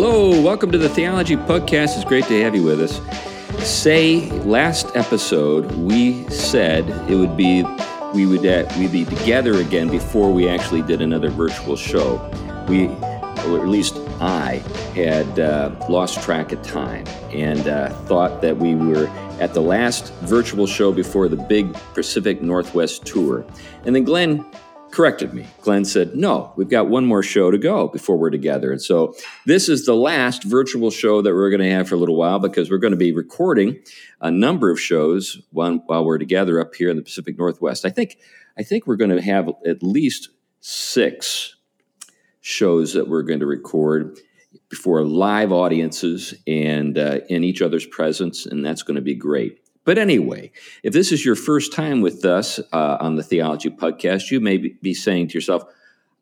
Hello, 0.00 0.30
welcome 0.40 0.70
to 0.70 0.78
the 0.78 0.88
Theology 0.88 1.34
Podcast. 1.34 1.96
It's 1.96 2.04
great 2.04 2.24
to 2.26 2.40
have 2.44 2.54
you 2.54 2.62
with 2.62 2.80
us. 2.80 3.00
Say, 3.68 4.30
last 4.42 4.94
episode 4.94 5.72
we 5.72 6.22
said 6.30 6.88
it 7.10 7.16
would 7.16 7.36
be 7.36 7.64
we 8.14 8.24
would 8.24 8.46
uh, 8.46 8.72
we'd 8.78 8.92
be 8.92 9.04
together 9.04 9.54
again 9.54 9.88
before 9.88 10.32
we 10.32 10.48
actually 10.48 10.82
did 10.82 11.02
another 11.02 11.30
virtual 11.30 11.74
show. 11.74 12.14
We, 12.68 12.86
or 12.86 13.60
at 13.60 13.66
least 13.66 13.96
I, 14.20 14.62
had 14.94 15.40
uh, 15.40 15.74
lost 15.88 16.22
track 16.22 16.52
of 16.52 16.62
time 16.62 17.04
and 17.32 17.66
uh, 17.66 17.88
thought 18.04 18.40
that 18.40 18.56
we 18.56 18.76
were 18.76 19.08
at 19.40 19.52
the 19.52 19.62
last 19.62 20.14
virtual 20.20 20.68
show 20.68 20.92
before 20.92 21.28
the 21.28 21.36
big 21.36 21.74
Pacific 21.94 22.40
Northwest 22.40 23.04
tour, 23.04 23.44
and 23.84 23.96
then 23.96 24.04
Glenn 24.04 24.46
corrected 24.90 25.32
me. 25.32 25.46
Glenn 25.62 25.84
said, 25.84 26.14
No, 26.14 26.52
we've 26.56 26.68
got 26.68 26.88
one 26.88 27.04
more 27.04 27.22
show 27.22 27.50
to 27.50 27.58
go 27.58 27.88
before 27.88 28.16
we're 28.16 28.30
together. 28.30 28.70
And 28.72 28.80
so 28.80 29.14
this 29.46 29.68
is 29.68 29.86
the 29.86 29.94
last 29.94 30.44
virtual 30.44 30.90
show 30.90 31.22
that 31.22 31.34
we're 31.34 31.50
going 31.50 31.60
to 31.60 31.70
have 31.70 31.88
for 31.88 31.94
a 31.94 31.98
little 31.98 32.16
while 32.16 32.38
because 32.38 32.70
we're 32.70 32.78
going 32.78 32.92
to 32.92 32.96
be 32.96 33.12
recording 33.12 33.78
a 34.20 34.30
number 34.30 34.70
of 34.70 34.80
shows 34.80 35.40
while, 35.50 35.82
while 35.86 36.04
we're 36.04 36.18
together 36.18 36.60
up 36.60 36.74
here 36.74 36.90
in 36.90 36.96
the 36.96 37.02
Pacific 37.02 37.38
Northwest. 37.38 37.84
I 37.84 37.90
think, 37.90 38.18
I 38.58 38.62
think 38.62 38.86
we're 38.86 38.96
going 38.96 39.14
to 39.14 39.22
have 39.22 39.50
at 39.66 39.82
least 39.82 40.30
six 40.60 41.56
shows 42.40 42.94
that 42.94 43.08
we're 43.08 43.22
going 43.22 43.40
to 43.40 43.46
record 43.46 44.18
before 44.68 45.02
live 45.04 45.52
audiences 45.52 46.34
and 46.46 46.98
uh, 46.98 47.20
in 47.28 47.44
each 47.44 47.62
other's 47.62 47.86
presence, 47.86 48.46
and 48.46 48.64
that's 48.64 48.82
going 48.82 48.96
to 48.96 49.02
be 49.02 49.14
great. 49.14 49.60
But 49.88 49.96
anyway, 49.96 50.52
if 50.82 50.92
this 50.92 51.12
is 51.12 51.24
your 51.24 51.34
first 51.34 51.72
time 51.72 52.02
with 52.02 52.22
us 52.26 52.60
uh, 52.74 52.98
on 53.00 53.14
the 53.14 53.22
Theology 53.22 53.70
Podcast, 53.70 54.30
you 54.30 54.38
may 54.38 54.58
be 54.58 54.92
saying 54.92 55.28
to 55.28 55.34
yourself, 55.34 55.62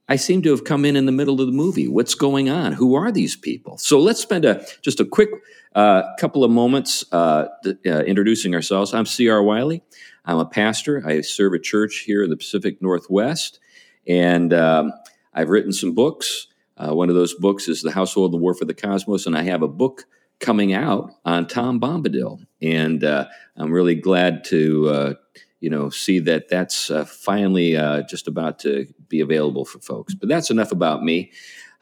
I 0.09 0.15
seem 0.15 0.41
to 0.43 0.53
have 0.53 0.63
come 0.63 0.85
in 0.85 0.95
in 0.95 1.05
the 1.05 1.11
middle 1.11 1.41
of 1.41 1.49
the 1.49 1.53
movie. 1.53 1.89
What's 1.89 2.15
going 2.15 2.49
on? 2.49 2.75
Who 2.75 2.95
are 2.95 3.11
these 3.11 3.35
people? 3.35 3.77
So 3.79 3.99
let's 3.99 4.21
spend 4.21 4.45
a 4.45 4.65
just 4.83 5.01
a 5.01 5.05
quick 5.05 5.31
uh, 5.75 6.05
couple 6.21 6.45
of 6.45 6.53
moments 6.53 7.07
uh, 7.11 7.49
uh, 7.67 8.05
introducing 8.05 8.55
ourselves. 8.55 8.95
I'm 8.95 9.05
C.R. 9.05 9.43
Wiley. 9.43 9.83
I'm 10.25 10.39
a 10.39 10.47
pastor. 10.47 11.03
I 11.05 11.23
serve 11.23 11.53
a 11.53 11.59
church 11.59 12.05
here 12.07 12.23
in 12.23 12.31
the 12.31 12.37
Pacific 12.37 12.81
Northwest, 12.81 13.59
and 14.07 14.55
um, 14.55 14.93
I've 15.35 15.49
written 15.49 15.73
some 15.73 15.93
books. 15.93 16.47
Uh, 16.77 16.95
one 16.95 17.09
of 17.09 17.17
those 17.17 17.35
books 17.35 17.67
is 17.67 17.83
The 17.83 17.91
Household 17.91 18.33
and 18.33 18.41
the 18.41 18.45
War 18.45 18.55
for 18.55 18.65
the 18.65 18.75
Cosmos, 18.75 19.27
and 19.27 19.37
I 19.37 19.43
have 19.43 19.63
a 19.63 19.69
book 19.69 20.05
coming 20.41 20.73
out 20.73 21.13
on 21.25 21.47
Tom 21.47 21.81
Bombadil, 21.81 22.45
and 22.61 23.03
uh, 23.03 23.27
I'm 23.57 23.73
really 23.73 23.95
glad 23.95 24.45
to 24.45 24.89
uh, 24.89 25.15
you 25.61 25.71
know 25.71 25.91
see 25.91 26.19
that 26.21 26.49
that's 26.49 26.91
uh, 26.91 27.05
finally 27.05 27.77
uh, 27.77 28.03
just 28.03 28.29
about 28.29 28.59
to 28.61 28.87
be 29.09 29.21
available 29.21 29.65
for 29.65 29.79
folks. 29.79 30.15
But 30.15 30.29
that's 30.29 30.51
enough 30.51 30.73
about 30.73 31.03
me. 31.03 31.33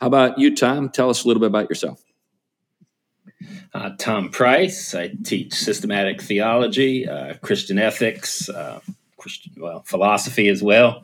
How 0.00 0.06
about 0.06 0.38
you, 0.38 0.54
Tom? 0.54 0.90
Tell 0.90 1.10
us 1.10 1.24
a 1.24 1.28
little 1.28 1.40
bit 1.40 1.48
about 1.48 1.68
yourself. 1.68 2.02
Uh, 3.72 3.90
Tom 3.98 4.30
Price. 4.30 4.94
I 4.94 5.12
teach 5.24 5.52
systematic 5.52 6.22
theology, 6.22 7.08
uh, 7.08 7.34
Christian 7.42 7.78
ethics, 7.78 8.48
Christian 9.16 9.52
well 9.58 9.82
philosophy 9.86 10.48
as 10.48 10.62
well. 10.62 11.02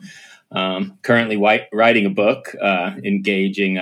Um, 0.51 0.97
currently 1.01 1.37
writing 1.71 2.05
a 2.05 2.09
book 2.09 2.55
engaging 3.03 3.77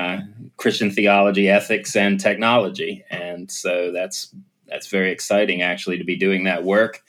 Christian 0.60 0.92
theology, 0.92 1.50
ethics, 1.50 1.96
and 1.96 2.20
technology. 2.20 3.04
And 3.10 3.50
so 3.50 3.92
that's 3.92 4.36
that's 4.68 4.88
very 4.88 5.12
exciting 5.12 5.64
actually 5.64 5.98
to 5.98 6.04
be 6.04 6.16
doing 6.16 6.44
that 6.44 6.64
work. 6.64 7.02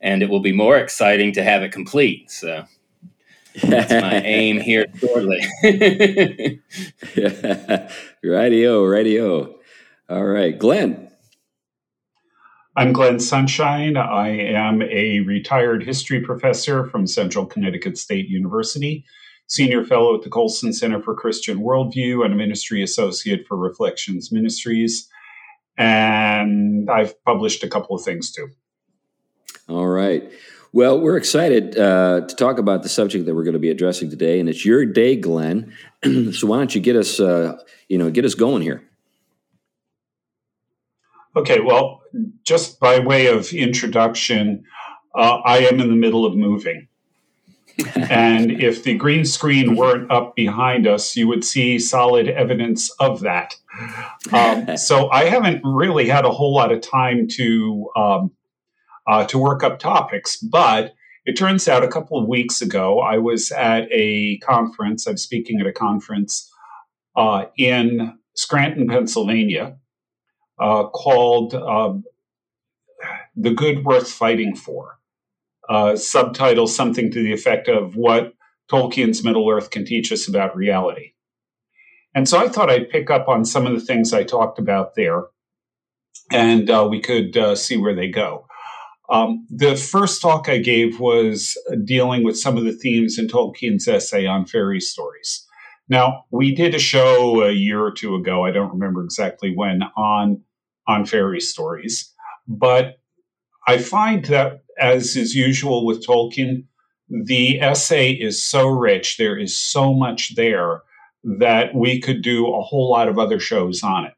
And 0.00 0.22
it 0.22 0.30
will 0.30 0.40
be 0.40 0.52
more 0.52 0.76
exciting 0.76 1.32
to 1.32 1.42
have 1.42 1.62
it 1.62 1.72
complete. 1.72 2.30
So 2.30 2.64
that's 3.62 3.90
my 3.90 4.20
aim 4.24 4.60
here 4.60 4.86
shortly. 4.98 5.40
radio, 8.22 8.84
radio. 8.84 9.54
All 10.08 10.24
right, 10.24 10.56
Glenn. 10.56 11.10
I'm 12.76 12.92
Glenn 12.92 13.18
Sunshine. 13.18 13.96
I 13.96 14.28
am 14.28 14.82
a 14.82 15.20
retired 15.20 15.82
history 15.82 16.20
professor 16.20 16.86
from 16.86 17.06
Central 17.06 17.46
Connecticut 17.46 17.98
State 17.98 18.28
University 18.28 19.04
senior 19.50 19.84
fellow 19.84 20.14
at 20.14 20.22
the 20.22 20.30
Colson 20.30 20.72
Center 20.72 21.02
for 21.02 21.12
Christian 21.12 21.58
Worldview 21.58 22.24
and 22.24 22.32
a 22.32 22.36
ministry 22.36 22.84
associate 22.84 23.46
for 23.48 23.56
Reflections 23.56 24.30
Ministries. 24.30 25.08
And 25.76 26.88
I've 26.88 27.22
published 27.24 27.64
a 27.64 27.68
couple 27.68 27.96
of 27.96 28.02
things 28.02 28.30
too. 28.30 28.48
All 29.68 29.88
right. 29.88 30.30
Well, 30.72 31.00
we're 31.00 31.16
excited 31.16 31.76
uh, 31.76 32.20
to 32.28 32.36
talk 32.36 32.58
about 32.58 32.84
the 32.84 32.88
subject 32.88 33.26
that 33.26 33.34
we're 33.34 33.42
going 33.42 33.54
to 33.54 33.58
be 33.58 33.70
addressing 33.70 34.08
today, 34.08 34.38
and 34.38 34.48
it's 34.48 34.64
your 34.64 34.86
day, 34.86 35.16
Glenn. 35.16 35.74
so 36.32 36.46
why 36.46 36.58
don't 36.58 36.72
you 36.72 36.80
get 36.80 36.94
us, 36.94 37.18
uh, 37.18 37.58
you 37.88 37.98
know, 37.98 38.08
get 38.08 38.24
us 38.24 38.34
going 38.34 38.62
here? 38.62 38.84
Okay. 41.34 41.58
Well, 41.58 42.02
just 42.44 42.78
by 42.78 43.00
way 43.00 43.26
of 43.26 43.52
introduction, 43.52 44.62
uh, 45.16 45.38
I 45.44 45.58
am 45.58 45.80
in 45.80 45.88
the 45.88 45.96
middle 45.96 46.24
of 46.24 46.36
moving 46.36 46.86
and 47.96 48.50
if 48.50 48.82
the 48.84 48.94
green 48.94 49.24
screen 49.24 49.76
weren't 49.76 50.10
up 50.10 50.34
behind 50.34 50.86
us, 50.86 51.16
you 51.16 51.28
would 51.28 51.44
see 51.44 51.78
solid 51.78 52.28
evidence 52.28 52.90
of 53.00 53.20
that. 53.20 53.54
Um, 54.32 54.76
so 54.76 55.10
I 55.10 55.24
haven't 55.24 55.62
really 55.64 56.08
had 56.08 56.24
a 56.24 56.30
whole 56.30 56.54
lot 56.54 56.72
of 56.72 56.80
time 56.80 57.28
to 57.32 57.90
um, 57.96 58.30
uh, 59.06 59.24
to 59.26 59.38
work 59.38 59.62
up 59.62 59.78
topics, 59.78 60.36
but 60.36 60.94
it 61.24 61.36
turns 61.36 61.68
out 61.68 61.82
a 61.84 61.88
couple 61.88 62.18
of 62.18 62.28
weeks 62.28 62.62
ago 62.62 63.00
I 63.00 63.18
was 63.18 63.50
at 63.52 63.88
a 63.90 64.38
conference. 64.38 65.06
I'm 65.06 65.16
speaking 65.16 65.60
at 65.60 65.66
a 65.66 65.72
conference 65.72 66.50
uh, 67.16 67.46
in 67.56 68.18
Scranton, 68.34 68.86
Pennsylvania, 68.88 69.76
uh, 70.58 70.84
called 70.88 71.54
um, 71.54 72.04
"The 73.36 73.52
Good 73.52 73.84
Worth 73.84 74.10
Fighting 74.10 74.54
For." 74.54 74.99
Uh, 75.70 75.96
subtitle 75.96 76.66
something 76.66 77.10
to 77.12 77.22
the 77.22 77.32
effect 77.32 77.68
of 77.68 77.94
what 77.94 78.34
Tolkien's 78.70 79.24
Middle 79.24 79.48
Earth 79.48 79.70
can 79.70 79.84
teach 79.84 80.12
us 80.12 80.28
about 80.28 80.56
reality. 80.56 81.12
And 82.14 82.28
so 82.28 82.38
I 82.38 82.48
thought 82.48 82.70
I'd 82.70 82.90
pick 82.90 83.08
up 83.08 83.28
on 83.28 83.44
some 83.44 83.66
of 83.66 83.72
the 83.72 83.80
things 83.80 84.12
I 84.12 84.24
talked 84.24 84.58
about 84.58 84.96
there, 84.96 85.26
and 86.32 86.68
uh, 86.68 86.86
we 86.90 87.00
could 87.00 87.36
uh, 87.36 87.54
see 87.54 87.76
where 87.76 87.94
they 87.94 88.08
go. 88.08 88.46
Um, 89.10 89.46
the 89.48 89.76
first 89.76 90.20
talk 90.20 90.48
I 90.48 90.58
gave 90.58 91.00
was 91.00 91.56
dealing 91.84 92.24
with 92.24 92.38
some 92.38 92.56
of 92.56 92.64
the 92.64 92.72
themes 92.72 93.18
in 93.18 93.28
Tolkien's 93.28 93.88
essay 93.88 94.26
on 94.26 94.46
fairy 94.46 94.80
stories. 94.80 95.46
Now, 95.88 96.24
we 96.30 96.54
did 96.54 96.74
a 96.74 96.78
show 96.78 97.42
a 97.42 97.50
year 97.50 97.80
or 97.80 97.90
two 97.90 98.14
ago, 98.14 98.44
I 98.44 98.52
don't 98.52 98.72
remember 98.72 99.02
exactly 99.02 99.52
when, 99.54 99.82
on, 99.96 100.42
on 100.86 101.04
fairy 101.04 101.40
stories. 101.40 102.12
But 102.46 102.99
I 103.70 103.78
find 103.78 104.24
that 104.24 104.64
as 104.80 105.14
is 105.16 105.36
usual 105.36 105.86
with 105.86 106.04
Tolkien, 106.04 106.64
the 107.08 107.60
essay 107.60 108.10
is 108.10 108.42
so 108.42 108.66
rich, 108.66 109.16
there 109.16 109.38
is 109.38 109.56
so 109.56 109.94
much 109.94 110.34
there 110.34 110.82
that 111.38 111.72
we 111.72 112.00
could 112.00 112.20
do 112.20 112.52
a 112.52 112.62
whole 112.62 112.90
lot 112.90 113.06
of 113.06 113.16
other 113.16 113.38
shows 113.38 113.84
on 113.84 114.06
it. 114.06 114.14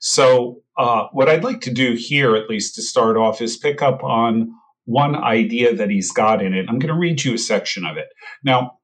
So, 0.00 0.60
uh, 0.76 1.06
what 1.12 1.30
I'd 1.30 1.44
like 1.44 1.62
to 1.62 1.72
do 1.72 1.94
here, 1.94 2.36
at 2.36 2.50
least 2.50 2.74
to 2.74 2.82
start 2.82 3.16
off, 3.16 3.40
is 3.40 3.56
pick 3.56 3.80
up 3.80 4.04
on 4.04 4.52
one 4.84 5.16
idea 5.16 5.74
that 5.74 5.88
he's 5.88 6.12
got 6.12 6.42
in 6.42 6.52
it. 6.52 6.66
I'm 6.68 6.78
going 6.78 6.92
to 6.92 7.00
read 7.00 7.24
you 7.24 7.34
a 7.34 7.38
section 7.38 7.86
of 7.86 7.96
it. 7.96 8.08
Now, 8.44 8.80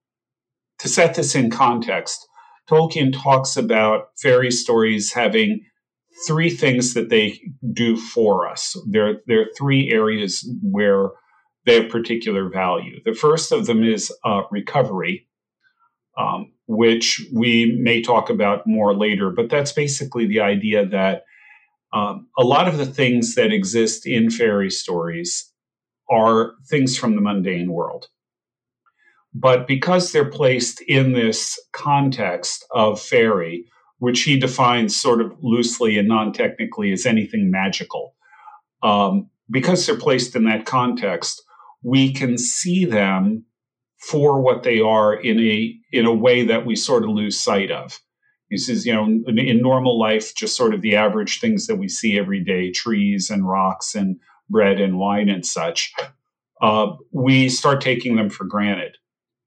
to 0.78 0.89
set 0.89 1.15
this 1.15 1.34
in 1.34 1.51
context, 1.51 2.27
Tolkien 2.71 3.12
talks 3.12 3.55
about 3.55 4.12
fairy 4.17 4.51
stories 4.51 5.12
having 5.12 5.61
three 6.27 6.51
things 6.51 6.95
that 6.95 7.09
they 7.09 7.41
do 7.73 7.97
for 7.97 8.49
us. 8.49 8.77
There, 8.87 9.21
there 9.27 9.43
are 9.43 9.51
three 9.56 9.91
areas 9.91 10.49
where 10.62 11.11
they 11.67 11.83
have 11.83 11.91
particular 11.91 12.49
value. 12.49 13.01
The 13.05 13.15
first 13.15 13.53
of 13.53 13.67
them 13.67 13.84
is 13.84 14.12
uh, 14.25 14.43
recovery, 14.51 15.28
um, 16.17 16.53
which 16.67 17.27
we 17.33 17.78
may 17.81 18.03
talk 18.03 18.31
about 18.31 18.67
more 18.67 18.95
later, 18.95 19.31
but 19.31 19.51
that's 19.51 19.72
basically 19.72 20.27
the 20.27 20.41
idea 20.41 20.87
that 20.87 21.25
um, 21.92 22.28
a 22.39 22.45
lot 22.45 22.69
of 22.69 22.78
the 22.78 22.87
things 22.87 23.34
that 23.34 23.53
exist 23.53 24.07
in 24.07 24.31
fairy 24.31 24.71
stories 24.71 25.53
are 26.10 26.54
things 26.69 26.97
from 26.97 27.15
the 27.15 27.21
mundane 27.21 27.72
world. 27.72 28.09
But 29.34 29.66
because 29.66 30.10
they're 30.10 30.31
placed 30.31 30.81
in 30.81 31.13
this 31.13 31.59
context 31.72 32.65
of 32.71 33.01
fairy, 33.01 33.66
which 33.98 34.22
he 34.22 34.39
defines 34.39 34.97
sort 34.97 35.21
of 35.21 35.33
loosely 35.42 35.98
and 35.98 36.09
non 36.09 36.33
technically 36.33 36.92
as 36.92 37.06
anything 37.06 37.50
magical. 37.50 38.15
Um, 38.83 39.30
because 39.50 39.86
they're 39.86 39.97
placed 39.97 40.36
in 40.36 40.45
that 40.45 40.66
context, 40.66 41.42
we 41.83 42.12
can 42.12 42.39
see 42.39 42.84
them 42.84 43.45
for 43.98 44.41
what 44.41 44.62
they 44.62 44.80
are 44.80 45.15
in 45.15 45.41
a 45.41 45.74
in 45.92 46.06
a 46.06 46.15
way 46.15 46.45
that 46.45 46.65
we 46.65 46.77
sort 46.77 47.04
of 47.04 47.10
lose 47.10 47.41
sight 47.41 47.71
of. 47.71 47.98
He 48.50 48.56
says, 48.56 48.86
you 48.86 48.95
know, 48.95 49.04
in, 49.04 49.39
in 49.39 49.60
normal 49.60 49.98
life, 49.98 50.34
just 50.34 50.56
sort 50.56 50.72
of 50.72 50.80
the 50.80 50.97
average 50.97 51.41
things 51.41 51.66
that 51.66 51.77
we 51.77 51.89
see 51.89 52.18
every 52.18 52.42
day, 52.42 52.71
trees 52.71 53.30
and 53.30 53.47
rocks 53.47 53.94
and 53.94 54.18
bread 54.48 54.80
and 54.80 54.98
wine 54.98 55.28
and 55.28 55.44
such, 55.44 55.92
uh, 56.62 56.92
we 57.12 57.48
start 57.48 57.80
taking 57.80 58.16
them 58.16 58.30
for 58.30 58.44
granted. 58.44 58.97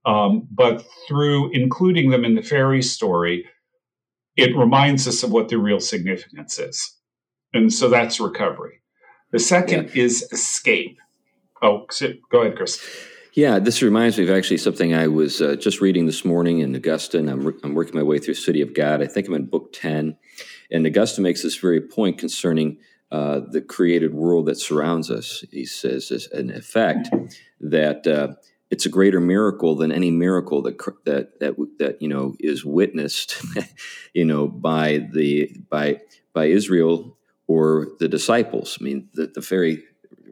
Um, 0.06 0.48
but 0.52 0.86
through 1.08 1.52
including 1.52 2.10
them 2.10 2.26
in 2.26 2.36
the 2.36 2.44
fairy 2.44 2.82
story, 2.82 3.46
it 4.42 4.56
reminds 4.58 5.08
us 5.08 5.24
of 5.24 5.32
what 5.32 5.50
the 5.50 5.58
real 5.58 5.80
significance 5.80 6.60
is. 6.60 6.98
And 7.54 7.72
so 7.72 7.90
that's 7.90 8.20
recovery. 8.20 8.82
The 9.32 9.40
second 9.40 9.92
yeah. 9.94 10.04
is 10.04 10.28
escape. 10.32 10.98
Oh, 11.62 11.86
go 12.32 12.42
ahead, 12.42 12.58
Chris. 12.58 12.84
Yeah, 13.34 13.60
this 13.60 13.82
reminds 13.82 14.18
me 14.18 14.26
of 14.26 14.30
actually 14.30 14.58
something 14.58 14.94
I 14.94 15.08
was 15.08 15.42
uh, 15.42 15.56
just 15.56 15.80
reading 15.80 16.06
this 16.06 16.26
morning 16.26 16.60
in 16.60 16.76
Augustine. 16.76 17.30
I'm, 17.30 17.46
re- 17.46 17.60
I'm 17.64 17.74
working 17.74 17.96
my 17.96 18.04
way 18.04 18.20
through 18.20 18.34
City 18.34 18.62
of 18.62 18.74
God. 18.74 19.02
I 19.02 19.08
think 19.08 19.28
I'm 19.28 19.36
in 19.36 19.46
book 19.46 19.72
10. 19.72 20.18
And 20.70 20.86
Augustine 20.86 21.24
makes 21.24 21.44
this 21.44 21.56
very 21.56 21.80
point 21.80 22.18
concerning 22.18 22.78
uh, 23.12 23.42
the 23.50 23.62
created 23.62 24.14
world 24.14 24.48
that 24.48 24.60
surrounds 24.60 25.10
us. 25.10 25.46
He 25.52 25.66
says, 25.66 26.12
as 26.12 26.28
an 26.28 26.50
effect, 26.50 27.10
that 27.62 28.06
uh, 28.08 28.34
it's 28.72 28.86
a 28.86 28.90
greater 28.90 29.20
miracle 29.20 29.76
than 29.76 29.92
any 29.92 30.10
miracle 30.10 30.62
that 30.64 30.80
that 31.06 31.40
that 31.42 31.56
that 31.78 32.02
you 32.02 32.08
know 32.08 32.36
is 32.40 32.66
witnessed, 32.66 33.44
you 34.14 34.26
know, 34.26 34.48
by 34.48 35.08
the 35.12 35.56
by 35.70 36.00
by 36.34 36.46
Israel 36.46 37.18
or 37.48 37.90
the 38.00 38.08
disciples. 38.08 38.78
I 38.80 38.84
mean, 38.84 39.10
the, 39.14 39.28
the 39.28 39.42
very 39.42 39.84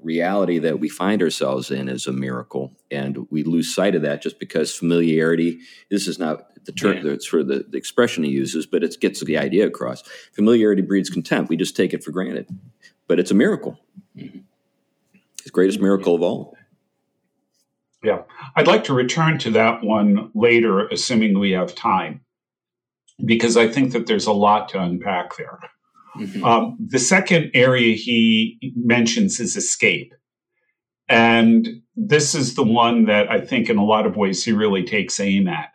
reality 0.02 0.58
that 0.60 0.80
we 0.80 0.88
find 0.88 1.22
ourselves 1.22 1.70
in 1.70 1.90
is 1.90 2.08
a 2.08 2.14
miracle, 2.14 2.72
and 2.90 3.28
we 3.30 3.44
lose 3.44 3.76
sight 3.76 3.94
of 3.94 4.04
that 4.04 4.22
just 4.22 4.40
because 4.40 4.74
familiarity. 4.74 5.60
This 5.92 6.08
is 6.08 6.18
not 6.18 6.46
the 6.64 6.72
term 6.72 6.98
yeah. 6.98 7.04
that's 7.04 7.26
for 7.26 7.44
the, 7.44 7.66
the 7.68 7.78
expression 7.78 8.24
he 8.24 8.32
uses, 8.32 8.66
but 8.66 8.84
it 8.84 8.96
gets 9.02 9.22
the 9.22 9.38
idea 9.38 9.68
across. 9.68 10.02
Familiarity 10.32 10.82
breeds 10.82 11.10
contempt. 11.10 11.50
We 11.50 11.58
just 11.58 11.76
take 11.76 11.94
it 11.94 12.06
for 12.06 12.12
granted, 12.12 12.48
but 13.08 13.20
it's 13.20 13.32
a 13.32 13.36
miracle. 13.36 13.78
Mm-hmm. 14.16 14.40
It's 15.40 15.52
greatest 15.52 15.82
miracle 15.82 16.16
of 16.16 16.22
all. 16.22 16.56
Yeah, 18.02 18.22
I'd 18.56 18.68
like 18.68 18.86
to 18.86 18.94
return 18.94 19.40
to 19.40 19.52
that 19.52 19.84
one 19.84 20.32
later, 20.34 20.88
assuming 20.88 21.38
we 21.38 21.52
have 21.52 21.76
time, 21.76 22.22
because 23.26 23.58
I 23.58 23.68
think 23.68 23.92
that 23.92 24.08
there's 24.08 24.28
a 24.28 24.32
lot 24.32 24.70
to 24.70 24.82
unpack 24.82 25.36
there. 25.36 25.60
Mm-hmm. 26.18 26.44
Um, 26.44 26.78
the 26.80 27.00
second 27.00 27.52
area 27.54 27.96
he 27.96 28.74
mentions 28.76 29.40
is 29.40 29.56
escape. 29.56 30.14
And 31.10 31.68
this 31.96 32.36
is 32.36 32.56
the 32.56 32.64
one 32.64 33.06
that 33.06 33.30
I 33.30 33.42
think, 33.42 33.70
in 33.70 33.78
a 33.78 33.84
lot 33.84 34.06
of 34.06 34.16
ways, 34.16 34.46
he 34.46 34.52
really 34.52 34.84
takes 34.84 35.20
aim 35.20 35.48
at 35.48 35.70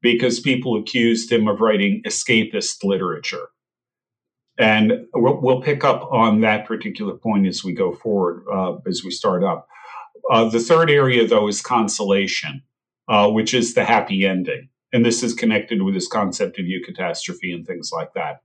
because 0.00 0.40
people 0.40 0.78
accused 0.78 1.30
him 1.30 1.48
of 1.48 1.60
writing 1.60 2.02
escapist 2.06 2.84
literature. 2.84 3.48
And 4.58 5.06
we'll, 5.12 5.40
we'll 5.42 5.60
pick 5.60 5.84
up 5.84 6.10
on 6.10 6.40
that 6.40 6.66
particular 6.66 7.14
point 7.14 7.46
as 7.46 7.62
we 7.62 7.72
go 7.72 7.92
forward, 7.92 8.44
uh, 8.50 8.76
as 8.88 9.02
we 9.04 9.10
start 9.10 9.44
up. 9.44 9.68
Uh, 10.30 10.48
the 10.48 10.60
third 10.60 10.90
area, 10.90 11.26
though, 11.26 11.48
is 11.48 11.60
consolation, 11.62 12.62
uh, 13.08 13.30
which 13.30 13.54
is 13.54 13.74
the 13.74 13.84
happy 13.84 14.26
ending. 14.26 14.68
And 14.92 15.04
this 15.04 15.22
is 15.22 15.34
connected 15.34 15.82
with 15.82 15.94
this 15.94 16.08
concept 16.08 16.58
of 16.58 16.66
eucatastrophe 16.66 17.54
and 17.54 17.66
things 17.66 17.90
like 17.92 18.14
that 18.14 18.40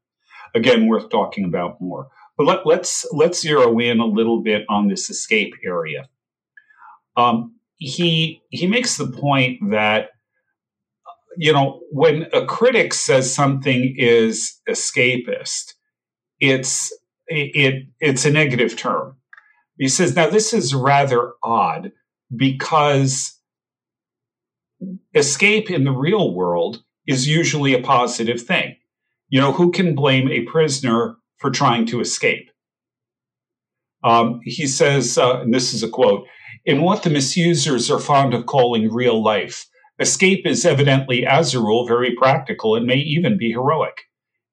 again 0.53 0.87
worth 0.87 1.09
talking 1.09 1.45
about 1.45 1.79
more. 1.81 2.09
But 2.37 2.45
let, 2.45 2.59
us 2.59 2.65
let's, 2.65 3.05
let's 3.11 3.41
zero 3.41 3.77
in 3.79 3.99
a 3.99 4.05
little 4.05 4.41
bit 4.41 4.65
on 4.69 4.87
this 4.87 5.09
escape 5.09 5.53
area. 5.63 6.09
Um, 7.17 7.55
he 7.77 8.41
he 8.49 8.67
makes 8.67 8.97
the 8.97 9.07
point 9.07 9.71
that 9.71 10.11
you 11.37 11.51
know 11.51 11.81
when 11.91 12.27
a 12.31 12.45
critic 12.45 12.93
says 12.93 13.33
something 13.33 13.95
is 13.97 14.59
escapist, 14.69 15.73
it's 16.39 16.95
it 17.27 17.87
it's 17.99 18.25
a 18.25 18.31
negative 18.31 18.77
term. 18.77 19.17
He 19.81 19.87
says 19.87 20.15
now 20.15 20.29
this 20.29 20.53
is 20.53 20.75
rather 20.75 21.33
odd 21.41 21.91
because 22.35 23.39
escape 25.15 25.71
in 25.71 25.85
the 25.85 25.91
real 25.91 26.35
world 26.35 26.83
is 27.07 27.27
usually 27.27 27.73
a 27.73 27.81
positive 27.81 28.39
thing. 28.39 28.75
You 29.29 29.41
know, 29.41 29.51
who 29.51 29.71
can 29.71 29.95
blame 29.95 30.29
a 30.29 30.41
prisoner 30.41 31.15
for 31.39 31.49
trying 31.49 31.87
to 31.87 31.99
escape? 31.99 32.51
Um, 34.03 34.41
he 34.43 34.67
says, 34.67 35.17
uh, 35.17 35.39
and 35.41 35.51
this 35.51 35.73
is 35.73 35.81
a 35.81 35.89
quote 35.89 36.27
In 36.63 36.83
what 36.83 37.01
the 37.01 37.09
misusers 37.09 37.89
are 37.89 37.97
fond 37.99 38.35
of 38.35 38.45
calling 38.45 38.93
real 38.93 39.23
life, 39.23 39.65
escape 39.97 40.45
is 40.45 40.63
evidently, 40.63 41.25
as 41.25 41.55
a 41.55 41.59
rule, 41.59 41.87
very 41.87 42.15
practical 42.15 42.75
and 42.75 42.85
may 42.85 42.97
even 42.97 43.35
be 43.35 43.49
heroic. 43.49 43.97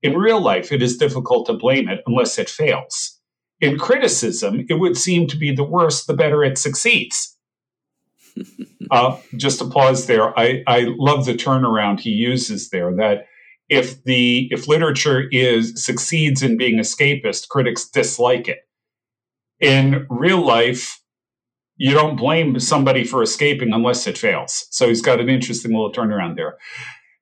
In 0.03 0.17
real 0.17 0.41
life, 0.41 0.73
it 0.73 0.81
is 0.81 0.97
difficult 0.97 1.49
to 1.49 1.53
blame 1.53 1.87
it 1.87 2.01
unless 2.07 2.39
it 2.39 2.49
fails. 2.49 3.18
In 3.61 3.79
criticism, 3.79 4.67
it 4.69 4.75
would 4.75 4.97
seem 4.97 5.27
to 5.29 5.37
be 5.37 5.55
the 5.55 5.65
worse 5.65 6.05
the 6.05 6.15
better 6.15 6.45
it 6.45 6.59
succeeds. 6.59 7.37
uh, 8.91 9.19
just 9.37 9.61
a 9.61 9.67
pause 9.67 10.07
there. 10.07 10.39
I, 10.39 10.63
I 10.67 10.87
love 10.97 11.25
the 11.25 11.35
turnaround 11.35 12.01
he 12.01 12.11
uses 12.11 12.71
there 12.71 12.95
that 12.97 13.27
if 13.69 14.03
the 14.05 14.49
if 14.51 14.69
literature 14.69 15.29
is 15.31 15.85
succeeds 15.85 16.43
in 16.43 16.57
being 16.57 16.79
escapist, 16.79 17.49
critics 17.49 17.89
dislike 17.89 18.49
it. 18.49 18.61
In 19.61 20.07
real 20.09 20.41
life, 20.45 21.03
you 21.77 21.93
don't 21.93 22.17
blame 22.17 22.59
somebody 22.61 23.05
for 23.05 23.23
escaping 23.23 23.73
unless 23.73 24.07
it 24.07 24.17
fails. 24.17 24.67
So 24.71 24.89
he's 24.89 25.03
got 25.03 25.21
an 25.21 25.29
interesting 25.29 25.73
little 25.73 25.93
turnaround 25.93 26.37
there. 26.37 26.59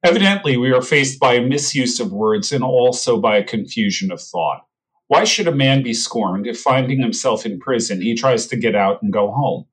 Evidently, 0.02 0.56
we 0.56 0.72
are 0.72 0.82
faced 0.82 1.18
by 1.18 1.34
a 1.34 1.46
misuse 1.46 1.98
of 1.98 2.12
words 2.12 2.52
and 2.52 2.62
also 2.62 3.20
by 3.20 3.38
a 3.38 3.44
confusion 3.44 4.12
of 4.12 4.20
thought. 4.20 4.65
Why 5.08 5.24
should 5.24 5.46
a 5.46 5.52
man 5.52 5.82
be 5.82 5.94
scorned 5.94 6.46
if 6.46 6.58
finding 6.58 7.00
himself 7.00 7.46
in 7.46 7.60
prison 7.60 8.00
he 8.00 8.14
tries 8.14 8.46
to 8.48 8.56
get 8.56 8.74
out 8.74 9.02
and 9.02 9.12
go 9.12 9.30
home? 9.30 9.66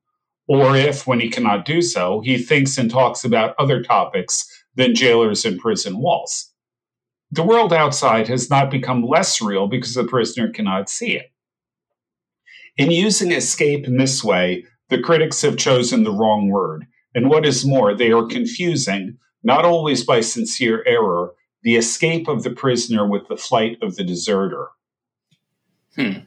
Or 0.48 0.76
if, 0.76 1.08
when 1.08 1.20
he 1.20 1.30
cannot 1.30 1.66
do 1.66 1.82
so, 1.82 2.22
he 2.22 2.38
thinks 2.38 2.78
and 2.78 2.92
talks 2.92 3.24
about 3.24 3.56
other 3.58 3.82
topics 3.82 4.48
than 4.76 4.94
jailers 4.94 5.46
and 5.46 5.60
prison 5.60 6.00
walls? 6.00 6.54
the 7.34 7.44
world 7.44 7.74
outside 7.74 8.28
has 8.28 8.52
not 8.52 8.70
become 8.70 9.04
less 9.04 9.42
real 9.42 9.68
because 9.68 9.96
the 9.96 10.04
prisoner 10.04 10.50
cannot 10.50 10.88
see 10.88 11.16
it. 11.16 11.32
In 12.78 12.92
using 12.92 13.32
escape 13.32 13.88
in 13.88 13.98
this 13.98 14.24
way, 14.24 14.66
the 14.90 15.00
critics 15.00 15.42
have 15.42 15.58
chosen 15.58 16.04
the 16.04 16.12
wrong 16.12 16.50
word. 16.50 16.86
And 17.16 17.32
what 17.32 17.44
is 17.44 17.66
more, 17.66 17.96
they 17.96 18.12
are 18.12 18.28
confusing, 18.28 19.18
not 19.44 19.66
always 19.66 20.04
by 20.04 20.22
sincere 20.22 20.84
error, 20.86 21.34
the 21.64 21.76
escape 21.76 22.28
of 22.28 22.44
the 22.44 22.52
prisoner 22.52 23.08
with 23.08 23.28
the 23.28 23.38
flight 23.38 23.80
of 23.82 23.96
the 23.96 24.04
deserter. 24.04 24.68
Hmm. 25.96 26.20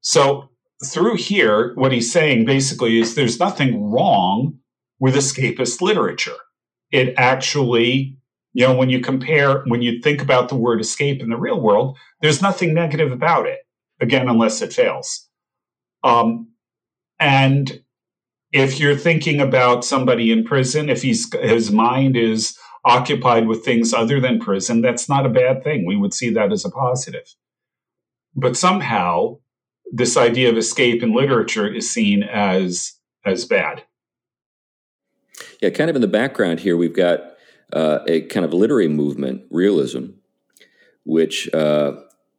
So, 0.00 0.50
through 0.84 1.16
here, 1.16 1.72
what 1.74 1.92
he's 1.92 2.12
saying 2.12 2.44
basically 2.44 3.00
is 3.00 3.14
there's 3.14 3.38
nothing 3.38 3.90
wrong 3.90 4.58
with 4.98 5.14
escapist 5.14 5.80
literature. 5.80 6.36
It 6.90 7.14
actually 7.16 8.18
you 8.54 8.64
know, 8.64 8.74
when 8.74 8.88
you 8.88 9.00
compare, 9.00 9.62
when 9.64 9.82
you 9.82 10.00
think 10.00 10.22
about 10.22 10.48
the 10.48 10.54
word 10.54 10.80
escape 10.80 11.20
in 11.20 11.28
the 11.28 11.36
real 11.36 11.60
world, 11.60 11.98
there's 12.20 12.40
nothing 12.40 12.72
negative 12.72 13.10
about 13.10 13.46
it, 13.46 13.58
again, 14.00 14.28
unless 14.28 14.62
it 14.62 14.72
fails. 14.72 15.28
Um, 16.04 16.48
and 17.18 17.82
if 18.52 18.78
you're 18.78 18.96
thinking 18.96 19.40
about 19.40 19.84
somebody 19.84 20.30
in 20.30 20.44
prison, 20.44 20.88
if 20.88 21.02
he's 21.02 21.32
his 21.34 21.72
mind 21.72 22.16
is 22.16 22.56
occupied 22.84 23.48
with 23.48 23.64
things 23.64 23.92
other 23.92 24.20
than 24.20 24.38
prison, 24.38 24.80
that's 24.80 25.08
not 25.08 25.26
a 25.26 25.30
bad 25.30 25.64
thing. 25.64 25.84
We 25.84 25.96
would 25.96 26.14
see 26.14 26.30
that 26.30 26.52
as 26.52 26.64
a 26.64 26.70
positive. 26.70 27.34
But 28.36 28.56
somehow, 28.56 29.38
this 29.92 30.16
idea 30.16 30.50
of 30.50 30.56
escape 30.56 31.02
in 31.02 31.14
literature 31.14 31.72
is 31.72 31.90
seen 31.90 32.22
as 32.22 32.94
as 33.24 33.44
bad. 33.44 33.84
Yeah, 35.60 35.70
kind 35.70 35.90
of 35.90 35.96
in 35.96 36.02
the 36.02 36.08
background 36.08 36.60
here, 36.60 36.76
we've 36.76 36.94
got 36.94 37.20
uh, 37.72 38.00
a 38.06 38.22
kind 38.22 38.44
of 38.44 38.52
literary 38.52 38.88
movement, 38.88 39.42
realism, 39.50 40.06
which 41.04 41.52
uh, 41.54 41.92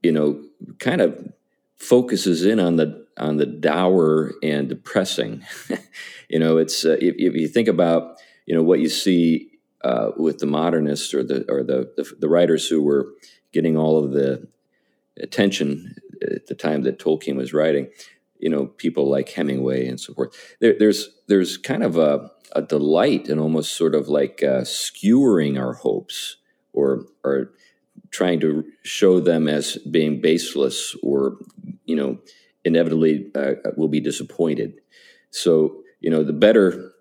you 0.03 0.11
know 0.11 0.43
kind 0.79 1.01
of 1.01 1.33
focuses 1.77 2.45
in 2.45 2.59
on 2.59 2.75
the 2.75 3.05
on 3.17 3.37
the 3.37 3.45
dour 3.45 4.33
and 4.43 4.69
depressing. 4.69 5.43
you 6.29 6.39
know, 6.39 6.57
it's 6.57 6.85
uh, 6.85 6.97
if, 6.99 7.15
if, 7.17 7.33
you 7.35 7.47
think 7.47 7.67
about 7.67 8.17
you 8.45 8.55
know 8.55 8.63
what 8.63 8.79
you 8.79 8.89
see 8.89 9.49
uh, 9.83 10.11
with 10.17 10.39
the 10.39 10.45
modernists 10.45 11.13
or 11.13 11.23
the 11.23 11.45
or 11.49 11.63
the, 11.63 11.91
the, 11.95 12.11
the 12.19 12.29
writers 12.29 12.67
who 12.67 12.81
were 12.81 13.13
getting 13.51 13.77
all 13.77 14.03
of 14.03 14.11
the 14.11 14.47
attention 15.21 15.95
at 16.21 16.47
the 16.47 16.55
time 16.55 16.83
that 16.83 16.99
Tolkien 16.99 17.35
was 17.35 17.53
writing. 17.53 17.89
You 18.39 18.49
know, 18.49 18.65
people 18.65 19.09
like 19.09 19.29
Hemingway 19.29 19.87
and 19.87 19.99
so 19.99 20.13
forth. 20.13 20.35
There, 20.59 20.75
there's 20.77 21.09
there's 21.27 21.57
kind 21.57 21.83
of 21.83 21.97
a 21.97 22.29
a 22.55 22.61
delight 22.61 23.27
in 23.27 23.39
almost 23.39 23.73
sort 23.75 23.95
of 23.95 24.07
like 24.07 24.41
uh, 24.43 24.63
skewering 24.63 25.57
our 25.57 25.73
hopes 25.73 26.37
or 26.73 27.05
or 27.23 27.51
trying 28.11 28.39
to 28.39 28.63
show 28.83 29.19
them 29.19 29.47
as 29.47 29.77
being 29.89 30.21
baseless 30.21 30.95
or 31.03 31.37
you 31.85 31.95
know 31.95 32.17
inevitably 32.63 33.29
uh, 33.35 33.53
will 33.75 33.87
be 33.87 33.99
disappointed 33.99 34.79
so 35.31 35.81
you 35.99 36.09
know 36.09 36.23
the 36.23 36.33
better 36.33 36.93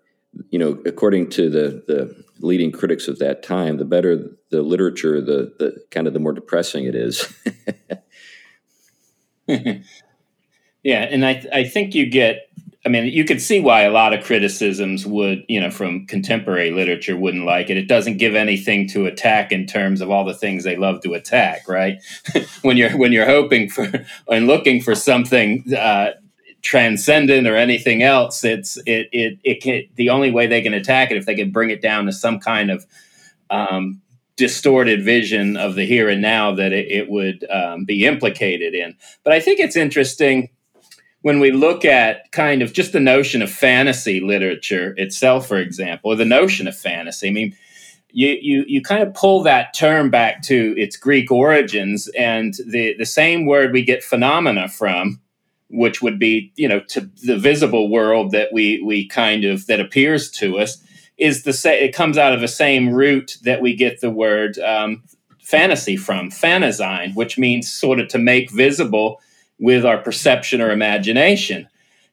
you 0.49 0.59
know 0.59 0.81
according 0.85 1.29
to 1.29 1.49
the 1.49 1.83
the 1.87 2.23
leading 2.39 2.71
critics 2.71 3.07
of 3.07 3.19
that 3.19 3.43
time 3.43 3.77
the 3.77 3.85
better 3.85 4.29
the 4.51 4.61
literature 4.61 5.21
the 5.21 5.53
the 5.59 5.83
kind 5.91 6.07
of 6.07 6.13
the 6.13 6.19
more 6.19 6.33
depressing 6.33 6.85
it 6.85 6.95
is 6.95 7.33
yeah 10.83 11.01
and 11.03 11.25
i 11.25 11.43
i 11.53 11.63
think 11.63 11.95
you 11.95 12.09
get 12.09 12.49
I 12.85 12.89
mean, 12.89 13.05
you 13.05 13.25
could 13.25 13.41
see 13.41 13.59
why 13.59 13.81
a 13.81 13.91
lot 13.91 14.13
of 14.13 14.23
criticisms 14.23 15.07
would, 15.07 15.43
you 15.47 15.59
know, 15.59 15.71
from 15.71 16.05
contemporary 16.05 16.69
literature 16.69 17.17
wouldn't 17.17 17.45
like 17.45 17.71
it. 17.71 17.77
It 17.77 17.87
doesn't 17.87 18.17
give 18.17 18.35
anything 18.35 18.87
to 18.89 19.07
attack 19.07 19.51
in 19.51 19.65
terms 19.65 20.01
of 20.01 20.11
all 20.11 20.23
the 20.23 20.35
things 20.35 20.63
they 20.63 20.75
love 20.75 21.01
to 21.01 21.15
attack, 21.15 21.67
right? 21.67 21.97
when 22.61 22.77
you're 22.77 22.95
when 22.95 23.11
you're 23.11 23.25
hoping 23.25 23.69
for 23.69 23.91
and 24.29 24.45
looking 24.45 24.83
for 24.83 24.93
something 24.93 25.73
uh, 25.73 26.11
transcendent 26.61 27.47
or 27.47 27.55
anything 27.55 28.03
else, 28.03 28.43
it's 28.43 28.77
it 28.85 29.09
it 29.11 29.39
it 29.43 29.63
can 29.63 29.83
the 29.95 30.09
only 30.09 30.29
way 30.29 30.45
they 30.45 30.61
can 30.61 30.75
attack 30.75 31.09
it 31.09 31.17
if 31.17 31.25
they 31.25 31.35
can 31.35 31.49
bring 31.49 31.71
it 31.71 31.81
down 31.81 32.05
to 32.05 32.11
some 32.11 32.39
kind 32.39 32.69
of 32.69 32.85
um, 33.49 33.99
distorted 34.37 35.03
vision 35.03 35.57
of 35.57 35.75
the 35.75 35.85
here 35.85 36.09
and 36.09 36.21
now 36.21 36.53
that 36.53 36.73
it, 36.73 36.91
it 36.91 37.09
would 37.09 37.45
um, 37.49 37.85
be 37.85 38.05
implicated 38.05 38.73
in. 38.73 38.95
But 39.23 39.33
I 39.33 39.39
think 39.39 39.59
it's 39.59 39.75
interesting 39.75 40.49
when 41.21 41.39
we 41.39 41.51
look 41.51 41.83
at 41.85 42.31
kind 42.31 42.61
of 42.61 42.71
just 42.71 42.91
the 42.91 42.99
notion 42.99 43.41
of 43.41 43.49
fantasy 43.49 44.19
literature 44.19 44.93
itself, 44.97 45.47
for 45.47 45.57
example, 45.57 46.11
or 46.11 46.15
the 46.15 46.25
notion 46.25 46.67
of 46.67 46.77
fantasy. 46.77 47.27
I 47.27 47.31
mean, 47.31 47.55
you, 48.09 48.37
you, 48.41 48.65
you 48.67 48.81
kind 48.81 49.01
of 49.01 49.13
pull 49.13 49.41
that 49.43 49.73
term 49.73 50.09
back 50.09 50.43
to 50.43 50.75
its 50.77 50.95
Greek 50.95 51.31
origins, 51.31 52.07
and 52.17 52.53
the, 52.65 52.95
the 52.97 53.05
same 53.05 53.45
word 53.45 53.73
we 53.73 53.83
get 53.83 54.03
phenomena 54.03 54.69
from, 54.69 55.19
which 55.69 56.01
would 56.01 56.19
be, 56.19 56.53
you 56.55 56.67
know, 56.67 56.79
to 56.89 57.09
the 57.23 57.37
visible 57.37 57.89
world 57.89 58.31
that 58.31 58.53
we, 58.53 58.81
we 58.85 59.07
kind 59.07 59.43
of, 59.43 59.65
that 59.65 59.79
appears 59.79 60.29
to 60.31 60.59
us, 60.59 60.77
is 61.17 61.43
the 61.43 61.53
same, 61.53 61.83
it 61.83 61.95
comes 61.95 62.17
out 62.17 62.33
of 62.33 62.41
the 62.41 62.47
same 62.47 62.89
root 62.89 63.37
that 63.43 63.61
we 63.61 63.75
get 63.75 64.01
the 64.01 64.09
word 64.09 64.57
um, 64.59 65.03
fantasy 65.41 65.95
from, 65.95 66.29
phanazine, 66.29 67.15
which 67.15 67.37
means 67.37 67.71
sort 67.71 67.99
of 67.99 68.07
to 68.09 68.17
make 68.17 68.51
visible 68.51 69.21
with 69.59 69.85
our 69.85 69.97
perception 69.97 70.61
or 70.61 70.71
imagination. 70.71 71.67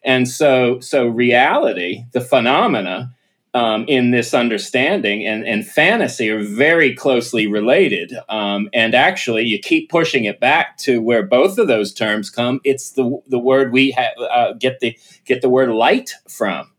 And 0.05 0.29
so, 0.29 0.81
so 0.81 1.07
reality, 1.07 2.05
the 2.13 2.21
phenomena 2.21 3.15
um, 3.55 3.85
in 3.87 4.11
this 4.11 4.33
understanding 4.33 5.27
and, 5.27 5.47
and 5.47 5.67
fantasy 5.67 6.31
are 6.31 6.43
very 6.43 6.95
closely 6.95 7.47
related. 7.47 8.13
Um, 8.29 8.71
and 8.73 8.95
actually, 8.95 9.45
you 9.45 9.59
keep 9.59 9.91
pushing 9.91 10.25
it 10.25 10.41
back 10.41 10.79
to 10.79 11.03
where 11.03 11.23
both 11.23 11.59
of 11.59 11.69
those 11.69 11.93
terms 11.93 12.31
come. 12.31 12.61
It's 12.65 12.93
the 12.93 13.21
the 13.27 13.39
word 13.39 13.73
we 13.73 13.91
ha- 13.93 14.25
uh, 14.25 14.53
get 14.55 14.81
the 14.81 14.99
get 15.25 15.43
the 15.43 15.51
word 15.51 15.71
light 15.71 16.15
from. 16.29 16.72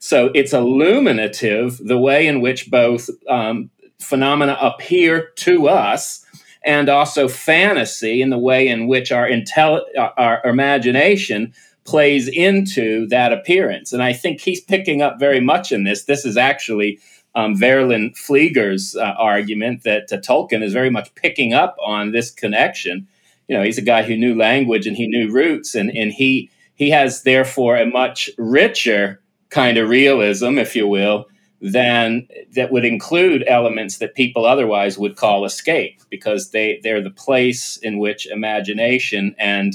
So 0.00 0.30
it's 0.34 0.54
illuminative 0.54 1.78
the 1.86 1.98
way 1.98 2.26
in 2.26 2.40
which 2.40 2.70
both 2.70 3.08
um, 3.28 3.70
phenomena 3.98 4.56
appear 4.60 5.28
to 5.36 5.68
us 5.68 6.24
and 6.64 6.88
also 6.88 7.28
fantasy 7.28 8.20
in 8.22 8.30
the 8.30 8.38
way 8.38 8.66
in 8.66 8.86
which 8.86 9.12
our 9.12 9.28
intel 9.28 9.82
our 9.96 10.40
imagination 10.44 11.52
plays 11.84 12.28
into 12.28 13.06
that 13.08 13.32
appearance. 13.32 13.92
And 13.92 14.02
I 14.02 14.14
think 14.14 14.40
he's 14.40 14.60
picking 14.60 15.02
up 15.02 15.18
very 15.18 15.40
much 15.40 15.70
in 15.70 15.84
this. 15.84 16.04
This 16.04 16.24
is 16.24 16.36
actually 16.36 16.98
um, 17.34 17.54
Verlyn 17.54 18.16
Flieger's 18.16 18.96
uh, 18.96 19.14
argument 19.18 19.82
that 19.84 20.12
uh, 20.12 20.16
Tolkien 20.16 20.62
is 20.62 20.72
very 20.72 20.90
much 20.90 21.14
picking 21.14 21.52
up 21.52 21.76
on 21.84 22.12
this 22.12 22.30
connection. 22.30 23.06
You 23.48 23.56
know, 23.56 23.62
he's 23.62 23.78
a 23.78 23.82
guy 23.82 24.02
who 24.02 24.16
knew 24.16 24.34
language 24.34 24.86
and 24.86 24.96
he 24.96 25.06
knew 25.08 25.30
roots, 25.30 25.74
and, 25.74 25.90
and 25.90 26.10
he 26.10 26.50
he 26.74 26.90
has 26.90 27.22
therefore 27.22 27.76
a 27.76 27.86
much 27.86 28.30
richer 28.38 29.20
kind 29.50 29.78
of 29.78 29.88
realism, 29.88 30.58
if 30.58 30.74
you 30.74 30.86
will, 30.86 31.26
than 31.60 32.26
that 32.54 32.72
would 32.72 32.84
include 32.84 33.44
elements 33.46 33.98
that 33.98 34.14
people 34.14 34.46
otherwise 34.46 34.96
would 34.98 35.16
call 35.16 35.44
escape 35.44 36.00
because 36.08 36.50
they 36.50 36.80
they're 36.82 37.02
the 37.02 37.10
place 37.10 37.76
in 37.76 37.98
which 37.98 38.26
imagination 38.26 39.34
and 39.38 39.74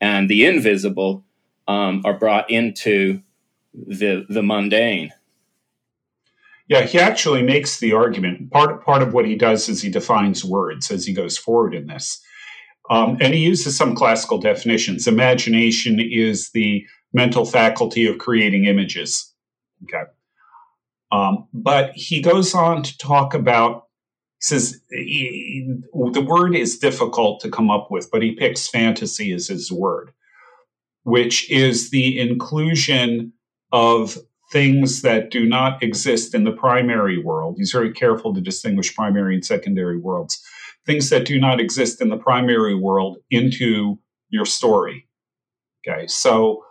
and 0.00 0.28
the 0.28 0.44
invisible 0.44 1.24
um, 1.68 2.02
are 2.04 2.18
brought 2.18 2.50
into 2.50 3.22
the 3.72 4.26
the 4.28 4.42
mundane. 4.42 5.12
Yeah, 6.68 6.82
he 6.82 6.98
actually 6.98 7.42
makes 7.42 7.80
the 7.80 7.92
argument. 7.92 8.50
Part 8.50 8.84
part 8.84 9.02
of 9.02 9.14
what 9.14 9.26
he 9.26 9.36
does 9.36 9.68
is 9.68 9.80
he 9.80 9.90
defines 9.90 10.44
words 10.44 10.90
as 10.90 11.06
he 11.06 11.14
goes 11.14 11.38
forward 11.38 11.74
in 11.74 11.86
this, 11.86 12.22
um, 12.90 13.16
and 13.20 13.32
he 13.32 13.40
uses 13.40 13.76
some 13.76 13.94
classical 13.94 14.38
definitions. 14.38 15.06
Imagination 15.06 15.98
is 15.98 16.50
the 16.50 16.86
mental 17.12 17.44
faculty 17.44 18.06
of 18.06 18.18
creating 18.18 18.64
images. 18.64 19.32
Okay. 19.84 20.04
Um, 21.10 21.48
but 21.52 21.92
he 21.94 22.22
goes 22.22 22.54
on 22.54 22.82
to 22.82 22.98
talk 22.98 23.34
about, 23.34 23.88
says, 24.40 24.80
he, 24.90 25.68
the 26.12 26.22
word 26.22 26.56
is 26.56 26.78
difficult 26.78 27.40
to 27.40 27.50
come 27.50 27.70
up 27.70 27.90
with, 27.90 28.10
but 28.10 28.22
he 28.22 28.32
picks 28.32 28.68
fantasy 28.68 29.32
as 29.32 29.48
his 29.48 29.70
word, 29.70 30.12
which 31.02 31.50
is 31.50 31.90
the 31.90 32.18
inclusion 32.18 33.32
of 33.72 34.16
things 34.50 35.02
that 35.02 35.30
do 35.30 35.46
not 35.46 35.82
exist 35.82 36.34
in 36.34 36.44
the 36.44 36.52
primary 36.52 37.18
world. 37.18 37.56
He's 37.58 37.72
very 37.72 37.92
careful 37.92 38.34
to 38.34 38.40
distinguish 38.40 38.94
primary 38.94 39.34
and 39.34 39.44
secondary 39.44 39.98
worlds. 39.98 40.42
Things 40.86 41.10
that 41.10 41.24
do 41.24 41.38
not 41.38 41.60
exist 41.60 42.00
in 42.00 42.08
the 42.08 42.16
primary 42.16 42.74
world 42.74 43.18
into 43.30 43.98
your 44.28 44.44
story. 44.44 45.08
Okay, 45.86 46.06
so 46.06 46.64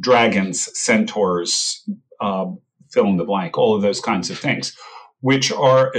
dragons, 0.00 0.68
centaurs, 0.78 1.88
uh, 2.20 2.46
fill 2.90 3.06
in 3.06 3.16
the 3.16 3.24
blank, 3.24 3.58
all 3.58 3.74
of 3.74 3.82
those 3.82 4.00
kinds 4.00 4.30
of 4.30 4.38
things, 4.38 4.76
which 5.20 5.50
are 5.52 5.92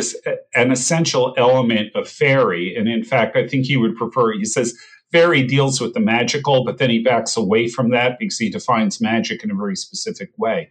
an 0.55 0.71
essential 0.71 1.33
element 1.37 1.95
of 1.95 2.07
fairy. 2.07 2.75
And 2.75 2.87
in 2.87 3.03
fact, 3.03 3.35
I 3.35 3.47
think 3.47 3.65
he 3.65 3.77
would 3.77 3.95
prefer, 3.95 4.33
he 4.33 4.45
says, 4.45 4.77
fairy 5.11 5.43
deals 5.43 5.79
with 5.79 5.93
the 5.93 5.99
magical, 5.99 6.63
but 6.65 6.77
then 6.77 6.89
he 6.89 6.99
backs 6.99 7.37
away 7.37 7.67
from 7.67 7.91
that 7.91 8.17
because 8.19 8.37
he 8.37 8.49
defines 8.49 9.01
magic 9.01 9.43
in 9.43 9.51
a 9.51 9.55
very 9.55 9.75
specific 9.75 10.31
way. 10.37 10.69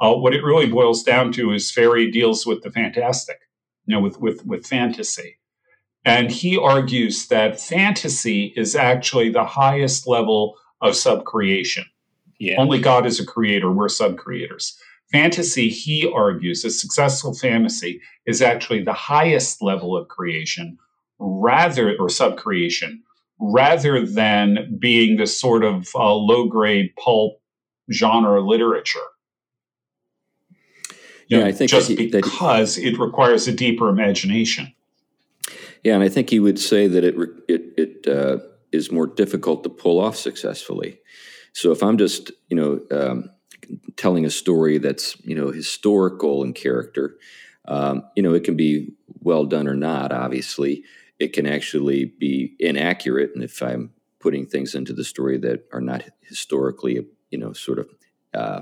Uh, 0.00 0.14
what 0.14 0.34
it 0.34 0.44
really 0.44 0.66
boils 0.66 1.02
down 1.02 1.32
to 1.32 1.52
is 1.52 1.70
fairy 1.70 2.10
deals 2.10 2.46
with 2.46 2.62
the 2.62 2.70
fantastic, 2.70 3.38
you 3.86 3.94
know, 3.94 4.00
with, 4.00 4.20
with, 4.20 4.44
with 4.46 4.66
fantasy. 4.66 5.38
And 6.04 6.30
he 6.30 6.56
argues 6.56 7.26
that 7.28 7.60
fantasy 7.60 8.52
is 8.56 8.76
actually 8.76 9.30
the 9.30 9.44
highest 9.44 10.06
level 10.06 10.56
of 10.80 10.94
subcreation. 10.94 11.84
Yeah. 12.38 12.56
Only 12.58 12.80
God 12.80 13.06
is 13.06 13.18
a 13.20 13.26
creator, 13.26 13.70
we're 13.70 13.88
subcreators. 13.88 14.76
Fantasy, 15.10 15.68
he 15.68 16.10
argues, 16.14 16.64
a 16.64 16.70
successful 16.70 17.34
fantasy 17.34 18.00
is 18.26 18.42
actually 18.42 18.84
the 18.84 18.92
highest 18.92 19.62
level 19.62 19.96
of 19.96 20.08
creation 20.08 20.78
rather, 21.18 21.90
or 21.98 22.08
subcreation, 22.08 22.98
rather 23.40 24.04
than 24.04 24.76
being 24.78 25.16
this 25.16 25.38
sort 25.38 25.64
of 25.64 25.88
uh, 25.94 26.12
low 26.14 26.46
grade 26.46 26.90
pulp 27.02 27.40
genre 27.92 28.40
literature. 28.40 29.00
You 31.28 31.38
yeah, 31.38 31.38
know, 31.40 31.46
I 31.46 31.52
think 31.52 31.70
just 31.70 31.88
he, 31.88 32.06
because 32.06 32.76
he, 32.76 32.88
it 32.88 32.98
requires 32.98 33.48
a 33.48 33.52
deeper 33.52 33.88
imagination. 33.88 34.72
Yeah, 35.84 35.94
and 35.94 36.02
I 36.02 36.08
think 36.08 36.30
he 36.30 36.40
would 36.40 36.58
say 36.58 36.86
that 36.86 37.04
it 37.04 37.14
it, 37.48 37.62
it 37.76 38.08
uh, 38.08 38.38
is 38.72 38.90
more 38.90 39.06
difficult 39.06 39.62
to 39.64 39.70
pull 39.70 40.00
off 40.00 40.16
successfully. 40.16 41.00
So 41.58 41.72
if 41.72 41.82
I'm 41.82 41.98
just 41.98 42.30
you 42.48 42.56
know 42.56 42.80
um, 42.90 43.30
telling 43.96 44.24
a 44.24 44.30
story 44.30 44.78
that's 44.78 45.16
you 45.24 45.34
know 45.34 45.50
historical 45.50 46.42
in 46.44 46.52
character. 46.52 47.18
Um, 47.66 48.04
you 48.16 48.22
know, 48.22 48.32
it 48.32 48.44
can 48.44 48.56
be 48.56 48.94
well 49.20 49.44
done 49.44 49.68
or 49.68 49.74
not. 49.74 50.12
Obviously, 50.12 50.84
it 51.18 51.32
can 51.34 51.46
actually 51.46 52.06
be 52.06 52.56
inaccurate, 52.58 53.32
and 53.34 53.44
if 53.44 53.62
I'm 53.62 53.90
putting 54.20 54.46
things 54.46 54.74
into 54.74 54.92
the 54.92 55.04
story 55.04 55.38
that 55.38 55.66
are 55.72 55.80
not 55.80 56.02
historically, 56.22 57.06
you 57.30 57.38
know, 57.38 57.52
sort 57.52 57.78
of 57.78 57.88
uh, 58.32 58.60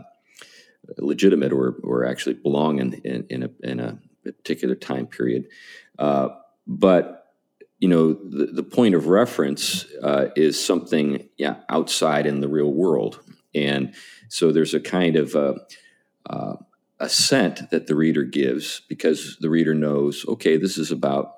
legitimate 0.98 1.52
or 1.52 1.76
or 1.82 2.04
actually 2.04 2.34
belong 2.34 2.80
in 2.80 2.94
in, 2.94 3.26
in, 3.30 3.42
a, 3.44 3.50
in 3.62 3.80
a 3.80 3.98
particular 4.24 4.74
time 4.74 5.06
period, 5.06 5.46
uh, 5.98 6.28
but 6.66 7.25
you 7.78 7.88
know 7.88 8.14
the, 8.14 8.46
the 8.52 8.62
point 8.62 8.94
of 8.94 9.06
reference 9.06 9.86
uh, 10.02 10.28
is 10.34 10.62
something 10.62 11.28
yeah 11.36 11.56
outside 11.68 12.26
in 12.26 12.40
the 12.40 12.48
real 12.48 12.72
world 12.72 13.20
and 13.56 13.94
so 14.28 14.52
there's 14.52 14.74
a 14.74 14.80
kind 14.80 15.16
of 15.16 15.34
a, 15.34 15.56
uh, 16.28 16.56
a 17.00 17.08
scent 17.08 17.70
that 17.70 17.86
the 17.86 17.96
reader 17.96 18.22
gives 18.22 18.82
because 18.88 19.38
the 19.40 19.50
reader 19.50 19.74
knows, 19.74 20.24
okay, 20.28 20.56
this 20.56 20.78
is 20.78 20.92
about 20.92 21.32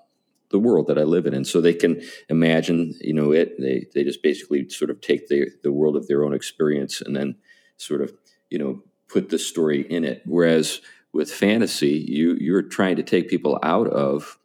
the 0.51 0.59
world 0.59 0.87
that 0.89 0.99
I 0.99 1.03
live 1.03 1.27
in. 1.27 1.35
And 1.35 1.47
so 1.47 1.61
they 1.61 1.75
can 1.75 2.03
imagine, 2.29 2.95
you 3.01 3.15
know, 3.15 3.33
it, 3.33 3.61
they, 3.61 3.87
they 3.95 4.03
just 4.03 4.23
basically 4.23 4.69
sort 4.69 4.91
of 4.91 5.01
take 5.01 5.29
the, 5.29 5.51
the 5.63 5.73
world 5.73 5.97
of 5.97 6.09
their 6.09 6.25
own 6.25 6.35
experience 6.35 7.01
and 7.01 7.15
then 7.15 7.37
sort 7.77 8.01
of, 8.01 8.13
you 8.51 8.59
know, 8.59 8.83
put 9.09 9.29
the 9.29 9.39
story 9.39 9.83
in 9.83 10.05
it. 10.05 10.23
Whereas 10.25 10.81
with 11.13 11.31
fantasy, 11.31 12.05
you, 12.09 12.37
you're 12.41 12.63
trying 12.63 12.97
to 12.97 13.03
take 13.03 13.29
people 13.29 13.59
out 13.63 13.89
of, 13.89 14.38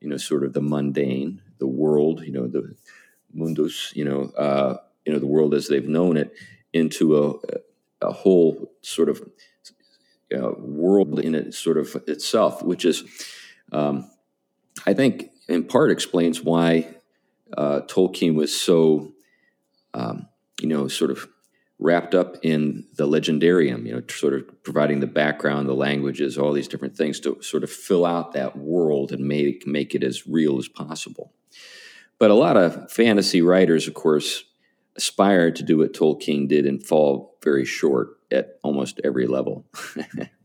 you 0.00 0.08
know, 0.08 0.16
sort 0.16 0.44
of 0.44 0.52
the 0.52 0.62
mundane, 0.62 1.42
the 1.58 1.66
world, 1.66 2.22
you 2.24 2.32
know, 2.32 2.46
the 2.46 2.74
mundus, 3.32 3.92
you 3.94 4.04
know, 4.04 4.30
uh, 4.36 4.76
you 5.04 5.12
know, 5.12 5.18
the 5.18 5.26
world 5.26 5.54
as 5.54 5.68
they've 5.68 5.88
known 5.88 6.16
it 6.16 6.32
into 6.72 7.16
a, 7.16 8.06
a 8.06 8.12
whole 8.12 8.72
sort 8.82 9.08
of 9.08 9.22
uh, 10.34 10.50
world 10.58 11.18
in 11.20 11.34
it 11.34 11.54
sort 11.54 11.78
of 11.78 11.96
itself, 12.06 12.62
which 12.62 12.84
is, 12.84 13.04
um, 13.72 14.10
I 14.86 14.94
think, 14.94 15.30
in 15.48 15.64
part 15.64 15.90
explains 15.90 16.42
why 16.42 16.94
uh, 17.56 17.80
Tolkien 17.86 18.34
was 18.34 18.54
so, 18.54 19.12
um, 19.94 20.28
you 20.60 20.68
know, 20.68 20.88
sort 20.88 21.10
of 21.10 21.26
wrapped 21.78 22.14
up 22.14 22.36
in 22.42 22.84
the 22.96 23.06
legendarium, 23.06 23.86
you 23.86 23.94
know, 23.94 24.02
sort 24.10 24.34
of 24.34 24.62
providing 24.64 25.00
the 25.00 25.06
background, 25.06 25.68
the 25.68 25.74
languages, 25.74 26.36
all 26.36 26.52
these 26.52 26.68
different 26.68 26.96
things 26.96 27.20
to 27.20 27.40
sort 27.40 27.62
of 27.62 27.70
fill 27.70 28.04
out 28.04 28.32
that 28.32 28.56
world 28.56 29.12
and 29.12 29.24
make 29.24 29.66
make 29.66 29.94
it 29.94 30.02
as 30.02 30.26
real 30.26 30.58
as 30.58 30.68
possible. 30.68 31.32
But 32.18 32.30
a 32.30 32.34
lot 32.34 32.56
of 32.56 32.90
fantasy 32.90 33.42
writers, 33.42 33.86
of 33.86 33.94
course, 33.94 34.42
aspire 34.96 35.52
to 35.52 35.62
do 35.62 35.78
what 35.78 35.92
Tolkien 35.92 36.48
did 36.48 36.66
and 36.66 36.84
fall 36.84 37.36
very 37.42 37.64
short 37.64 38.18
at 38.32 38.58
almost 38.64 39.00
every 39.04 39.28
level. 39.28 39.64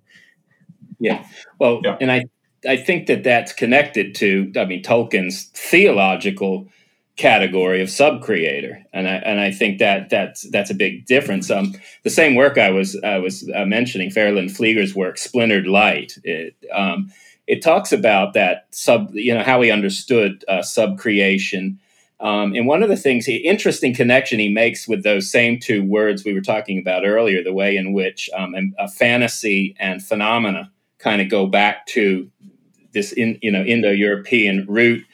yeah. 0.99 1.25
Well, 1.59 1.81
yeah. 1.83 1.97
and 1.99 2.11
I 2.11 2.25
I 2.67 2.77
think 2.77 3.07
that 3.07 3.23
that's 3.23 3.53
connected 3.53 4.13
to 4.15 4.51
I 4.55 4.65
mean 4.65 4.83
Tolkien's 4.83 5.45
theological 5.45 6.69
category 7.15 7.81
of 7.81 7.89
sub-creator, 7.89 8.83
and 8.91 9.07
I 9.07 9.15
and 9.17 9.39
I 9.39 9.51
think 9.51 9.79
that 9.79 10.09
that's 10.09 10.49
that's 10.49 10.71
a 10.71 10.75
big 10.75 11.05
difference. 11.05 11.51
Um, 11.51 11.75
the 12.03 12.09
same 12.09 12.35
work 12.35 12.57
I 12.57 12.71
was 12.71 12.99
I 13.03 13.17
was 13.19 13.47
uh, 13.53 13.65
mentioning, 13.65 14.09
Verlyn 14.09 14.49
Flieger's 14.49 14.95
work, 14.95 15.17
Splintered 15.17 15.67
Light. 15.67 16.17
It 16.23 16.55
um, 16.73 17.11
it 17.45 17.61
talks 17.61 17.91
about 17.91 18.33
that 18.33 18.67
sub, 18.71 19.11
you 19.13 19.33
know, 19.33 19.43
how 19.43 19.61
he 19.61 19.69
understood 19.69 20.43
uh, 20.47 20.61
sub-creation. 20.63 21.79
Um, 22.19 22.55
and 22.55 22.67
one 22.67 22.83
of 22.83 22.89
the 22.89 22.95
things, 22.95 23.25
he 23.25 23.35
interesting 23.35 23.93
connection 23.93 24.39
he 24.39 24.49
makes 24.49 24.87
with 24.87 25.03
those 25.03 25.29
same 25.29 25.59
two 25.59 25.83
words 25.83 26.23
we 26.23 26.33
were 26.33 26.41
talking 26.41 26.79
about 26.79 27.05
earlier, 27.05 27.43
the 27.43 27.53
way 27.53 27.75
in 27.75 27.91
which 27.91 28.29
um, 28.33 28.55
a 28.79 28.87
fantasy 28.87 29.75
and 29.77 30.01
phenomena 30.01 30.71
kind 30.99 31.21
of 31.21 31.29
go 31.29 31.45
back 31.45 31.85
to 31.87 32.31
this, 32.93 33.11
in, 33.11 33.37
you 33.41 33.51
know, 33.51 33.61
Indo-European 33.61 34.65
root 34.69 35.05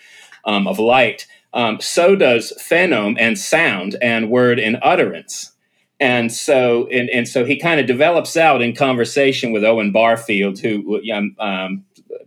um, 0.45 0.67
of 0.67 0.77
light 0.77 1.25
um, 1.53 1.79
so 1.81 2.15
does 2.15 2.53
phenome 2.59 3.15
and 3.19 3.37
sound 3.37 3.95
and 4.01 4.29
word 4.29 4.59
and 4.59 4.77
utterance. 4.81 5.51
And 5.99 6.31
so, 6.31 6.87
and, 6.87 7.09
and 7.09 7.27
so 7.27 7.43
he 7.43 7.59
kind 7.59 7.79
of 7.79 7.85
develops 7.85 8.37
out 8.37 8.61
in 8.61 8.73
conversation 8.73 9.51
with 9.51 9.65
Owen 9.65 9.91
Barfield, 9.91 10.59
who 10.59 11.01
um, 11.11 11.35
um, 11.39 11.85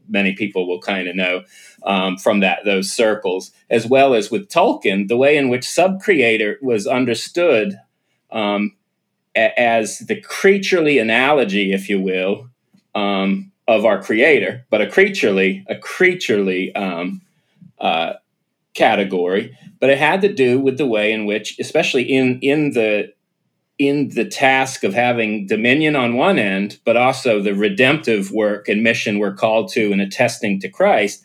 many 0.08 0.34
people 0.34 0.68
will 0.68 0.80
kind 0.80 1.08
of 1.08 1.16
know 1.16 1.44
um, 1.84 2.16
from 2.18 2.40
that 2.40 2.64
those 2.64 2.92
circles, 2.92 3.50
as 3.70 3.86
well 3.86 4.14
as 4.14 4.30
with 4.30 4.48
Tolkien, 4.48 5.08
the 5.08 5.16
way 5.16 5.36
in 5.36 5.48
which 5.48 5.62
subcreator 5.62 6.60
was 6.60 6.86
understood 6.86 7.78
um, 8.30 8.76
a- 9.34 9.58
as 9.58 10.00
the 10.00 10.20
creaturely 10.20 10.98
analogy, 10.98 11.72
if 11.72 11.88
you 11.88 12.00
will, 12.00 12.48
um, 12.94 13.50
of 13.66 13.84
our 13.84 14.02
creator, 14.02 14.66
but 14.70 14.82
a 14.82 14.86
creaturely, 14.86 15.64
a 15.68 15.76
creaturely 15.76 16.74
um, 16.74 17.22
uh, 17.78 18.14
category, 18.74 19.56
but 19.80 19.90
it 19.90 19.98
had 19.98 20.20
to 20.22 20.32
do 20.32 20.58
with 20.60 20.78
the 20.78 20.86
way 20.86 21.12
in 21.12 21.26
which, 21.26 21.58
especially 21.58 22.02
in 22.02 22.38
in 22.40 22.72
the 22.72 23.12
in 23.78 24.10
the 24.10 24.24
task 24.24 24.84
of 24.84 24.94
having 24.94 25.46
dominion 25.46 25.96
on 25.96 26.14
one 26.14 26.38
end, 26.38 26.78
but 26.84 26.96
also 26.96 27.40
the 27.40 27.54
redemptive 27.54 28.30
work 28.30 28.68
and 28.68 28.82
mission 28.82 29.18
we're 29.18 29.34
called 29.34 29.72
to 29.72 29.92
and 29.92 30.00
attesting 30.00 30.60
to 30.60 30.68
Christ, 30.68 31.22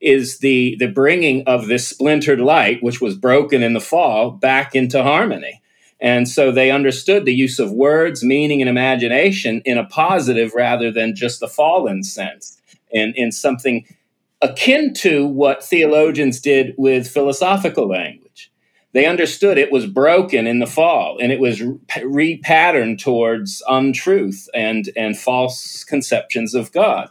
is 0.00 0.38
the 0.38 0.76
the 0.78 0.88
bringing 0.88 1.44
of 1.46 1.66
this 1.66 1.86
splintered 1.86 2.40
light, 2.40 2.82
which 2.82 3.00
was 3.00 3.14
broken 3.14 3.62
in 3.62 3.74
the 3.74 3.80
fall, 3.80 4.30
back 4.30 4.74
into 4.74 5.02
harmony. 5.02 5.60
And 6.02 6.26
so 6.26 6.50
they 6.50 6.70
understood 6.70 7.26
the 7.26 7.34
use 7.34 7.58
of 7.58 7.72
words, 7.72 8.24
meaning, 8.24 8.62
and 8.62 8.70
imagination 8.70 9.60
in 9.66 9.76
a 9.76 9.84
positive 9.84 10.54
rather 10.54 10.90
than 10.90 11.14
just 11.14 11.40
the 11.40 11.48
fallen 11.48 12.02
sense, 12.02 12.58
and 12.92 13.14
in 13.16 13.30
something 13.32 13.84
akin 14.42 14.94
to 14.94 15.26
what 15.26 15.64
theologians 15.64 16.40
did 16.40 16.74
with 16.78 17.08
philosophical 17.08 17.88
language. 17.88 18.50
They 18.92 19.06
understood 19.06 19.58
it 19.58 19.70
was 19.70 19.86
broken 19.86 20.46
in 20.46 20.58
the 20.58 20.66
fall 20.66 21.18
and 21.20 21.30
it 21.30 21.38
was 21.38 21.60
repatterned 21.60 22.98
towards 22.98 23.62
untruth 23.68 24.48
and, 24.52 24.90
and 24.96 25.16
false 25.16 25.84
conceptions 25.84 26.54
of 26.54 26.72
God. 26.72 27.08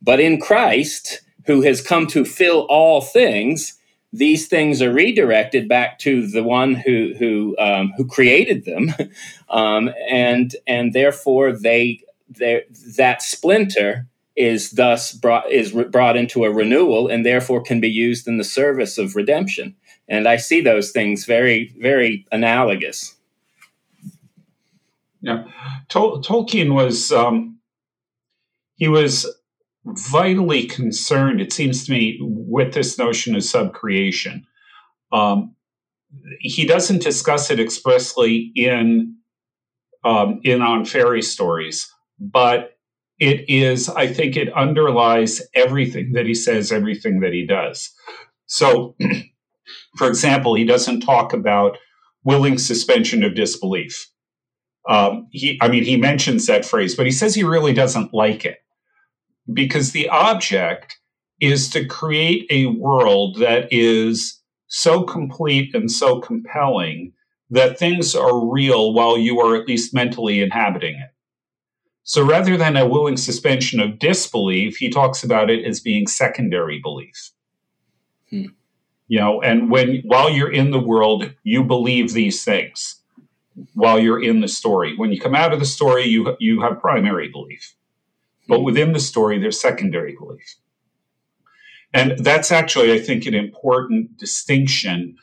But 0.00 0.20
in 0.20 0.40
Christ, 0.40 1.22
who 1.46 1.62
has 1.62 1.80
come 1.80 2.06
to 2.08 2.24
fill 2.24 2.66
all 2.68 3.00
things, 3.00 3.78
these 4.12 4.46
things 4.46 4.80
are 4.82 4.92
redirected 4.92 5.68
back 5.68 5.98
to 6.00 6.26
the 6.26 6.42
one 6.42 6.74
who 6.74 7.12
who 7.18 7.56
um, 7.58 7.92
who 7.96 8.06
created 8.06 8.64
them, 8.64 8.94
um, 9.50 9.90
and 10.08 10.54
and 10.66 10.92
therefore 10.92 11.52
they 11.52 12.00
that 12.28 13.22
splinter 13.22 14.06
is 14.36 14.72
thus 14.72 15.12
brought 15.12 15.50
is 15.50 15.72
re- 15.72 15.84
brought 15.84 16.16
into 16.16 16.44
a 16.44 16.52
renewal 16.52 17.08
and 17.08 17.24
therefore 17.24 17.62
can 17.62 17.80
be 17.80 17.88
used 17.88 18.28
in 18.28 18.36
the 18.38 18.44
service 18.44 18.98
of 18.98 19.16
redemption. 19.16 19.74
And 20.08 20.28
i 20.28 20.36
see 20.36 20.60
those 20.60 20.90
things 20.92 21.24
very 21.24 21.74
very 21.80 22.26
analogous. 22.32 23.16
Yeah. 25.20 25.44
Tol- 25.88 26.22
tolkien 26.22 26.74
was 26.74 27.10
um, 27.10 27.58
he 28.76 28.88
was 28.88 29.26
vitally 29.84 30.64
concerned 30.66 31.40
it 31.40 31.52
seems 31.52 31.86
to 31.86 31.92
me 31.92 32.18
with 32.20 32.74
this 32.74 32.98
notion 32.98 33.34
of 33.34 33.42
subcreation. 33.42 34.44
Um, 35.12 35.54
he 36.40 36.66
doesn't 36.66 37.02
discuss 37.02 37.50
it 37.50 37.60
expressly 37.60 38.52
in 38.54 39.16
um, 40.04 40.40
in 40.44 40.62
on 40.62 40.84
fairy 40.84 41.22
stories 41.22 41.92
but 42.18 42.75
it 43.18 43.48
is, 43.48 43.88
I 43.88 44.06
think 44.06 44.36
it 44.36 44.52
underlies 44.52 45.42
everything 45.54 46.12
that 46.12 46.26
he 46.26 46.34
says, 46.34 46.70
everything 46.70 47.20
that 47.20 47.32
he 47.32 47.46
does. 47.46 47.90
So, 48.46 48.94
for 49.96 50.06
example, 50.08 50.54
he 50.54 50.64
doesn't 50.64 51.00
talk 51.00 51.32
about 51.32 51.78
willing 52.24 52.58
suspension 52.58 53.22
of 53.24 53.34
disbelief. 53.34 54.10
Um, 54.88 55.28
he, 55.30 55.58
I 55.62 55.68
mean, 55.68 55.84
he 55.84 55.96
mentions 55.96 56.46
that 56.46 56.64
phrase, 56.64 56.94
but 56.94 57.06
he 57.06 57.12
says 57.12 57.34
he 57.34 57.42
really 57.42 57.72
doesn't 57.72 58.14
like 58.14 58.44
it 58.44 58.58
because 59.52 59.92
the 59.92 60.08
object 60.08 60.96
is 61.40 61.68
to 61.70 61.86
create 61.86 62.46
a 62.50 62.66
world 62.66 63.38
that 63.38 63.68
is 63.72 64.40
so 64.68 65.02
complete 65.02 65.74
and 65.74 65.90
so 65.90 66.20
compelling 66.20 67.12
that 67.50 67.78
things 67.78 68.14
are 68.14 68.46
real 68.46 68.92
while 68.92 69.16
you 69.16 69.40
are 69.40 69.56
at 69.56 69.68
least 69.68 69.94
mentally 69.94 70.40
inhabiting 70.40 70.94
it. 70.94 71.10
So 72.06 72.24
rather 72.24 72.56
than 72.56 72.76
a 72.76 72.86
willing 72.86 73.16
suspension 73.16 73.80
of 73.80 73.98
disbelief, 73.98 74.76
he 74.76 74.88
talks 74.88 75.24
about 75.24 75.50
it 75.50 75.64
as 75.64 75.80
being 75.80 76.06
secondary 76.06 76.78
belief. 76.78 77.32
Hmm. 78.30 78.46
You 79.08 79.18
know, 79.18 79.42
and 79.42 79.70
when 79.70 80.02
while 80.04 80.30
you're 80.30 80.52
in 80.52 80.70
the 80.70 80.80
world, 80.80 81.32
you 81.42 81.64
believe 81.64 82.12
these 82.12 82.44
things 82.44 83.02
while 83.74 83.98
you're 83.98 84.22
in 84.22 84.40
the 84.40 84.46
story. 84.46 84.96
When 84.96 85.10
you 85.12 85.20
come 85.20 85.34
out 85.34 85.52
of 85.52 85.58
the 85.58 85.66
story, 85.66 86.04
you 86.04 86.36
you 86.38 86.60
have 86.62 86.80
primary 86.80 87.28
belief. 87.28 87.74
But 88.46 88.58
hmm. 88.58 88.64
within 88.64 88.92
the 88.92 89.00
story, 89.00 89.40
there's 89.40 89.60
secondary 89.60 90.14
belief. 90.16 90.56
And 91.92 92.16
that's 92.18 92.52
actually, 92.52 92.92
I 92.92 93.00
think, 93.00 93.26
an 93.26 93.34
important 93.34 94.16
distinction. 94.16 95.16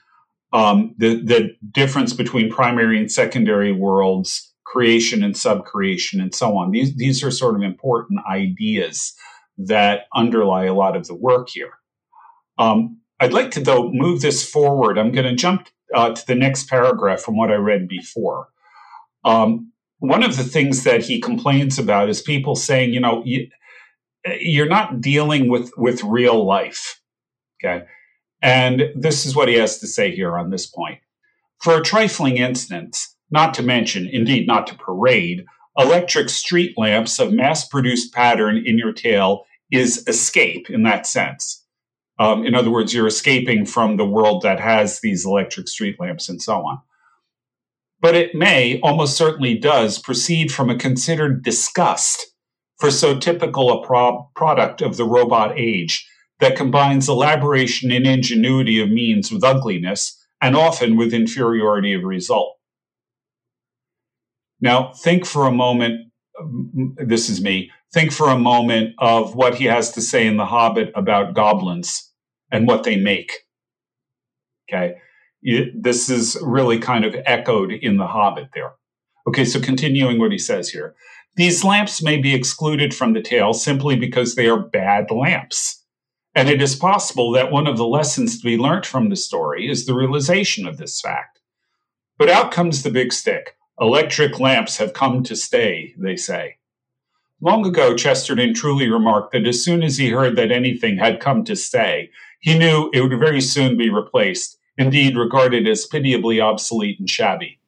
Um, 0.51 0.95
the, 0.97 1.15
the 1.15 1.55
difference 1.71 2.13
between 2.13 2.51
primary 2.51 2.99
and 2.99 3.11
secondary 3.11 3.71
worlds 3.71 4.52
creation 4.73 5.23
and 5.23 5.35
subcreation 5.35 6.19
and 6.19 6.33
so 6.33 6.57
on. 6.57 6.71
These, 6.71 6.95
these 6.95 7.23
are 7.23 7.29
sort 7.29 7.55
of 7.55 7.61
important 7.61 8.21
ideas 8.27 9.13
that 9.59 10.05
underlie 10.15 10.65
a 10.65 10.73
lot 10.73 10.95
of 10.95 11.05
the 11.05 11.13
work 11.13 11.49
here. 11.49 11.73
Um, 12.57 12.99
I'd 13.19 13.33
like 13.33 13.51
to, 13.51 13.61
though, 13.61 13.91
move 13.91 14.21
this 14.21 14.49
forward. 14.49 14.97
I'm 14.97 15.11
going 15.11 15.27
to 15.27 15.35
jump 15.35 15.69
uh, 15.93 16.15
to 16.15 16.25
the 16.25 16.33
next 16.33 16.67
paragraph 16.67 17.21
from 17.21 17.37
what 17.37 17.51
I 17.51 17.55
read 17.55 17.87
before. 17.87 18.47
Um, 19.23 19.71
one 19.99 20.23
of 20.23 20.37
the 20.37 20.43
things 20.43 20.83
that 20.85 21.03
he 21.03 21.21
complains 21.21 21.77
about 21.77 22.09
is 22.09 22.21
people 22.23 22.55
saying, 22.55 22.93
you 22.93 22.99
know, 22.99 23.21
you, 23.23 23.49
you're 24.39 24.67
not 24.67 25.01
dealing 25.01 25.49
with, 25.49 25.71
with 25.77 26.03
real 26.03 26.43
life. 26.43 26.99
Okay. 27.63 27.85
And 28.41 28.91
this 28.95 29.25
is 29.27 29.35
what 29.35 29.49
he 29.49 29.55
has 29.55 29.77
to 29.79 29.87
say 29.87 30.15
here 30.15 30.35
on 30.35 30.49
this 30.49 30.65
point. 30.65 30.99
For 31.61 31.77
a 31.77 31.83
trifling 31.83 32.37
instance, 32.37 33.12
not 33.33 33.55
to 33.55 33.63
mention, 33.63 34.07
indeed 34.07 34.45
not 34.45 34.67
to 34.67 34.75
parade, 34.75 35.43
electric 35.77 36.29
street 36.29 36.77
lamps 36.77 37.17
of 37.19 37.33
mass 37.33 37.67
produced 37.67 38.13
pattern 38.13 38.61
in 38.63 38.77
your 38.77 38.93
tale 38.93 39.45
is 39.71 40.07
escape 40.07 40.69
in 40.69 40.83
that 40.83 41.07
sense. 41.07 41.65
Um, 42.19 42.45
in 42.45 42.53
other 42.53 42.69
words, 42.69 42.93
you're 42.93 43.07
escaping 43.07 43.65
from 43.65 43.97
the 43.97 44.05
world 44.05 44.43
that 44.43 44.59
has 44.59 44.99
these 44.99 45.25
electric 45.25 45.67
street 45.67 45.99
lamps 45.99 46.29
and 46.29 46.39
so 46.39 46.57
on. 46.57 46.79
But 47.99 48.13
it 48.13 48.35
may, 48.35 48.79
almost 48.81 49.17
certainly 49.17 49.57
does, 49.57 49.97
proceed 49.97 50.51
from 50.51 50.69
a 50.69 50.77
considered 50.77 51.43
disgust 51.43 52.33
for 52.77 52.91
so 52.91 53.17
typical 53.17 53.71
a 53.71 53.83
pro- 53.83 54.29
product 54.35 54.81
of 54.81 54.95
the 54.95 55.05
robot 55.05 55.57
age 55.57 56.07
that 56.39 56.55
combines 56.55 57.09
elaboration 57.09 57.91
and 57.91 58.05
ingenuity 58.05 58.79
of 58.79 58.91
means 58.91 59.31
with 59.31 59.43
ugliness 59.43 60.19
and 60.39 60.55
often 60.55 60.97
with 60.97 61.15
inferiority 61.15 61.93
of 61.93 62.03
result. 62.03 62.57
Now, 64.63 64.93
think 64.93 65.25
for 65.25 65.45
a 65.45 65.51
moment. 65.51 66.09
This 66.95 67.29
is 67.29 67.41
me. 67.41 67.69
Think 67.93 68.13
for 68.13 68.29
a 68.29 68.39
moment 68.39 68.95
of 68.97 69.35
what 69.35 69.55
he 69.55 69.65
has 69.65 69.91
to 69.91 70.01
say 70.01 70.25
in 70.25 70.37
The 70.37 70.45
Hobbit 70.45 70.93
about 70.95 71.33
goblins 71.33 72.09
and 72.49 72.65
what 72.65 72.85
they 72.85 72.95
make. 72.95 73.33
Okay. 74.67 74.95
It, 75.41 75.83
this 75.83 76.09
is 76.09 76.37
really 76.41 76.79
kind 76.79 77.03
of 77.03 77.13
echoed 77.25 77.73
in 77.73 77.97
The 77.97 78.07
Hobbit 78.07 78.51
there. 78.53 78.71
Okay, 79.27 79.43
so 79.43 79.59
continuing 79.59 80.17
what 80.17 80.31
he 80.31 80.37
says 80.37 80.69
here. 80.69 80.95
These 81.35 81.65
lamps 81.65 82.01
may 82.01 82.15
be 82.17 82.33
excluded 82.33 82.93
from 82.93 83.11
the 83.11 83.21
tale 83.21 83.53
simply 83.53 83.97
because 83.97 84.35
they 84.35 84.47
are 84.47 84.57
bad 84.57 85.11
lamps. 85.11 85.83
And 86.35 86.47
it 86.47 86.61
is 86.61 86.73
possible 86.73 87.33
that 87.33 87.51
one 87.51 87.67
of 87.67 87.75
the 87.75 87.85
lessons 87.85 88.39
to 88.39 88.45
be 88.45 88.57
learnt 88.57 88.85
from 88.85 89.09
the 89.09 89.17
story 89.17 89.69
is 89.69 89.85
the 89.85 89.93
realization 89.93 90.65
of 90.65 90.77
this 90.77 91.01
fact. 91.01 91.41
But 92.17 92.29
out 92.29 92.53
comes 92.53 92.81
the 92.81 92.91
big 92.91 93.11
stick. 93.11 93.57
Electric 93.83 94.39
lamps 94.39 94.77
have 94.77 94.93
come 94.93 95.23
to 95.23 95.35
stay, 95.35 95.93
they 95.97 96.15
say. 96.15 96.55
Long 97.41 97.65
ago, 97.65 97.97
Chesterton 97.97 98.53
truly 98.53 98.89
remarked 98.89 99.33
that 99.33 99.45
as 99.45 99.61
soon 99.61 99.83
as 99.83 99.97
he 99.97 100.07
heard 100.07 100.37
that 100.37 100.53
anything 100.53 100.95
had 100.95 101.19
come 101.19 101.43
to 101.43 101.53
stay, 101.57 102.09
he 102.39 102.57
knew 102.57 102.89
it 102.93 103.01
would 103.01 103.19
very 103.19 103.41
soon 103.41 103.75
be 103.75 103.89
replaced, 103.89 104.57
indeed 104.77 105.17
regarded 105.17 105.67
as 105.67 105.85
pitiably 105.85 106.39
obsolete 106.39 106.97
and 106.97 107.09
shabby. 107.09 107.59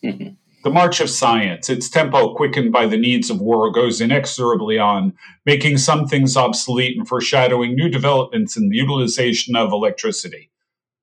The 0.62 0.70
march 0.70 1.00
of 1.00 1.10
science, 1.10 1.68
its 1.68 1.90
tempo 1.90 2.34
quickened 2.34 2.72
by 2.72 2.86
the 2.86 2.96
needs 2.96 3.28
of 3.28 3.38
war, 3.38 3.70
goes 3.70 4.00
inexorably 4.00 4.78
on, 4.78 5.12
making 5.44 5.76
some 5.76 6.06
things 6.06 6.38
obsolete 6.38 6.96
and 6.96 7.06
foreshadowing 7.06 7.74
new 7.74 7.90
developments 7.90 8.56
in 8.56 8.70
the 8.70 8.76
utilization 8.78 9.56
of 9.56 9.72
electricity 9.72 10.50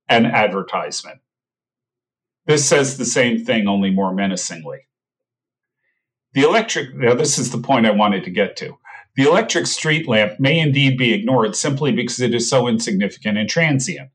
and 0.10 0.26
advertisement. 0.26 1.20
This 2.52 2.68
says 2.68 2.98
the 2.98 3.06
same 3.06 3.46
thing, 3.46 3.66
only 3.66 3.92
more 3.92 4.14
menacingly. 4.14 4.80
The 6.34 6.42
electric, 6.42 6.94
now 6.94 7.14
this 7.14 7.38
is 7.38 7.50
the 7.50 7.58
point 7.58 7.86
I 7.86 7.92
wanted 7.92 8.26
to 8.26 8.30
get 8.30 8.58
to. 8.58 8.78
The 9.16 9.24
electric 9.24 9.68
street 9.68 10.06
lamp 10.06 10.38
may 10.38 10.60
indeed 10.60 10.98
be 10.98 11.14
ignored 11.14 11.56
simply 11.56 11.94
because 11.94 12.20
it 12.20 12.34
is 12.34 12.50
so 12.50 12.68
insignificant 12.68 13.38
and 13.38 13.48
transient. 13.48 14.10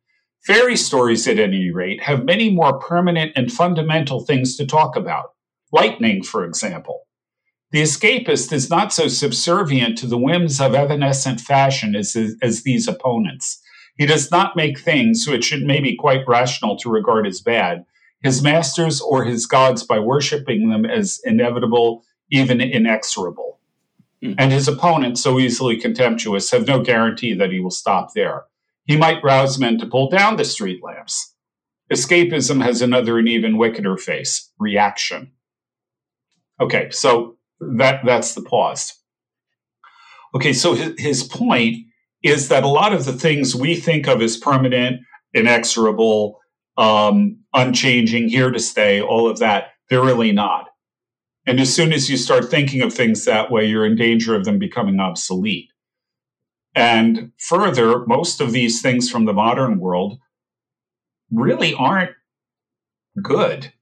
Fairy 0.44 0.76
stories, 0.76 1.26
at 1.26 1.38
any 1.38 1.70
rate, 1.70 2.02
have 2.02 2.26
many 2.26 2.50
more 2.50 2.78
permanent 2.78 3.32
and 3.36 3.50
fundamental 3.50 4.20
things 4.20 4.54
to 4.58 4.66
talk 4.66 4.96
about. 4.96 5.32
Lightning, 5.72 6.22
for 6.22 6.44
example. 6.44 7.06
The 7.70 7.80
escapist 7.80 8.52
is 8.52 8.68
not 8.68 8.92
so 8.92 9.08
subservient 9.08 9.96
to 9.96 10.06
the 10.06 10.18
whims 10.18 10.60
of 10.60 10.74
evanescent 10.74 11.40
fashion 11.40 11.96
as, 11.96 12.14
as 12.42 12.64
these 12.64 12.86
opponents. 12.86 13.62
He 13.96 14.04
does 14.04 14.30
not 14.30 14.56
make 14.56 14.78
things 14.78 15.26
which 15.26 15.54
it 15.54 15.62
may 15.62 15.80
be 15.80 15.96
quite 15.96 16.28
rational 16.28 16.76
to 16.80 16.90
regard 16.90 17.26
as 17.26 17.40
bad, 17.40 17.86
his 18.22 18.42
masters 18.42 19.00
or 19.00 19.24
his 19.24 19.46
gods 19.46 19.82
by 19.82 19.98
worshiping 19.98 20.68
them 20.68 20.84
as 20.84 21.20
inevitable, 21.24 22.04
even 22.30 22.60
inexorable. 22.60 23.60
Mm. 24.22 24.34
And 24.38 24.52
his 24.52 24.68
opponents, 24.68 25.22
so 25.22 25.38
easily 25.38 25.76
contemptuous, 25.76 26.50
have 26.50 26.66
no 26.66 26.82
guarantee 26.82 27.34
that 27.34 27.52
he 27.52 27.60
will 27.60 27.70
stop 27.70 28.14
there. 28.14 28.44
He 28.84 28.96
might 28.96 29.22
rouse 29.22 29.58
men 29.58 29.78
to 29.78 29.86
pull 29.86 30.08
down 30.08 30.36
the 30.36 30.44
street 30.44 30.82
lamps. 30.82 31.34
Escapism 31.92 32.62
has 32.62 32.82
another 32.82 33.18
and 33.18 33.28
even 33.28 33.58
wickeder 33.58 33.96
face 33.96 34.50
reaction. 34.58 35.32
Okay, 36.60 36.90
so 36.90 37.36
that, 37.60 38.04
that's 38.04 38.34
the 38.34 38.42
pause. 38.42 38.94
Okay, 40.34 40.52
so 40.52 40.74
his, 40.74 40.94
his 40.98 41.22
point 41.22 41.76
is 42.22 42.48
that 42.48 42.64
a 42.64 42.68
lot 42.68 42.92
of 42.92 43.04
the 43.04 43.12
things 43.12 43.54
we 43.54 43.76
think 43.76 44.08
of 44.08 44.20
as 44.20 44.36
permanent, 44.36 45.00
inexorable, 45.34 46.40
um, 46.76 47.38
unchanging, 47.54 48.28
here 48.28 48.50
to 48.50 48.58
stay, 48.58 49.00
all 49.00 49.28
of 49.28 49.38
that, 49.38 49.72
they're 49.88 50.04
really 50.04 50.32
not. 50.32 50.68
And 51.46 51.60
as 51.60 51.74
soon 51.74 51.92
as 51.92 52.10
you 52.10 52.16
start 52.16 52.50
thinking 52.50 52.82
of 52.82 52.92
things 52.92 53.24
that 53.24 53.50
way, 53.50 53.66
you're 53.66 53.86
in 53.86 53.96
danger 53.96 54.34
of 54.34 54.44
them 54.44 54.58
becoming 54.58 54.98
obsolete. 54.98 55.70
And 56.74 57.32
further, 57.38 58.04
most 58.06 58.40
of 58.40 58.52
these 58.52 58.82
things 58.82 59.10
from 59.10 59.24
the 59.24 59.32
modern 59.32 59.78
world 59.78 60.18
really 61.30 61.74
aren't 61.74 62.10
good. 63.22 63.72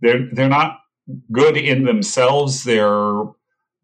They're, 0.00 0.28
they're 0.32 0.48
not 0.48 0.80
good 1.32 1.56
in 1.56 1.84
themselves. 1.84 2.64
They're 2.64 3.24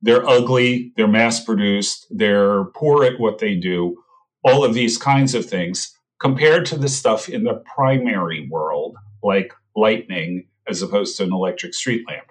they're 0.03 0.27
ugly, 0.27 0.93
they're 0.97 1.09
mass 1.09 1.45
produced, 1.45 2.07
they're 2.11 2.65
poor 2.65 3.05
at 3.05 3.21
what 3.21 3.39
they 3.39 3.55
do, 3.55 4.03
all 4.43 4.65
of 4.65 4.75
these 4.75 4.97
kinds 4.97 5.35
of 5.35 5.45
things, 5.45 5.95
compared 6.21 6.67
to 6.67 6.79
the 6.79 6.89
stuff 6.89 7.29
in 7.29 7.43
the 7.45 7.55
primary 7.75 8.47
world, 8.49 8.97
like 9.23 9.53
lightning, 9.75 10.47
as 10.69 10.83
opposed 10.83 11.17
to 11.17 11.25
an 11.25 11.33
electric 11.33 11.75
street 11.75 12.07
lamp. 12.07 12.27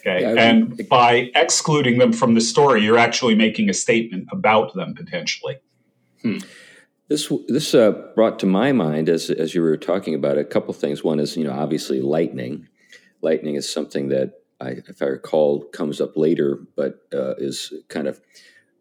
Okay. 0.00 0.20
Yeah, 0.22 0.34
and 0.42 0.86
by 0.88 1.30
excluding 1.34 1.98
them 1.98 2.12
from 2.12 2.34
the 2.34 2.40
story, 2.40 2.82
you're 2.82 2.98
actually 2.98 3.34
making 3.34 3.70
a 3.70 3.74
statement 3.74 4.28
about 4.32 4.74
them 4.74 4.94
potentially. 4.94 5.58
Hmm. 6.20 6.38
This 7.08 7.30
this 7.48 7.74
uh, 7.74 7.92
brought 8.14 8.38
to 8.40 8.46
my 8.46 8.72
mind 8.72 9.08
as 9.08 9.30
as 9.30 9.54
you 9.54 9.62
were 9.62 9.76
talking 9.76 10.14
about 10.14 10.36
it, 10.36 10.40
a 10.40 10.44
couple 10.44 10.74
things. 10.74 11.04
One 11.04 11.20
is 11.20 11.36
you 11.36 11.44
know 11.44 11.52
obviously 11.52 12.00
lightning, 12.00 12.68
lightning 13.22 13.54
is 13.54 13.70
something 13.70 14.08
that 14.08 14.32
I, 14.60 14.70
if 14.88 15.00
I 15.02 15.06
recall, 15.06 15.64
comes 15.64 16.00
up 16.00 16.16
later, 16.16 16.58
but 16.76 17.00
uh, 17.12 17.34
is 17.36 17.72
kind 17.88 18.06
of 18.06 18.20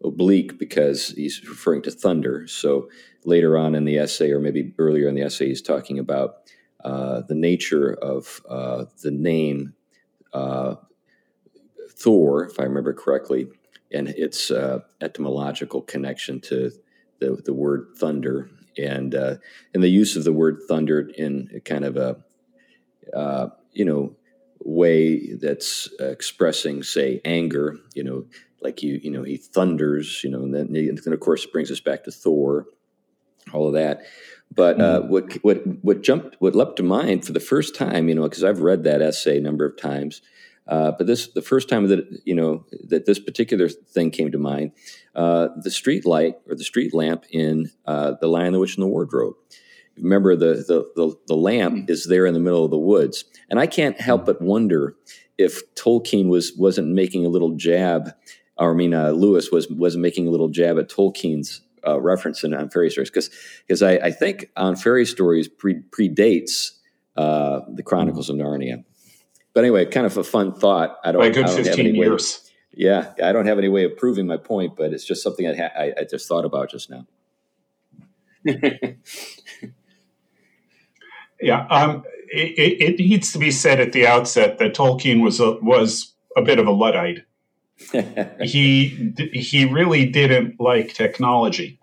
oblique 0.04 0.58
because 0.58 1.10
he's 1.10 1.48
referring 1.48 1.82
to 1.84 1.92
thunder. 1.92 2.48
So 2.48 2.90
later 3.26 3.58
on 3.58 3.76
in 3.76 3.86
the 3.86 3.98
essay, 3.98 4.32
or 4.32 4.40
maybe 4.40 4.74
earlier 4.78 5.08
in 5.08 5.16
the 5.16 5.22
essay, 5.22 5.48
he's 5.48 5.62
talking 5.62 6.00
about 6.00 6.38
uh, 6.84 7.22
the 7.22 7.36
nature 7.36 7.94
of 7.94 8.42
uh, 8.50 8.86
the 9.02 9.12
name 9.12 9.74
uh, 10.34 10.76
Thor, 11.92 12.46
if 12.46 12.60
I 12.60 12.64
remember 12.64 12.94
correctly, 12.94 13.48
and 13.92 14.10
its 14.10 14.52
uh, 14.52 14.80
etymological 15.02 15.82
connection 15.82 16.40
to 16.42 16.72
the, 17.20 17.42
the 17.46 17.54
word 17.54 17.90
thunder, 17.98 18.50
and 18.78 19.14
uh, 19.14 19.36
and 19.74 19.84
the 19.84 19.90
use 19.90 20.16
of 20.16 20.24
the 20.24 20.34
word 20.34 20.62
thunder 20.68 21.10
in 21.18 21.50
a 21.56 21.60
kind 21.60 21.86
of 21.86 21.98
a 21.98 23.52
you 23.72 23.86
know 23.86 24.16
way 24.64 25.34
that's 25.34 25.90
uh, 26.00 26.06
expressing, 26.06 26.84
say, 26.84 27.22
anger, 27.26 27.78
you 27.94 28.04
know, 28.04 28.26
like 28.62 28.82
you, 28.82 29.00
you 29.04 29.12
know, 29.12 29.24
he 29.24 29.38
thunders, 29.38 30.24
you 30.24 30.30
know, 30.30 30.42
and 30.42 30.54
then, 30.54 30.76
and 30.76 31.14
of 31.14 31.20
course 31.20 31.44
it 31.44 31.52
brings 31.52 31.70
us 31.70 31.80
back 31.80 32.04
to 32.04 32.12
Thor, 32.12 32.66
all 33.52 33.68
of 33.68 33.74
that. 33.74 34.04
But 34.56 34.80
uh, 34.80 35.02
mm-hmm. 35.02 35.10
what 35.10 35.34
what 35.42 35.84
what 35.84 36.04
jumped, 36.04 36.36
what 36.40 36.56
leapt 36.56 36.78
to 36.78 36.84
mind 36.84 37.26
for 37.26 37.34
the 37.34 37.40
first 37.40 37.76
time, 37.76 38.08
you 38.08 38.16
know, 38.16 38.24
because 38.24 38.44
I've 38.44 38.62
read 38.62 38.84
that 38.84 39.02
essay 39.02 39.38
a 39.38 39.42
number 39.42 39.66
of 39.66 39.78
times, 39.78 40.22
uh, 40.68 40.92
but 40.92 41.08
this 41.08 41.28
the 41.28 41.42
first 41.42 41.70
time 41.70 41.88
that 41.88 42.22
you 42.24 42.36
know 42.36 42.66
that 42.88 43.06
this 43.06 43.20
particular 43.20 43.68
thing 43.68 44.12
came 44.12 44.32
to 44.32 44.38
mind, 44.38 44.72
uh, 45.16 45.50
the 45.58 45.72
street 45.72 46.06
light 46.06 46.36
or 46.48 46.56
the 46.56 46.64
street 46.64 46.94
lamp 46.94 47.26
in 47.32 47.72
uh, 47.86 48.14
the 48.22 48.28
Lion, 48.28 48.54
the 48.54 48.60
Witch, 48.60 48.76
and 48.76 48.84
the 48.84 48.88
Wardrobe 48.88 49.36
remember 49.98 50.36
the 50.36 50.56
the 50.68 50.92
the, 50.96 51.16
the 51.28 51.36
lamp 51.36 51.76
mm. 51.76 51.90
is 51.90 52.08
there 52.08 52.26
in 52.26 52.34
the 52.34 52.40
middle 52.40 52.66
of 52.66 52.72
the 52.72 52.78
woods, 52.78 53.26
and 53.50 53.60
I 53.60 53.68
can't 53.68 54.00
help 54.00 54.24
mm. 54.24 54.26
but 54.26 54.42
wonder 54.42 54.96
if 55.38 55.62
Tolkien 55.76 56.28
was 56.28 56.54
wasn't 56.58 56.90
making 56.90 57.26
a 57.26 57.30
little 57.30 57.56
jab, 57.56 58.14
or 58.58 58.72
I 58.72 58.76
mean 58.76 58.94
uh, 58.94 59.12
Lewis 59.12 59.52
was 59.52 59.70
wasn't 59.70 60.02
making 60.02 60.28
a 60.28 60.32
little 60.32 60.50
jab 60.50 60.78
at 60.78 60.90
Tolkien's 60.90 61.62
uh, 61.88 62.00
reference 62.00 62.44
in 62.44 62.54
on 62.54 62.70
fairy 62.70 62.90
stories 62.90 63.10
because 63.10 63.30
because 63.68 63.82
I, 63.82 63.94
I, 63.94 64.12
think 64.12 64.50
on 64.56 64.76
fairy 64.76 65.06
stories 65.06 65.48
pre, 65.48 65.82
predates 65.92 66.72
uh, 67.16 67.62
the 67.74 67.84
Chronicles 67.84 68.30
of 68.30 68.38
Narnia. 68.38 68.84
But 69.54 69.64
anyway, 69.64 69.86
kind 69.86 70.06
of 70.06 70.18
a 70.18 70.24
fun 70.24 70.54
thought. 70.54 70.98
I 71.04 71.12
don't. 71.12 71.22
By 71.22 71.30
good 71.30 71.46
I 71.46 71.56
don't 71.56 71.64
fifteen 71.64 71.96
years. 71.96 72.50
Yeah, 72.76 73.14
I 73.24 73.32
don't 73.32 73.46
have 73.46 73.60
any 73.60 73.70
way 73.70 73.84
of 73.84 73.98
proving 73.98 74.26
my 74.26 74.38
point, 74.38 74.76
but 74.76 74.94
it's 74.94 75.06
just 75.06 75.22
something 75.22 75.48
I, 75.48 75.56
ha- 75.56 75.72
I, 75.78 75.94
I 76.00 76.04
just 76.10 76.28
thought 76.28 76.44
about 76.44 76.72
just 76.72 76.90
now. 76.90 77.06
Yeah, 81.44 81.68
um, 81.70 82.06
it, 82.32 82.98
it, 82.98 83.00
needs 83.00 83.34
to 83.34 83.38
be 83.38 83.52
said 83.52 83.82
at 83.82 83.92
the 83.92 84.08
outset 84.08 84.60
that 84.60 84.74
Tolkien 84.74 85.22
was 85.22 85.42
a, 85.42 85.60
was 85.60 86.14
a 86.38 86.42
bit 86.42 86.58
of 86.58 86.68
a 86.68 86.72
luddite. 86.72 87.26
He 88.42 89.14
he 89.34 89.66
really 89.66 90.06
didn't 90.06 90.60
like 90.60 90.94
technology. 90.94 91.80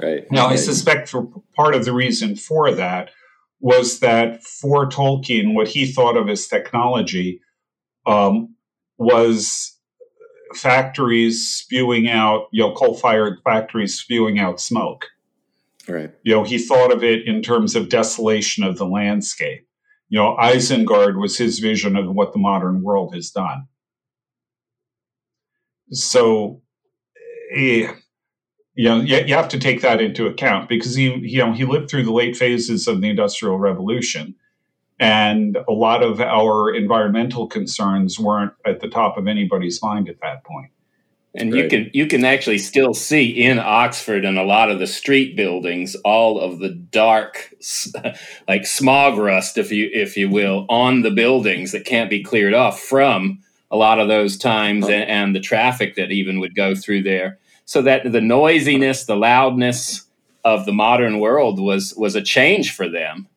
Right. 0.00 0.30
Now, 0.30 0.46
right. 0.46 0.52
I 0.52 0.56
suspect 0.56 1.08
for 1.08 1.28
part 1.54 1.74
of 1.74 1.84
the 1.84 1.92
reason 1.92 2.36
for 2.36 2.72
that 2.72 3.10
was 3.60 4.00
that 4.00 4.42
for 4.42 4.88
Tolkien, 4.88 5.54
what 5.54 5.68
he 5.68 5.86
thought 5.86 6.16
of 6.16 6.28
as 6.28 6.46
technology 6.46 7.42
um, 8.06 8.54
was 8.96 9.76
factories 10.54 11.46
spewing 11.46 12.08
out, 12.08 12.48
you 12.50 12.62
know, 12.62 12.72
coal-fired 12.72 13.38
factories 13.44 13.94
spewing 13.94 14.38
out 14.38 14.60
smoke. 14.60 15.06
Right. 15.86 16.10
You 16.22 16.34
know, 16.34 16.44
he 16.44 16.58
thought 16.58 16.92
of 16.92 17.04
it 17.04 17.26
in 17.26 17.42
terms 17.42 17.76
of 17.76 17.88
desolation 17.88 18.64
of 18.64 18.78
the 18.78 18.86
landscape. 18.86 19.66
You 20.08 20.18
know, 20.18 20.36
Isengard 20.40 21.20
was 21.20 21.36
his 21.36 21.58
vision 21.58 21.94
of 21.96 22.08
what 22.08 22.32
the 22.32 22.38
modern 22.38 22.82
world 22.82 23.14
has 23.14 23.30
done. 23.30 23.68
So, 25.92 26.62
eh, 27.52 27.92
you 28.74 28.88
know, 28.88 29.00
you, 29.00 29.18
you 29.26 29.34
have 29.34 29.48
to 29.48 29.58
take 29.58 29.82
that 29.82 30.00
into 30.00 30.26
account 30.26 30.68
because 30.68 30.94
he, 30.94 31.14
you 31.16 31.38
know, 31.38 31.52
he 31.52 31.64
lived 31.64 31.90
through 31.90 32.04
the 32.04 32.12
late 32.12 32.36
phases 32.36 32.86
of 32.86 33.00
the 33.00 33.10
Industrial 33.10 33.58
Revolution, 33.58 34.34
and 34.98 35.58
a 35.68 35.72
lot 35.72 36.02
of 36.02 36.20
our 36.20 36.74
environmental 36.74 37.46
concerns 37.46 38.18
weren't 38.18 38.52
at 38.64 38.80
the 38.80 38.88
top 38.88 39.16
of 39.16 39.26
anybody's 39.26 39.82
mind 39.82 40.08
at 40.08 40.20
that 40.20 40.44
point. 40.44 40.70
And 41.34 41.52
right. 41.52 41.62
you 41.62 41.68
can 41.68 41.90
you 41.92 42.06
can 42.06 42.24
actually 42.24 42.58
still 42.58 42.92
see 42.92 43.28
in 43.28 43.58
Oxford 43.60 44.24
and 44.24 44.36
a 44.36 44.42
lot 44.42 44.70
of 44.70 44.80
the 44.80 44.86
street 44.86 45.36
buildings 45.36 45.94
all 46.04 46.40
of 46.40 46.58
the 46.58 46.70
dark, 46.70 47.54
like 48.48 48.66
smog 48.66 49.16
rust, 49.16 49.56
if 49.56 49.70
you 49.70 49.88
if 49.92 50.16
you 50.16 50.28
will, 50.28 50.66
on 50.68 51.02
the 51.02 51.10
buildings 51.10 51.70
that 51.72 51.84
can't 51.84 52.10
be 52.10 52.22
cleared 52.22 52.54
off 52.54 52.80
from 52.80 53.40
a 53.70 53.76
lot 53.76 54.00
of 54.00 54.08
those 54.08 54.36
times, 54.36 54.86
and, 54.86 55.04
and 55.04 55.34
the 55.34 55.40
traffic 55.40 55.94
that 55.96 56.10
even 56.10 56.40
would 56.40 56.54
go 56.54 56.74
through 56.74 57.02
there. 57.02 57.38
So 57.64 57.82
that 57.82 58.10
the 58.10 58.20
noisiness, 58.20 59.04
the 59.04 59.16
loudness 59.16 60.04
of 60.44 60.66
the 60.66 60.72
modern 60.72 61.20
world 61.20 61.60
was 61.60 61.94
was 61.96 62.14
a 62.16 62.22
change 62.22 62.74
for 62.74 62.88
them, 62.88 63.28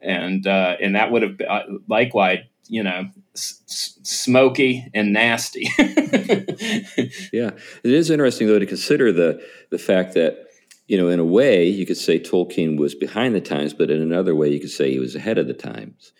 and 0.00 0.46
uh, 0.46 0.76
and 0.80 0.94
that 0.94 1.10
would 1.10 1.22
have 1.22 1.40
uh, 1.40 1.62
likewise, 1.88 2.40
you 2.68 2.82
know, 2.82 3.08
s- 3.34 3.98
smoky 4.02 4.88
and 4.94 5.12
nasty. 5.12 5.68
yeah, 7.32 7.50
it 7.82 7.92
is 7.92 8.10
interesting 8.10 8.46
though 8.46 8.60
to 8.60 8.66
consider 8.66 9.12
the 9.12 9.42
the 9.70 9.78
fact 9.78 10.14
that 10.14 10.46
you 10.86 10.96
know, 10.96 11.08
in 11.08 11.18
a 11.18 11.24
way, 11.24 11.66
you 11.66 11.84
could 11.84 11.96
say 11.96 12.18
Tolkien 12.20 12.78
was 12.78 12.94
behind 12.94 13.34
the 13.34 13.40
times, 13.40 13.74
but 13.74 13.90
in 13.90 14.00
another 14.00 14.34
way, 14.34 14.48
you 14.48 14.60
could 14.60 14.70
say 14.70 14.90
he 14.90 15.00
was 15.00 15.16
ahead 15.16 15.38
of 15.38 15.48
the 15.48 15.54
times. 15.54 16.12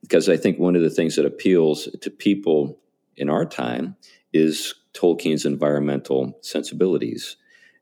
Because 0.00 0.28
I 0.28 0.36
think 0.36 0.58
one 0.58 0.76
of 0.76 0.82
the 0.82 0.90
things 0.90 1.16
that 1.16 1.26
appeals 1.26 1.88
to 2.00 2.10
people 2.10 2.78
in 3.16 3.28
our 3.28 3.44
time 3.44 3.96
is 4.32 4.74
Tolkien's 4.92 5.44
environmental 5.44 6.38
sensibilities, 6.42 7.36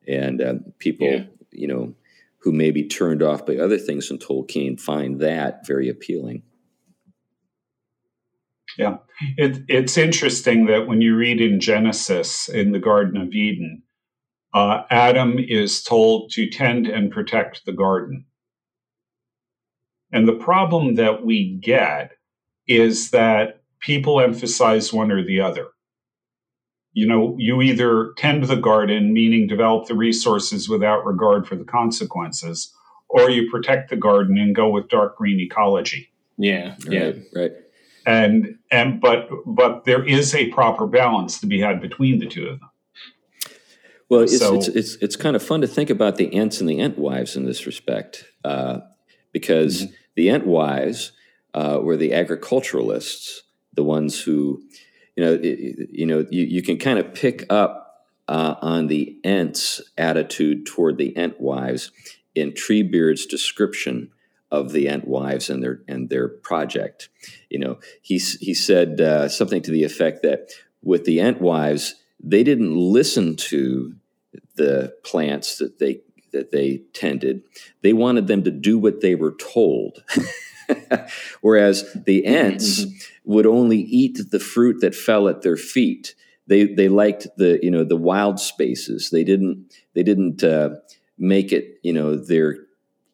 and 0.07 0.41
uh, 0.41 0.55
people, 0.79 1.07
yeah. 1.07 1.25
you 1.51 1.67
know, 1.67 1.95
who 2.39 2.53
may 2.53 2.71
be 2.71 2.87
turned 2.87 3.23
off 3.23 3.47
by 3.47 3.57
other 3.57 3.79
things 3.79 4.11
in 4.11 4.19
Tolkien 4.19 4.81
find 4.81 5.21
that 5.21 5.67
very 5.67 5.89
appealing. 5.89 6.43
Yeah, 8.77 8.97
it, 9.37 9.63
it's 9.69 9.97
interesting 9.97 10.67
that 10.67 10.87
when 10.87 11.01
you 11.01 11.17
read 11.17 11.41
in 11.41 11.61
Genesis 11.61 12.49
in 12.49 12.73
the 12.73 12.81
Garden 12.81 13.17
of 13.21 13.33
Eden, 13.33 13.83
uh, 14.53 14.83
Adam 14.91 15.37
is 15.39 15.83
told 15.83 16.31
to 16.33 16.49
tend 16.49 16.87
and 16.87 17.11
protect 17.11 17.65
the 17.67 17.73
garden. 17.73 18.27
And 20.13 20.29
the 20.29 20.35
problem 20.37 20.95
that 20.95 21.25
we 21.25 21.59
get 21.61 22.13
is 22.69 23.11
that 23.11 23.64
people 23.85 24.21
emphasize 24.21 24.93
one 24.93 25.13
or 25.13 25.25
the 25.25 25.41
other. 25.41 25.69
You 26.93 27.07
know, 27.07 27.37
you 27.39 27.61
either 27.61 28.13
tend 28.17 28.45
the 28.45 28.57
garden, 28.57 29.13
meaning 29.13 29.47
develop 29.47 29.89
the 29.89 29.97
resources 29.97 30.69
without 30.69 31.05
regard 31.05 31.47
for 31.47 31.57
the 31.57 31.65
consequences, 31.65 32.73
or 33.09 33.31
you 33.31 33.51
protect 33.51 33.91
the 33.91 33.97
garden 33.97 34.39
and 34.39 34.55
go 34.55 34.69
with 34.69 34.89
dark 34.89 35.17
green 35.17 35.41
ecology. 35.41 36.11
Yeah, 36.39 36.77
yeah, 36.89 37.05
right. 37.05 37.23
right 37.35 37.53
and 38.07 38.59
and 38.71 39.01
but 39.01 39.29
but 39.47 39.85
there 39.85 40.05
is 40.05 40.35
a 40.35 40.49
proper 40.51 40.87
balance 40.87 41.41
to 41.41 41.47
be 41.47 41.61
had 41.61 41.81
between 41.81 42.19
the 42.19 42.27
two 42.27 42.47
of 42.49 42.61
them. 42.61 42.71
Well, 44.09 44.21
it's 44.21 44.39
so, 44.39 44.57
it's, 44.57 44.69
it's 44.69 44.95
it's 44.97 45.17
kind 45.17 45.35
of 45.35 45.43
fun 45.43 45.61
to 45.63 45.67
think 45.67 45.91
about 45.91 46.17
the 46.17 46.33
Ents 46.35 46.61
and 46.61 46.69
the 46.69 46.79
Entwives 46.79 47.37
in 47.37 47.47
this 47.47 47.67
respect, 47.67 48.25
uh, 48.45 48.81
because 49.33 49.85
mm-hmm. 49.85 49.95
the 50.17 50.29
Entwives 50.29 51.13
uh, 51.55 51.81
were 51.83 51.97
the 51.97 52.13
agriculturalists, 52.13 53.43
the 53.75 53.85
ones 53.85 54.21
who, 54.21 54.63
you 55.17 55.25
know, 55.25 55.39
it, 55.43 55.89
you 55.91 56.07
know, 56.07 56.27
you, 56.31 56.45
you 56.45 56.63
can 56.63 56.79
kind 56.79 56.99
of 56.99 57.15
pick 57.15 57.47
up 57.51 58.07
uh, 58.29 58.55
on 58.61 58.87
the 58.87 59.19
Ents' 59.25 59.81
attitude 59.99 60.67
toward 60.67 60.99
the 60.99 61.13
Entwives 61.17 61.91
in 62.35 62.53
Treebeard's 62.53 63.27
description 63.27 64.11
of 64.51 64.73
the 64.73 64.87
Entwives 64.87 65.51
and 65.51 65.63
their 65.63 65.83
and 65.89 66.09
their 66.09 66.29
project. 66.29 67.09
You 67.51 67.59
know, 67.59 67.79
he 68.01 68.19
he 68.19 68.55
said 68.55 69.01
uh, 69.01 69.29
something 69.29 69.63
to 69.63 69.71
the 69.71 69.85
effect 69.85 70.23
that 70.23 70.51
with 70.83 71.05
the 71.05 71.19
Entwives, 71.19 71.93
they 72.21 72.45
didn't 72.45 72.77
listen 72.77 73.37
to 73.37 73.95
the 74.57 74.95
plants 75.05 75.59
that 75.59 75.79
they 75.79 76.01
that 76.33 76.51
they 76.51 76.83
tended. 76.93 77.43
They 77.83 77.93
wanted 77.93 78.27
them 78.27 78.45
to 78.45 78.51
do 78.51 78.79
what 78.79 79.01
they 79.01 79.15
were 79.15 79.33
told. 79.33 80.05
Whereas 81.41 81.85
the 82.07 82.25
Ents 82.25 82.85
mm-hmm. 82.85 83.33
would 83.33 83.47
only 83.47 83.79
eat 83.79 84.19
the 84.31 84.41
fruit 84.41 84.81
that 84.81 84.95
fell 84.95 85.29
at 85.29 85.43
their 85.43 85.57
feet. 85.57 86.15
They 86.47 86.65
they 86.67 86.89
liked 86.89 87.27
the 87.37 87.59
you 87.63 87.71
know 87.71 87.85
the 87.85 87.97
wild 87.97 88.39
spaces. 88.39 89.11
They 89.11 89.25
didn't 89.25 89.73
they 89.95 90.03
didn't 90.03 90.45
uh, 90.45 90.77
make 91.19 91.53
it 91.53 91.79
you 91.83 91.93
know 91.93 92.17
their 92.17 92.59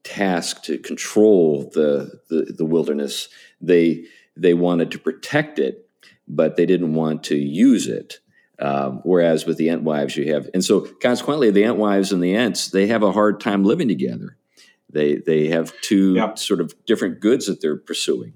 task 0.03 0.63
to 0.63 0.79
control 0.79 1.71
the, 1.75 2.21
the, 2.29 2.55
the 2.57 2.65
wilderness. 2.65 3.29
They 3.61 4.05
they 4.37 4.55
wanted 4.55 4.91
to 4.93 4.99
protect 4.99 5.59
it, 5.59 5.89
but 6.27 6.57
they 6.57 6.67
didn't 6.67 6.95
want 6.95 7.25
to 7.25 7.37
use 7.37 7.87
it. 7.87 8.19
Um, 8.59 9.01
whereas 9.05 9.47
with 9.47 9.57
the 9.57 9.69
Entwives, 9.69 10.17
you 10.17 10.35
have, 10.35 10.49
and 10.53 10.63
so 10.63 10.81
consequently, 11.01 11.51
the 11.51 11.63
Entwives 11.63 12.13
and 12.13 12.23
the 12.23 12.35
Ents 12.35 12.69
they 12.69 12.87
have 12.89 13.03
a 13.03 13.13
hard 13.13 13.41
time 13.41 13.65
living 13.65 13.89
together. 13.89 14.37
They 14.93 15.17
they 15.17 15.49
have 15.49 15.73
two 15.81 16.15
yeah. 16.15 16.35
sort 16.35 16.61
of 16.61 16.75
different 16.87 17.21
goods 17.21 17.47
that 17.47 17.61
they're 17.61 17.77
pursuing. 17.77 18.35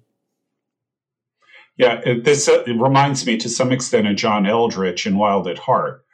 Yeah, 1.76 2.00
it, 2.04 2.24
this 2.24 2.48
uh, 2.48 2.62
it 2.66 2.80
reminds 2.80 3.26
me 3.26 3.36
to 3.38 3.48
some 3.48 3.72
extent 3.72 4.06
of 4.06 4.16
John 4.16 4.44
Eldredge 4.44 5.06
in 5.06 5.16
Wild 5.16 5.48
at 5.48 5.58
Heart, 5.58 6.04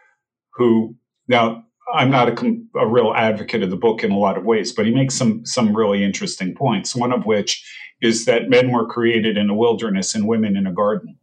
who 0.55 0.97
now 1.29 1.65
I'm 1.95 2.11
not 2.11 2.29
a, 2.29 2.57
a, 2.79 2.87
real 2.87 3.13
advocate 3.15 3.63
of 3.63 3.71
the 3.71 3.77
book 3.77 4.03
in 4.03 4.13
a 4.13 4.19
lot 4.19 4.39
of 4.39 4.45
ways, 4.45 4.73
but 4.73 4.87
he 4.87 4.93
makes 4.93 5.15
some 5.15 5.45
some 5.45 5.77
really 5.77 6.03
interesting 6.03 6.55
points. 6.55 6.97
One 6.97 7.13
of 7.13 7.27
which 7.27 7.65
is 8.01 8.25
that 8.25 8.49
men 8.49 8.73
were 8.73 8.87
created 8.87 9.37
in 9.37 9.51
a 9.51 9.55
wilderness 9.55 10.15
and 10.15 10.27
women 10.27 10.57
in 10.57 10.67
a 10.67 10.73
garden. 10.73 11.17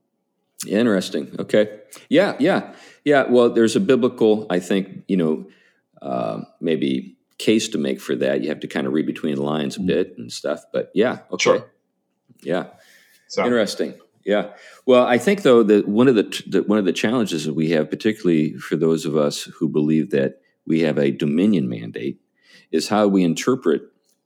Interesting. 0.67 1.35
Okay. 1.39 1.79
Yeah. 2.09 2.35
Yeah. 2.39 2.73
Yeah. 3.03 3.25
Well, 3.29 3.49
there's 3.49 3.75
a 3.75 3.79
biblical, 3.79 4.47
I 4.49 4.59
think, 4.59 5.03
you 5.07 5.17
know, 5.17 5.47
uh, 6.01 6.41
maybe 6.61 7.16
case 7.37 7.67
to 7.69 7.77
make 7.77 8.01
for 8.01 8.15
that. 8.15 8.41
You 8.41 8.49
have 8.49 8.61
to 8.61 8.67
kind 8.67 8.87
of 8.87 8.93
read 8.93 9.05
between 9.05 9.35
the 9.35 9.43
lines 9.43 9.75
a 9.75 9.79
mm-hmm. 9.79 9.87
bit 9.87 10.15
and 10.17 10.31
stuff. 10.31 10.63
But 10.71 10.91
yeah. 10.93 11.19
Okay. 11.31 11.43
Sure. 11.43 11.71
Yeah. 12.41 12.67
So. 13.27 13.43
Interesting. 13.43 13.95
Yeah. 14.25 14.53
Well, 14.85 15.05
I 15.05 15.17
think 15.17 15.43
though 15.43 15.63
that 15.63 15.87
one 15.87 16.07
of 16.07 16.15
the, 16.15 16.43
the 16.47 16.63
one 16.63 16.79
of 16.79 16.85
the 16.85 16.93
challenges 16.93 17.45
that 17.45 17.53
we 17.53 17.69
have, 17.71 17.89
particularly 17.89 18.53
for 18.53 18.75
those 18.75 19.05
of 19.05 19.15
us 19.15 19.43
who 19.43 19.69
believe 19.69 20.09
that 20.11 20.41
we 20.65 20.81
have 20.81 20.97
a 20.97 21.11
dominion 21.11 21.69
mandate, 21.69 22.19
is 22.71 22.89
how 22.89 23.07
we 23.07 23.23
interpret, 23.23 23.83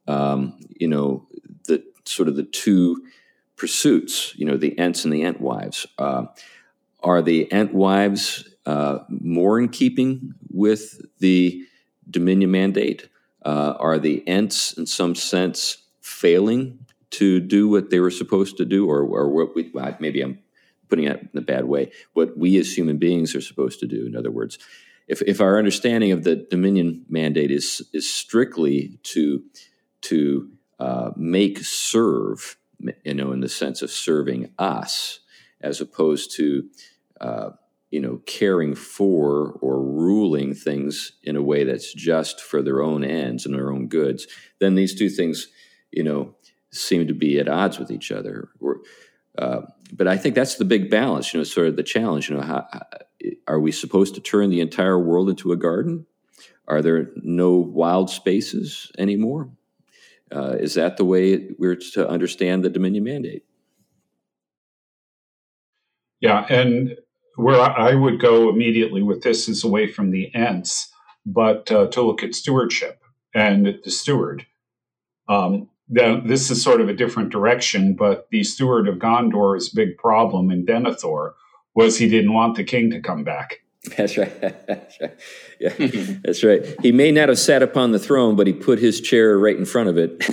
um, 0.07 0.59
you 0.69 0.87
know, 0.87 1.27
the 1.67 1.83
sort 2.05 2.27
of 2.27 2.35
the 2.35 2.43
two 2.43 3.03
pursuits, 3.57 4.33
you 4.35 4.45
know, 4.45 4.57
the 4.57 4.77
Ents 4.79 5.05
and 5.05 5.13
the 5.13 5.21
Entwives. 5.21 5.85
Uh, 5.99 6.25
are 7.03 7.21
the 7.21 7.47
Entwives 7.51 8.47
uh, 8.65 8.99
more 9.09 9.59
in 9.59 9.69
keeping 9.69 10.33
with 10.49 11.01
the 11.19 11.63
dominion 12.09 12.51
mandate? 12.51 13.09
Uh, 13.43 13.73
are 13.79 13.97
the 13.97 14.23
Ents, 14.27 14.73
in 14.73 14.85
some 14.85 15.15
sense, 15.15 15.77
failing 15.99 16.85
to 17.11 17.39
do 17.39 17.67
what 17.67 17.89
they 17.89 17.99
were 17.99 18.11
supposed 18.11 18.57
to 18.57 18.65
do, 18.65 18.87
or, 18.87 19.01
or 19.01 19.29
what 19.29 19.55
we 19.55 19.71
maybe 19.99 20.21
I'm 20.21 20.39
putting 20.89 21.05
it 21.05 21.27
in 21.33 21.39
a 21.39 21.41
bad 21.41 21.65
way, 21.65 21.91
what 22.13 22.37
we 22.37 22.57
as 22.59 22.77
human 22.77 22.97
beings 22.97 23.33
are 23.33 23.41
supposed 23.41 23.79
to 23.79 23.87
do? 23.87 24.05
In 24.05 24.15
other 24.15 24.29
words, 24.29 24.59
if, 25.07 25.21
if 25.23 25.41
our 25.41 25.57
understanding 25.57 26.11
of 26.11 26.23
the 26.23 26.35
Dominion 26.35 27.05
mandate 27.09 27.51
is 27.51 27.81
is 27.93 28.11
strictly 28.11 28.99
to 29.03 29.43
to 30.01 30.49
uh, 30.79 31.11
make 31.15 31.59
serve, 31.59 32.57
you 33.03 33.13
know, 33.13 33.31
in 33.31 33.39
the 33.39 33.49
sense 33.49 33.81
of 33.81 33.91
serving 33.91 34.51
us, 34.57 35.19
as 35.61 35.81
opposed 35.81 36.35
to 36.37 36.67
uh, 37.19 37.51
you 37.91 37.99
know 37.99 38.21
caring 38.25 38.73
for 38.73 39.57
or 39.61 39.81
ruling 39.81 40.53
things 40.55 41.11
in 41.23 41.35
a 41.35 41.41
way 41.41 41.63
that's 41.63 41.93
just 41.93 42.41
for 42.41 42.61
their 42.61 42.81
own 42.81 43.03
ends 43.03 43.45
and 43.45 43.53
their 43.53 43.71
own 43.71 43.87
goods, 43.87 44.27
then 44.59 44.75
these 44.75 44.95
two 44.95 45.09
things, 45.09 45.47
you 45.91 46.03
know, 46.03 46.33
seem 46.71 47.07
to 47.07 47.13
be 47.13 47.37
at 47.37 47.49
odds 47.49 47.77
with 47.77 47.91
each 47.91 48.11
other. 48.11 48.49
Or, 48.59 48.79
uh, 49.37 49.61
but 49.93 50.07
I 50.07 50.17
think 50.17 50.35
that's 50.35 50.55
the 50.55 50.65
big 50.65 50.89
balance, 50.89 51.33
you 51.33 51.39
know, 51.39 51.43
sort 51.43 51.67
of 51.67 51.75
the 51.75 51.83
challenge. 51.83 52.29
You 52.29 52.37
know, 52.37 52.43
how, 52.43 52.67
are 53.47 53.59
we 53.59 53.71
supposed 53.71 54.15
to 54.15 54.21
turn 54.21 54.49
the 54.49 54.61
entire 54.61 54.99
world 54.99 55.29
into 55.29 55.51
a 55.51 55.57
garden? 55.57 56.05
Are 56.67 56.81
there 56.81 57.11
no 57.17 57.51
wild 57.55 58.09
spaces 58.09 58.91
anymore? 58.97 59.49
Uh, 60.33 60.55
is 60.57 60.75
that 60.75 60.95
the 60.95 61.03
way 61.03 61.49
we're 61.57 61.75
to 61.75 62.07
understand 62.07 62.63
the 62.63 62.69
Dominion 62.69 63.03
Mandate? 63.03 63.43
Yeah, 66.21 66.45
and 66.49 66.95
where 67.35 67.59
I 67.59 67.93
would 67.93 68.19
go 68.19 68.49
immediately 68.49 69.01
with 69.01 69.23
this 69.23 69.47
is 69.47 69.63
away 69.63 69.87
from 69.87 70.11
the 70.11 70.33
Ents, 70.33 70.91
but 71.25 71.71
uh, 71.71 71.87
to 71.87 72.01
look 72.01 72.23
at 72.23 72.35
stewardship 72.35 73.01
and 73.33 73.79
the 73.83 73.91
steward. 73.91 74.45
Um, 75.29 75.69
now, 75.89 76.19
this 76.19 76.49
is 76.49 76.63
sort 76.63 76.81
of 76.81 76.89
a 76.89 76.93
different 76.93 77.31
direction, 77.31 77.95
but 77.95 78.27
the 78.31 78.43
steward 78.43 78.87
of 78.87 78.95
Gondor's 78.95 79.69
big 79.69 79.97
problem 79.97 80.51
in 80.51 80.65
Denethor 80.65 81.33
was 81.75 81.97
he 81.97 82.09
didn't 82.09 82.33
want 82.33 82.55
the 82.55 82.63
king 82.63 82.89
to 82.91 83.01
come 83.01 83.23
back. 83.23 83.61
That's 83.97 84.17
right. 84.17 84.39
That's 84.67 85.01
right. 85.01 85.17
Yeah, 85.59 85.73
that's 86.23 86.43
right. 86.43 86.65
He 86.81 86.91
may 86.91 87.11
not 87.11 87.29
have 87.29 87.37
sat 87.37 87.61
upon 87.61 87.91
the 87.91 87.99
throne, 87.99 88.35
but 88.35 88.47
he 88.47 88.53
put 88.53 88.79
his 88.79 88.99
chair 88.99 89.37
right 89.37 89.55
in 89.55 89.65
front 89.65 89.89
of 89.89 89.97
it. 89.97 90.27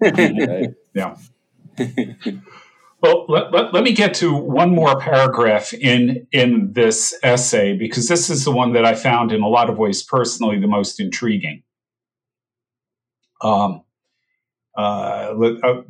Yeah. 0.94 1.16
Well, 3.04 3.26
let, 3.28 3.52
let, 3.52 3.74
let, 3.74 3.84
me 3.84 3.92
get 3.92 4.14
to 4.14 4.34
one 4.34 4.74
more 4.74 4.98
paragraph 4.98 5.74
in 5.74 6.26
in 6.32 6.72
this 6.72 7.14
essay 7.22 7.76
because 7.76 8.08
this 8.08 8.30
is 8.30 8.46
the 8.46 8.50
one 8.50 8.72
that 8.72 8.86
I 8.86 8.94
found 8.94 9.30
in 9.30 9.42
a 9.42 9.46
lot 9.46 9.68
of 9.68 9.76
ways 9.76 10.02
personally 10.02 10.58
the 10.58 10.66
most 10.66 10.98
intriguing. 10.98 11.64
Um, 13.42 13.82
uh, 14.74 15.34
uh, 15.62 15.82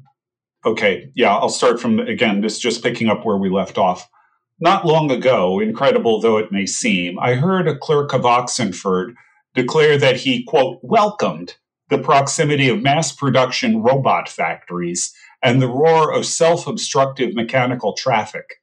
okay, 0.67 1.13
yeah, 1.15 1.37
I'll 1.37 1.51
start 1.51 1.81
from 1.81 2.01
again. 2.01 2.41
This 2.41 2.59
just 2.59 2.83
picking 2.83 3.09
up 3.09 3.25
where 3.25 3.37
we 3.37 3.49
left 3.49 3.79
off. 3.79 4.11
Not 4.59 4.85
long 4.85 5.13
ago, 5.13 5.61
incredible 5.61 6.21
though 6.21 6.39
it 6.39 6.51
may 6.51 6.67
seem, 6.67 7.21
I 7.21 7.35
heard 7.35 7.69
a 7.69 7.79
clerk 7.79 8.13
of 8.13 8.27
Oxenford 8.27 9.15
declare 9.55 9.99
that 9.99 10.17
he 10.17 10.43
quote 10.43 10.81
welcomed 10.83 11.55
the 11.91 11.99
proximity 11.99 12.69
of 12.69 12.83
mass 12.83 13.13
production 13.13 13.85
robot 13.85 14.29
factories 14.29 15.15
and 15.45 15.61
the 15.61 15.69
roar 15.69 16.13
of 16.13 16.27
self 16.27 16.67
obstructive 16.67 17.35
mechanical 17.35 17.93
traffic 17.93 18.55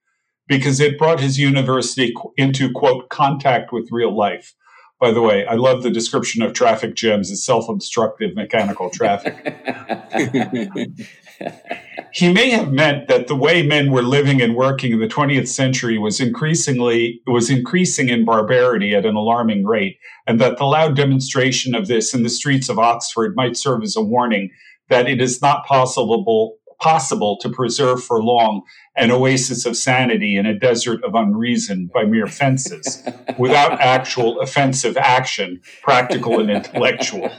because 0.48 0.82
it 0.82 0.98
brought 0.98 1.22
his 1.22 1.40
university 1.40 2.14
into, 2.36 2.72
quote, 2.74 3.08
contact 3.10 3.72
with 3.72 3.88
real 3.92 4.14
life. 4.14 4.54
By 5.00 5.12
the 5.12 5.22
way, 5.22 5.46
I 5.46 5.54
love 5.54 5.82
the 5.82 5.90
description 5.90 6.42
of 6.42 6.54
traffic 6.54 6.96
jams 6.96 7.32
as 7.32 7.46
self 7.46 7.70
obstructive 7.70 8.36
mechanical 8.36 8.90
traffic. 8.90 9.36
he 12.14 12.32
may 12.34 12.50
have 12.50 12.72
meant 12.72 13.08
that 13.08 13.28
the 13.28 13.36
way 13.36 13.66
men 13.66 13.92
were 13.92 14.04
living 14.04 14.42
and 14.42 14.56
working 14.56 14.92
in 14.92 15.00
the 15.00 15.08
20th 15.08 15.48
century 15.48 15.98
was 15.98 16.20
increasingly 16.20 17.22
was 17.26 17.50
increasing 17.50 18.10
in 18.10 18.26
barbarity 18.26 18.94
at 18.94 19.06
an 19.06 19.16
alarming 19.16 19.66
rate 19.66 19.98
and 20.28 20.40
that 20.40 20.58
the 20.58 20.66
loud 20.66 20.96
demonstration 20.96 21.74
of 21.74 21.88
this 21.88 22.14
in 22.14 22.22
the 22.24 22.30
streets 22.30 22.70
of 22.70 22.78
Oxford 22.78 23.36
might 23.36 23.58
serve 23.58 23.82
as 23.82 23.96
a 23.96 24.02
warning 24.02 24.52
that 24.90 25.08
it 25.08 25.22
is 25.22 25.42
not 25.42 25.66
possible 25.66 26.58
possible 26.82 27.38
to 27.38 27.50
preserve 27.50 28.04
for 28.04 28.22
long 28.22 28.64
an 28.96 29.12
oasis 29.12 29.66
of 29.66 29.78
sanity 29.78 30.36
in 30.36 30.46
a 30.46 30.58
desert 30.58 31.04
of 31.04 31.16
unreason 31.16 31.90
by 31.94 32.04
mere 32.04 32.28
fences 32.28 33.04
without 33.38 33.80
actual 33.80 34.42
offensive 34.42 34.98
action, 34.98 35.62
practical 35.84 36.40
and 36.40 36.50
intellectual. 36.50 37.32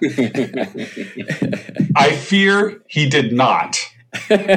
I 1.96 2.12
fear 2.12 2.82
he 2.88 3.08
did 3.08 3.32
not. 3.32 3.78
and 4.30 4.50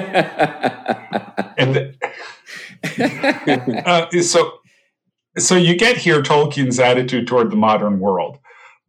uh, 3.85 4.09
so, 4.21 4.53
so 5.37 5.55
you 5.55 5.75
get 5.75 5.97
here 5.97 6.21
Tolkien's 6.21 6.79
attitude 6.79 7.27
toward 7.27 7.51
the 7.51 7.57
modern 7.57 7.99
world. 7.99 8.39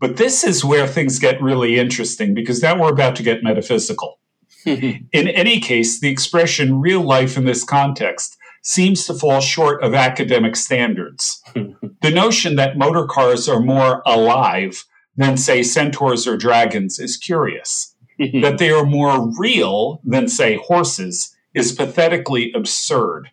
But 0.01 0.17
this 0.17 0.43
is 0.43 0.65
where 0.65 0.87
things 0.87 1.19
get 1.19 1.41
really 1.41 1.79
interesting 1.79 2.35
because 2.35 2.63
now 2.63 2.81
we're 2.81 2.93
about 2.93 3.17
to 3.17 3.23
get 3.23 3.45
metaphysical. 3.45 4.19
in 4.67 5.29
any 5.29 5.61
case, 5.61 6.01
the 6.01 6.11
expression 6.11 6.81
real 6.81 7.01
life 7.01 7.37
in 7.37 7.45
this 7.45 7.65
context 7.65 8.37
seems 8.63 9.07
to 9.07 9.15
fall 9.15 9.41
short 9.41 9.83
of 9.83 9.95
academic 9.95 10.57
standards. 10.57 11.43
the 11.55 12.11
notion 12.11 12.57
that 12.57 12.79
motor 12.79 13.07
cars 13.07 13.49
are 13.49 13.61
more 13.61 14.03
alive 14.07 14.85
than, 15.17 15.37
say, 15.37 15.63
centaurs 15.63 16.27
or 16.27 16.37
dragons 16.37 16.99
is 16.99 17.17
curious. 17.17 17.95
that 18.19 18.59
they 18.59 18.71
are 18.71 18.85
more 18.85 19.29
real 19.39 20.01
than, 20.05 20.29
say, 20.29 20.57
horses 20.57 21.37
is 21.55 21.73
pathetically 21.73 22.53
absurd. 22.55 23.31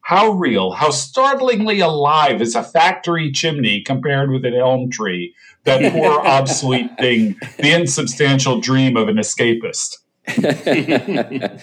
How 0.00 0.30
real, 0.30 0.70
how 0.72 0.90
startlingly 0.90 1.80
alive 1.80 2.40
is 2.40 2.56
a 2.56 2.62
factory 2.62 3.30
chimney 3.30 3.82
compared 3.82 4.30
with 4.30 4.46
an 4.46 4.54
elm 4.54 4.90
tree, 4.90 5.34
that 5.64 5.92
poor 5.92 6.20
obsolete 6.20 6.96
thing, 6.98 7.36
the 7.58 7.72
insubstantial 7.72 8.58
dream 8.58 8.96
of 8.96 9.08
an 9.08 9.16
escapist? 9.16 9.98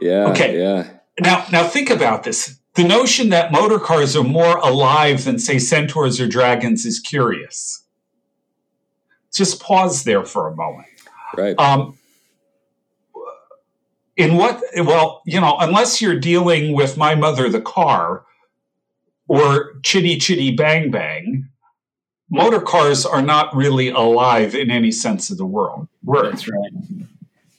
yeah. 0.00 0.28
Okay. 0.28 0.58
Yeah. 0.58 0.90
Now, 1.20 1.44
now 1.52 1.64
think 1.64 1.90
about 1.90 2.24
this. 2.24 2.58
The 2.74 2.84
notion 2.84 3.30
that 3.30 3.52
motor 3.52 3.78
cars 3.78 4.16
are 4.16 4.24
more 4.24 4.56
alive 4.58 5.24
than, 5.24 5.38
say, 5.38 5.58
centaurs 5.58 6.20
or 6.20 6.28
dragons 6.28 6.86
is 6.86 7.00
curious. 7.00 7.82
Just 9.32 9.60
pause 9.60 10.04
there 10.04 10.24
for 10.24 10.48
a 10.48 10.54
moment. 10.54 10.88
Right. 11.36 11.58
Um, 11.58 11.98
in 14.16 14.36
what? 14.36 14.62
Well, 14.76 15.22
you 15.24 15.40
know, 15.40 15.56
unless 15.58 16.00
you're 16.00 16.18
dealing 16.18 16.74
with 16.74 16.96
my 16.96 17.14
mother, 17.14 17.48
the 17.48 17.60
car, 17.60 18.24
or 19.28 19.74
Chitty 19.82 20.18
Chitty 20.18 20.56
Bang 20.56 20.90
Bang, 20.90 21.48
motor 22.28 22.60
cars 22.60 23.06
are 23.06 23.22
not 23.22 23.54
really 23.54 23.88
alive 23.90 24.54
in 24.54 24.70
any 24.70 24.90
sense 24.90 25.30
of 25.30 25.38
the 25.38 25.46
world. 25.46 25.88
Word. 26.02 26.32
That's 26.32 26.48
right 26.48 27.06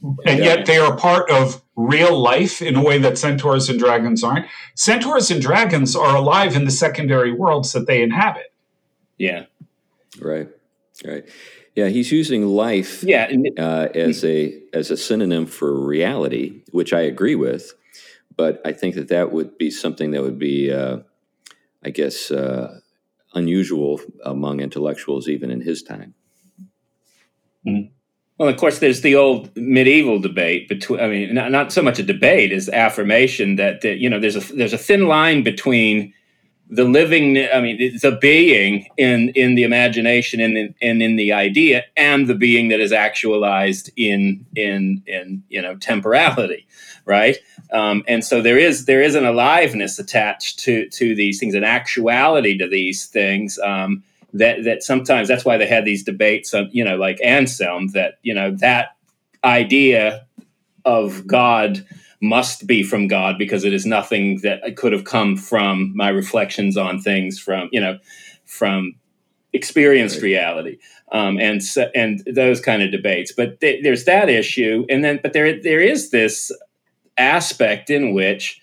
and 0.01 0.39
yeah. 0.39 0.45
yet 0.45 0.65
they 0.65 0.77
are 0.77 0.95
part 0.95 1.29
of 1.29 1.61
real 1.75 2.17
life 2.17 2.61
in 2.61 2.75
a 2.75 2.83
way 2.83 2.97
that 2.99 3.17
centaurs 3.17 3.69
and 3.69 3.79
dragons 3.79 4.23
aren't. 4.23 4.47
Centaurs 4.75 5.31
and 5.31 5.41
dragons 5.41 5.95
are 5.95 6.15
alive 6.15 6.55
in 6.55 6.65
the 6.65 6.71
secondary 6.71 7.31
worlds 7.31 7.71
that 7.73 7.87
they 7.87 8.01
inhabit. 8.01 8.53
Yeah. 9.17 9.45
Right. 10.19 10.49
Right. 11.05 11.27
Yeah, 11.75 11.87
he's 11.87 12.11
using 12.11 12.45
life 12.45 13.01
yeah. 13.03 13.31
Uh, 13.57 13.87
as 13.95 14.25
a 14.25 14.61
as 14.73 14.91
a 14.91 14.97
synonym 14.97 15.45
for 15.45 15.79
reality, 15.79 16.63
which 16.71 16.91
I 16.91 17.01
agree 17.01 17.35
with. 17.35 17.73
But 18.35 18.61
I 18.65 18.73
think 18.73 18.95
that 18.95 19.07
that 19.09 19.31
would 19.31 19.57
be 19.57 19.71
something 19.71 20.11
that 20.11 20.21
would 20.21 20.39
be, 20.39 20.71
uh, 20.71 20.99
I 21.83 21.91
guess, 21.91 22.31
uh, 22.31 22.79
unusual 23.33 24.01
among 24.25 24.59
intellectuals 24.59 25.29
even 25.29 25.51
in 25.51 25.61
his 25.61 25.83
time. 25.83 26.13
Mm-hmm. 27.65 27.93
Well, 28.41 28.49
of 28.49 28.57
course, 28.57 28.79
there's 28.79 29.01
the 29.01 29.13
old 29.13 29.55
medieval 29.55 30.17
debate 30.17 30.67
between. 30.67 30.99
I 30.99 31.07
mean, 31.07 31.31
not, 31.35 31.51
not 31.51 31.71
so 31.71 31.83
much 31.83 31.99
a 31.99 32.03
debate 32.03 32.51
as 32.51 32.69
affirmation 32.69 33.55
that, 33.57 33.81
that 33.81 33.99
you 33.99 34.09
know 34.09 34.19
there's 34.19 34.35
a 34.35 34.55
there's 34.55 34.73
a 34.73 34.79
thin 34.79 35.05
line 35.07 35.43
between 35.43 36.11
the 36.67 36.83
living. 36.83 37.37
I 37.37 37.61
mean, 37.61 37.77
the 37.77 38.17
being 38.19 38.87
in 38.97 39.29
in 39.35 39.53
the 39.53 39.61
imagination 39.61 40.39
and 40.39 40.57
in, 40.57 40.73
and 40.81 41.03
in 41.03 41.17
the 41.17 41.31
idea, 41.31 41.83
and 41.95 42.25
the 42.25 42.33
being 42.33 42.69
that 42.69 42.79
is 42.79 42.91
actualized 42.91 43.91
in 43.95 44.43
in 44.55 45.03
in 45.05 45.43
you 45.49 45.61
know 45.61 45.75
temporality, 45.75 46.65
right? 47.05 47.37
Um, 47.71 48.03
and 48.07 48.25
so 48.25 48.41
there 48.41 48.57
is 48.57 48.85
there 48.85 49.03
is 49.03 49.13
an 49.13 49.23
aliveness 49.23 49.99
attached 49.99 50.57
to 50.61 50.89
to 50.89 51.13
these 51.13 51.39
things, 51.39 51.53
an 51.53 51.63
actuality 51.63 52.57
to 52.57 52.67
these 52.67 53.05
things. 53.05 53.59
Um, 53.59 54.03
that 54.33 54.63
that 54.63 54.83
sometimes 54.83 55.27
that's 55.27 55.45
why 55.45 55.57
they 55.57 55.67
had 55.67 55.85
these 55.85 56.03
debates 56.03 56.53
on 56.53 56.69
you 56.71 56.83
know 56.83 56.95
like 56.95 57.19
Anselm 57.23 57.87
that 57.89 58.15
you 58.23 58.33
know 58.33 58.51
that 58.57 58.95
idea 59.43 60.25
of 60.85 61.25
God 61.27 61.85
must 62.21 62.67
be 62.67 62.83
from 62.83 63.07
God 63.07 63.37
because 63.37 63.63
it 63.63 63.73
is 63.73 63.85
nothing 63.85 64.39
that 64.41 64.75
could 64.75 64.93
have 64.93 65.05
come 65.05 65.35
from 65.35 65.91
my 65.95 66.09
reflections 66.09 66.77
on 66.77 66.99
things 66.99 67.39
from 67.39 67.69
you 67.71 67.81
know 67.81 67.97
from 68.45 68.95
experienced 69.53 70.17
right. 70.17 70.23
reality 70.23 70.77
um, 71.11 71.39
and 71.39 71.63
so, 71.63 71.89
and 71.93 72.23
those 72.25 72.61
kind 72.61 72.81
of 72.81 72.91
debates. 72.91 73.31
But 73.31 73.59
th- 73.59 73.83
there's 73.83 74.05
that 74.05 74.29
issue, 74.29 74.85
and 74.89 75.03
then 75.03 75.19
but 75.21 75.33
there 75.33 75.61
there 75.61 75.81
is 75.81 76.09
this 76.09 76.51
aspect 77.17 77.89
in 77.89 78.13
which 78.13 78.61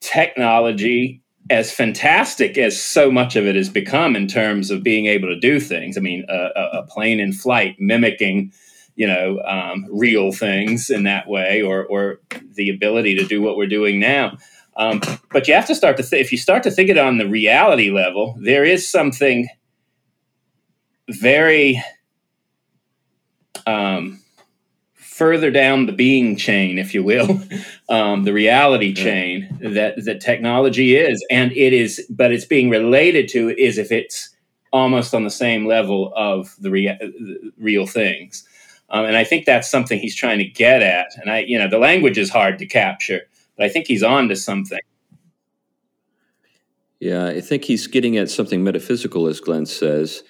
technology 0.00 1.21
as 1.50 1.72
fantastic 1.72 2.56
as 2.56 2.80
so 2.80 3.10
much 3.10 3.36
of 3.36 3.46
it 3.46 3.56
has 3.56 3.68
become 3.68 4.16
in 4.16 4.26
terms 4.26 4.70
of 4.70 4.82
being 4.82 5.06
able 5.06 5.28
to 5.28 5.38
do 5.38 5.60
things. 5.60 5.96
I 5.96 6.00
mean, 6.00 6.24
a, 6.28 6.78
a 6.78 6.86
plane 6.86 7.20
in 7.20 7.32
flight 7.32 7.76
mimicking, 7.78 8.52
you 8.94 9.06
know, 9.06 9.40
um, 9.46 9.86
real 9.90 10.32
things 10.32 10.88
in 10.88 11.02
that 11.04 11.28
way, 11.28 11.60
or 11.62 11.84
or 11.84 12.20
the 12.54 12.70
ability 12.70 13.16
to 13.16 13.24
do 13.24 13.42
what 13.42 13.56
we're 13.56 13.66
doing 13.66 13.98
now. 13.98 14.36
Um, 14.76 15.02
but 15.30 15.48
you 15.48 15.54
have 15.54 15.66
to 15.66 15.74
start 15.74 15.96
to 15.98 16.02
th- 16.02 16.24
if 16.24 16.32
you 16.32 16.38
start 16.38 16.62
to 16.62 16.70
think 16.70 16.88
it 16.88 16.96
on 16.96 17.18
the 17.18 17.28
reality 17.28 17.90
level, 17.90 18.36
there 18.40 18.64
is 18.64 18.88
something 18.88 19.48
very 21.08 21.82
um, 23.66 24.21
further 25.12 25.50
down 25.50 25.84
the 25.84 25.92
being 25.92 26.36
chain, 26.36 26.78
if 26.78 26.94
you 26.94 27.04
will, 27.04 27.40
um, 27.88 28.24
the 28.24 28.32
reality 28.32 28.94
chain 28.94 29.58
that 29.60 30.02
that 30.04 30.20
technology 30.20 30.96
is, 30.96 31.24
and 31.30 31.52
it 31.52 31.72
is, 31.72 32.06
but 32.08 32.32
it's 32.32 32.46
being 32.46 32.70
related 32.70 33.28
to 33.28 33.48
it 33.48 33.58
is 33.58 33.76
if 33.78 33.92
it's 33.92 34.30
almost 34.72 35.14
on 35.14 35.22
the 35.22 35.30
same 35.30 35.66
level 35.66 36.12
of 36.16 36.56
the, 36.60 36.70
rea- 36.70 36.96
the 36.98 37.52
real 37.58 37.86
things. 37.86 38.42
Um, 38.88 39.04
and 39.04 39.16
I 39.16 39.24
think 39.24 39.44
that's 39.44 39.70
something 39.70 39.98
he's 39.98 40.16
trying 40.16 40.38
to 40.38 40.44
get 40.44 40.82
at. 40.82 41.08
And 41.16 41.30
I, 41.30 41.40
you 41.40 41.58
know, 41.58 41.68
the 41.68 41.78
language 41.78 42.16
is 42.16 42.30
hard 42.30 42.58
to 42.58 42.66
capture, 42.66 43.20
but 43.56 43.66
I 43.66 43.68
think 43.68 43.86
he's 43.86 44.02
on 44.02 44.28
to 44.28 44.36
something. 44.36 44.80
Yeah, 47.00 47.26
I 47.26 47.40
think 47.40 47.64
he's 47.64 47.86
getting 47.86 48.16
at 48.16 48.30
something 48.30 48.64
metaphysical, 48.64 49.26
as 49.26 49.40
Glenn 49.40 49.66
says, 49.66 50.22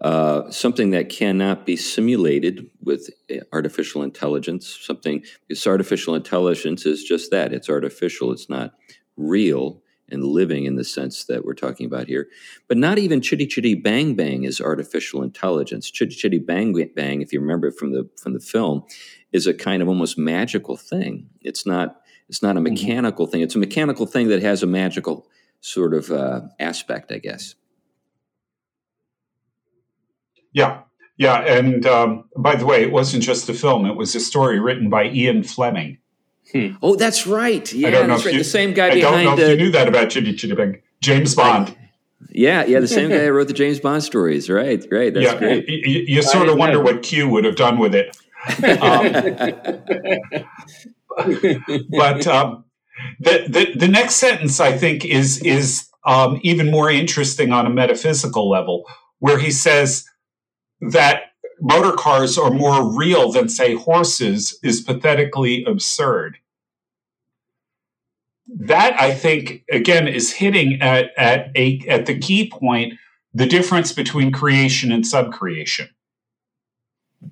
uh, 0.00 0.50
something 0.50 0.90
that 0.90 1.08
cannot 1.08 1.66
be 1.66 1.76
simulated 1.76 2.70
with 2.82 3.10
uh, 3.30 3.40
artificial 3.52 4.02
intelligence. 4.02 4.78
Something 4.80 5.24
because 5.46 5.66
artificial 5.66 6.14
intelligence 6.14 6.86
is 6.86 7.04
just 7.04 7.30
that; 7.30 7.52
it's 7.52 7.68
artificial. 7.68 8.32
It's 8.32 8.48
not 8.48 8.72
real, 9.16 9.82
and 10.08 10.24
living 10.24 10.64
in 10.64 10.76
the 10.76 10.84
sense 10.84 11.24
that 11.24 11.44
we're 11.44 11.54
talking 11.54 11.86
about 11.86 12.08
here. 12.08 12.28
But 12.68 12.76
not 12.76 12.98
even 12.98 13.20
Chitty 13.20 13.46
Chitty 13.46 13.74
Bang 13.74 14.14
Bang 14.14 14.44
is 14.44 14.60
artificial 14.60 15.22
intelligence. 15.22 15.90
Chitty 15.90 16.14
Chitty 16.14 16.38
Bang 16.38 16.72
Bang, 16.94 17.22
if 17.22 17.32
you 17.32 17.40
remember 17.40 17.70
from 17.70 17.92
the 17.92 18.08
from 18.16 18.32
the 18.32 18.40
film, 18.40 18.84
is 19.32 19.46
a 19.46 19.54
kind 19.54 19.82
of 19.82 19.88
almost 19.88 20.18
magical 20.18 20.76
thing. 20.76 21.28
It's 21.40 21.66
not 21.66 22.00
it's 22.28 22.42
not 22.42 22.56
a 22.56 22.60
mm-hmm. 22.60 22.74
mechanical 22.74 23.26
mm-hmm. 23.26 23.32
thing. 23.32 23.40
It's 23.42 23.54
a 23.54 23.58
mechanical 23.58 24.06
thing 24.06 24.28
that 24.28 24.42
has 24.42 24.62
a 24.62 24.66
magical 24.66 25.26
sort 25.60 25.94
of 25.94 26.10
uh, 26.10 26.42
aspect, 26.58 27.12
I 27.12 27.18
guess. 27.18 27.54
Yeah, 30.52 30.82
yeah, 31.16 31.40
and 31.40 31.84
um, 31.86 32.24
by 32.36 32.56
the 32.56 32.64
way, 32.64 32.82
it 32.82 32.92
wasn't 32.92 33.22
just 33.22 33.48
a 33.48 33.54
film; 33.54 33.86
it 33.86 33.96
was 33.96 34.14
a 34.14 34.20
story 34.20 34.58
written 34.58 34.88
by 34.88 35.04
Ian 35.04 35.42
Fleming. 35.42 35.98
Hmm. 36.52 36.72
Oh, 36.82 36.96
that's 36.96 37.26
right. 37.26 37.70
Yeah, 37.72 38.06
that's 38.06 38.24
right. 38.24 38.32
You, 38.32 38.40
the 38.40 38.44
same 38.44 38.72
guy 38.72 38.88
I 38.88 38.94
behind. 38.94 39.14
I 39.14 39.24
don't 39.24 39.36
know 39.36 39.42
if 39.44 39.50
you 39.50 39.56
knew 39.56 39.70
that 39.72 39.86
about 39.86 40.10
Chitty 40.10 40.34
Chitty 40.34 40.54
Bang. 40.54 40.82
James 41.00 41.34
Bond. 41.34 41.76
Yeah, 42.30 42.64
yeah, 42.64 42.80
the 42.80 42.88
same 42.88 43.10
guy 43.10 43.24
who 43.24 43.32
wrote 43.32 43.48
the 43.48 43.54
James 43.54 43.80
Bond 43.80 44.02
stories. 44.02 44.48
Right, 44.48 44.84
right. 44.90 45.12
That's 45.12 45.26
yeah, 45.26 45.38
great. 45.38 45.68
You, 45.68 46.04
you 46.06 46.22
sort 46.22 46.48
of 46.48 46.56
wonder 46.56 46.80
what 46.82 47.02
Q 47.02 47.28
would 47.28 47.44
have 47.44 47.56
done 47.56 47.78
with 47.78 47.94
it. 47.94 48.16
Um, 51.16 51.36
but 51.90 52.26
um, 52.26 52.64
the, 53.18 53.44
the 53.48 53.72
the 53.76 53.88
next 53.88 54.14
sentence, 54.14 54.60
I 54.60 54.76
think, 54.76 55.04
is 55.04 55.42
is 55.42 55.88
um, 56.06 56.40
even 56.42 56.70
more 56.70 56.90
interesting 56.90 57.52
on 57.52 57.66
a 57.66 57.70
metaphysical 57.70 58.48
level, 58.48 58.88
where 59.18 59.38
he 59.38 59.50
says 59.50 60.06
that 60.80 61.32
motor 61.60 61.92
cars 61.92 62.38
are 62.38 62.50
more 62.50 62.96
real 62.96 63.30
than, 63.30 63.48
say, 63.48 63.74
horses 63.74 64.58
is 64.62 64.80
pathetically 64.80 65.64
absurd. 65.64 66.38
That 68.48 69.00
I 69.00 69.14
think 69.14 69.64
again 69.70 70.08
is 70.08 70.32
hitting 70.32 70.82
at 70.82 71.10
at 71.16 71.52
a 71.54 71.80
at 71.88 72.06
the 72.06 72.18
key 72.18 72.50
point 72.50 72.94
the 73.32 73.46
difference 73.46 73.92
between 73.92 74.32
creation 74.32 74.90
and 74.90 75.04
subcreation. 75.04 75.88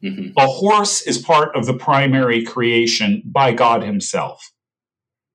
Mm-hmm. 0.03 0.38
A 0.38 0.46
horse 0.46 1.03
is 1.03 1.18
part 1.18 1.57
of 1.57 1.66
the 1.66 1.74
primary 1.74 2.44
creation 2.44 3.22
by 3.24 3.53
God 3.53 3.82
Himself. 3.82 4.53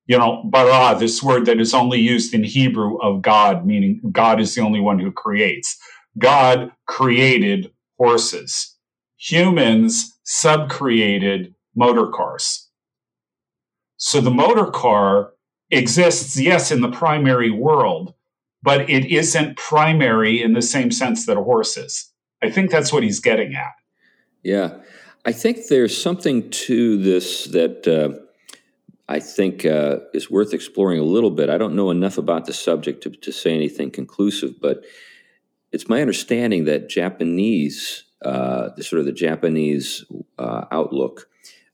You 0.06 0.18
know, 0.18 0.44
bara, 0.46 0.98
this 0.98 1.22
word 1.22 1.46
that 1.48 1.60
is 1.60 1.74
only 1.74 2.00
used 2.00 2.34
in 2.34 2.44
Hebrew 2.44 2.98
of 3.02 3.22
God, 3.22 3.66
meaning 3.66 4.00
God 4.12 4.40
is 4.40 4.56
the 4.56 4.62
only 4.62 4.80
one 4.80 5.00
who 5.00 5.12
creates. 5.12 5.78
God 6.18 6.72
created 6.86 7.73
horses. 8.04 8.76
Humans 9.18 10.20
subcreated 10.26 11.54
motor 11.74 12.08
cars. 12.08 12.70
So 13.96 14.20
the 14.20 14.30
motor 14.30 14.66
car 14.66 15.32
exists, 15.72 16.38
yes, 16.38 16.72
in 16.72 16.82
the 16.82 16.92
primary 16.92 17.50
world, 17.50 18.14
but 18.62 18.90
it 18.90 19.06
isn't 19.06 19.56
primary 19.56 20.42
in 20.42 20.54
the 20.54 20.62
same 20.62 20.92
sense 20.92 21.26
that 21.26 21.38
a 21.38 21.44
horse 21.44 21.78
is. 21.78 22.12
I 22.42 22.52
think 22.52 22.70
that's 22.70 22.92
what 22.92 23.04
he's 23.04 23.22
getting 23.22 23.56
at. 23.56 23.72
Yeah. 24.44 24.76
I 25.26 25.32
think 25.32 25.68
there's 25.70 25.96
something 25.96 26.50
to 26.50 26.98
this 27.02 27.46
that 27.46 27.88
uh, 27.88 28.20
I 29.08 29.22
think 29.22 29.66
uh, 29.66 30.00
is 30.14 30.30
worth 30.30 30.54
exploring 30.54 31.00
a 31.00 31.04
little 31.16 31.32
bit. 31.32 31.50
I 31.50 31.58
don't 31.58 31.76
know 31.76 31.90
enough 31.90 32.18
about 32.18 32.46
the 32.46 32.54
subject 32.54 33.04
to, 33.04 33.10
to 33.10 33.32
say 33.32 33.56
anything 33.56 33.90
conclusive, 33.90 34.60
but 34.60 34.84
it's 35.74 35.90
my 35.90 36.00
understanding 36.00 36.66
that 36.66 36.88
Japanese, 36.88 38.04
uh, 38.24 38.70
the 38.78 38.84
sort 38.84 39.00
of 39.00 39.06
the 39.06 39.12
Japanese 39.12 40.06
uh, 40.38 40.66
outlook, 40.72 41.28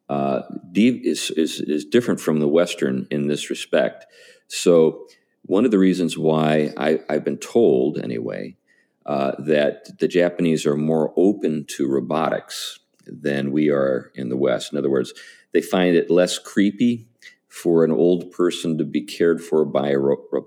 uh, 0.07 0.41
is, 0.73 1.29
is 1.31 1.59
is 1.59 1.85
different 1.85 2.19
from 2.19 2.39
the 2.39 2.47
Western 2.47 3.05
in 3.11 3.27
this 3.27 3.51
respect. 3.51 4.07
So 4.47 5.05
one 5.43 5.65
of 5.65 5.71
the 5.71 5.77
reasons 5.77 6.17
why 6.17 6.73
I, 6.77 6.99
have 7.09 7.23
been 7.23 7.37
told, 7.37 7.99
anyway, 7.99 8.55
uh, 9.05 9.33
that 9.39 9.99
the 9.99 10.07
Japanese 10.07 10.65
are 10.65 10.77
more 10.77 11.13
open 11.15 11.65
to 11.75 11.87
robotics 11.87 12.79
than 13.05 13.51
we 13.51 13.69
are 13.69 14.11
in 14.15 14.29
the 14.29 14.37
West. 14.37 14.71
In 14.71 14.79
other 14.79 14.89
words, 14.89 15.13
they 15.51 15.61
find 15.61 15.95
it 15.95 16.09
less 16.09 16.39
creepy 16.39 17.07
for 17.47 17.83
an 17.83 17.91
old 17.91 18.31
person 18.31 18.77
to 18.77 18.85
be 18.85 19.01
cared 19.01 19.41
for 19.41 19.65
by 19.65 19.93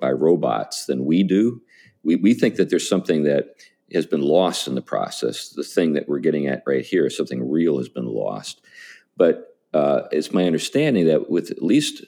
by 0.01 0.11
robots 0.11 0.87
than 0.87 1.05
we 1.05 1.23
do 1.23 1.61
we, 2.05 2.17
we 2.17 2.35
think 2.35 2.57
that 2.57 2.71
there's 2.71 2.89
something 2.89 3.25
that 3.25 3.57
has 3.95 4.07
been 4.07 4.23
lost 4.23 4.67
in 4.67 4.75
the 4.75 4.83
process. 4.83 5.51
The 5.51 5.63
thing 5.63 5.93
that 5.95 6.09
we're 6.09 6.19
getting 6.19 6.47
at 6.47 6.63
right 6.67 6.85
here 6.85 7.07
is 7.07 7.17
something 7.17 7.51
real 7.51 7.79
has 7.79 7.89
been 7.89 8.07
lost. 8.07 8.61
But 9.17 9.57
uh, 9.75 10.03
it's 10.11 10.33
my 10.33 10.45
understanding 10.45 11.07
that 11.07 11.31
with 11.31 11.51
at 11.51 11.63
least 11.63 12.05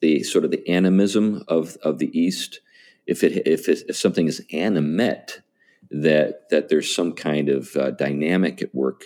the 0.00 0.22
sort 0.22 0.44
of 0.44 0.50
the 0.50 0.68
animism 0.68 1.44
of, 1.48 1.76
of 1.82 1.98
the 1.98 2.16
East, 2.18 2.60
if 3.06 3.22
it 3.22 3.46
if, 3.46 3.68
it, 3.68 3.82
if 3.88 3.96
something 3.96 4.26
is 4.26 4.44
animate, 4.52 5.40
that 5.90 6.48
that 6.50 6.68
there's 6.68 6.94
some 6.94 7.12
kind 7.12 7.48
of 7.48 7.76
uh, 7.76 7.90
dynamic 7.92 8.62
at 8.62 8.74
work 8.74 9.04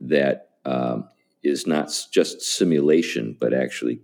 that 0.00 0.50
um, 0.64 1.08
is 1.42 1.66
not 1.66 1.90
just 2.12 2.40
simulation, 2.42 3.36
but 3.38 3.52
actually 3.52 4.00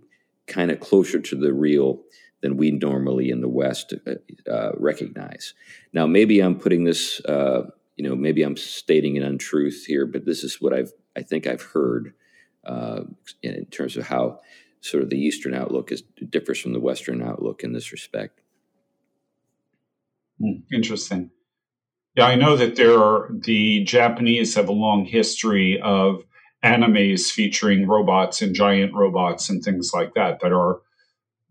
kind 0.47 0.71
of 0.71 0.79
closer 0.79 1.19
to 1.19 1.35
the 1.35 1.53
real 1.53 2.01
than 2.41 2.57
we 2.57 2.71
normally 2.71 3.29
in 3.29 3.41
the 3.41 3.49
West 3.49 3.93
uh, 4.07 4.49
uh, 4.49 4.71
recognize. 4.77 5.53
Now, 5.93 6.07
maybe 6.07 6.39
I'm 6.39 6.57
putting 6.57 6.83
this, 6.83 7.19
uh, 7.25 7.69
you 7.95 8.07
know, 8.07 8.15
maybe 8.15 8.43
I'm 8.43 8.57
stating 8.57 9.17
an 9.17 9.23
untruth 9.23 9.85
here, 9.85 10.05
but 10.05 10.25
this 10.25 10.43
is 10.43 10.61
what 10.61 10.73
I've, 10.73 10.91
I 11.15 11.21
think 11.21 11.47
I've 11.47 11.61
heard 11.61 12.13
uh, 12.65 13.01
in 13.41 13.65
terms 13.65 13.97
of 13.97 14.07
how 14.07 14.39
sort 14.81 15.03
of 15.03 15.09
the 15.09 15.19
Eastern 15.19 15.53
outlook 15.53 15.91
is 15.91 16.03
differs 16.29 16.59
from 16.59 16.73
the 16.73 16.79
Western 16.79 17.21
outlook 17.21 17.63
in 17.63 17.73
this 17.73 17.91
respect. 17.91 18.39
Hmm, 20.39 20.61
interesting. 20.71 21.31
Yeah, 22.15 22.25
I 22.25 22.35
know 22.35 22.55
that 22.55 22.75
there 22.75 22.97
are 22.97 23.29
the 23.31 23.83
Japanese 23.83 24.55
have 24.55 24.69
a 24.69 24.73
long 24.73 25.05
history 25.05 25.79
of 25.81 26.23
animes 26.63 27.31
featuring 27.31 27.87
robots 27.87 28.41
and 28.41 28.53
giant 28.53 28.93
robots 28.93 29.49
and 29.49 29.63
things 29.63 29.91
like 29.93 30.13
that 30.15 30.39
that 30.41 30.51
are 30.51 30.81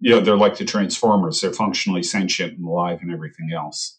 you 0.00 0.10
know, 0.10 0.20
they're 0.20 0.36
like 0.36 0.56
the 0.56 0.64
Transformers. 0.64 1.40
They're 1.40 1.52
functionally 1.52 2.02
sentient 2.02 2.58
and 2.58 2.66
alive 2.66 3.00
and 3.02 3.12
everything 3.12 3.52
else. 3.52 3.98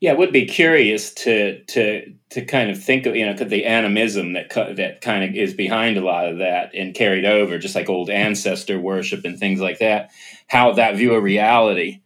Yeah, 0.00 0.12
it 0.12 0.18
would 0.18 0.32
be 0.32 0.46
curious 0.46 1.12
to 1.14 1.62
to 1.64 2.14
to 2.30 2.44
kind 2.44 2.70
of 2.70 2.82
think 2.82 3.04
of 3.04 3.14
you 3.14 3.26
know 3.26 3.34
could 3.34 3.50
the 3.50 3.66
animism 3.66 4.32
that 4.32 4.48
that 4.76 5.02
kind 5.02 5.24
of 5.24 5.36
is 5.36 5.52
behind 5.52 5.98
a 5.98 6.04
lot 6.04 6.26
of 6.26 6.38
that 6.38 6.74
and 6.74 6.94
carried 6.94 7.26
over, 7.26 7.58
just 7.58 7.74
like 7.74 7.90
old 7.90 8.08
ancestor 8.08 8.80
worship 8.80 9.24
and 9.24 9.38
things 9.38 9.60
like 9.60 9.78
that. 9.80 10.10
How 10.46 10.72
that 10.72 10.96
view 10.96 11.12
of 11.12 11.22
reality 11.22 12.00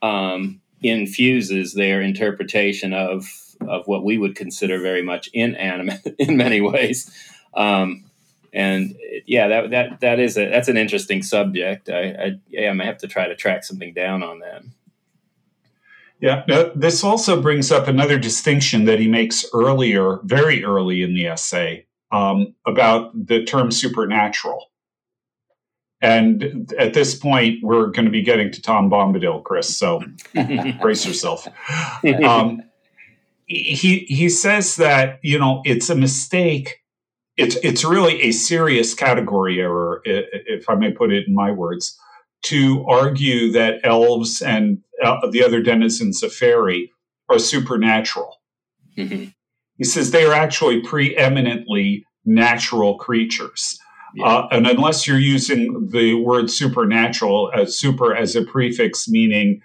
um, 0.00 0.60
infuses 0.80 1.74
their 1.74 2.00
interpretation 2.00 2.92
of 2.92 3.26
of 3.68 3.86
what 3.86 4.04
we 4.04 4.16
would 4.16 4.36
consider 4.36 4.80
very 4.80 5.02
much 5.02 5.28
inanimate 5.32 6.06
in 6.18 6.36
many 6.36 6.60
ways. 6.60 7.10
Um, 7.54 8.09
and 8.52 8.96
yeah, 9.26 9.48
that 9.48 9.70
that 9.70 10.00
that 10.00 10.20
is 10.20 10.36
a 10.36 10.48
that's 10.48 10.68
an 10.68 10.76
interesting 10.76 11.22
subject. 11.22 11.88
I, 11.88 12.00
I 12.00 12.30
yeah, 12.48 12.70
I 12.70 12.72
might 12.72 12.86
have 12.86 12.98
to 12.98 13.08
try 13.08 13.28
to 13.28 13.36
track 13.36 13.64
something 13.64 13.94
down 13.94 14.22
on 14.22 14.40
that. 14.40 14.62
Yeah, 16.20 16.44
this 16.74 17.02
also 17.02 17.40
brings 17.40 17.72
up 17.72 17.88
another 17.88 18.18
distinction 18.18 18.84
that 18.84 18.98
he 18.98 19.08
makes 19.08 19.46
earlier, 19.54 20.18
very 20.24 20.62
early 20.62 21.02
in 21.02 21.14
the 21.14 21.26
essay, 21.26 21.86
um, 22.12 22.54
about 22.66 23.12
the 23.14 23.42
term 23.44 23.70
supernatural. 23.70 24.66
And 26.02 26.70
at 26.78 26.92
this 26.92 27.14
point, 27.14 27.62
we're 27.62 27.86
going 27.86 28.04
to 28.04 28.10
be 28.10 28.22
getting 28.22 28.50
to 28.52 28.60
Tom 28.60 28.90
Bombadil, 28.90 29.44
Chris. 29.44 29.74
So 29.74 30.02
brace 30.80 31.06
yourself. 31.06 31.48
Um, 32.22 32.64
he 33.46 34.00
he 34.00 34.28
says 34.28 34.76
that 34.76 35.18
you 35.22 35.38
know 35.38 35.62
it's 35.64 35.90
a 35.90 35.96
mistake 35.96 36.80
it's 37.40 37.56
it's 37.62 37.84
really 37.84 38.20
a 38.22 38.32
serious 38.32 38.94
category 38.94 39.60
error, 39.60 40.02
if 40.04 40.68
I 40.68 40.74
may 40.74 40.92
put 40.92 41.10
it 41.12 41.26
in 41.26 41.34
my 41.34 41.50
words, 41.50 41.98
to 42.42 42.84
argue 42.86 43.50
that 43.52 43.80
elves 43.82 44.42
and 44.42 44.82
uh, 45.02 45.28
the 45.30 45.42
other 45.42 45.62
denizens 45.62 46.22
of 46.22 46.32
fairy 46.32 46.92
are 47.30 47.38
supernatural. 47.38 48.36
Mm-hmm. 48.98 49.26
He 49.76 49.84
says 49.84 50.10
they 50.10 50.26
are 50.26 50.34
actually 50.34 50.82
preeminently 50.82 52.04
natural 52.26 52.98
creatures. 52.98 53.78
Yeah. 54.14 54.26
Uh, 54.26 54.48
and 54.50 54.66
unless 54.66 55.06
you're 55.06 55.18
using 55.18 55.88
the 55.92 56.14
word 56.14 56.50
supernatural 56.50 57.50
as 57.54 57.78
super 57.78 58.14
as 58.14 58.36
a 58.36 58.44
prefix 58.44 59.08
meaning 59.08 59.62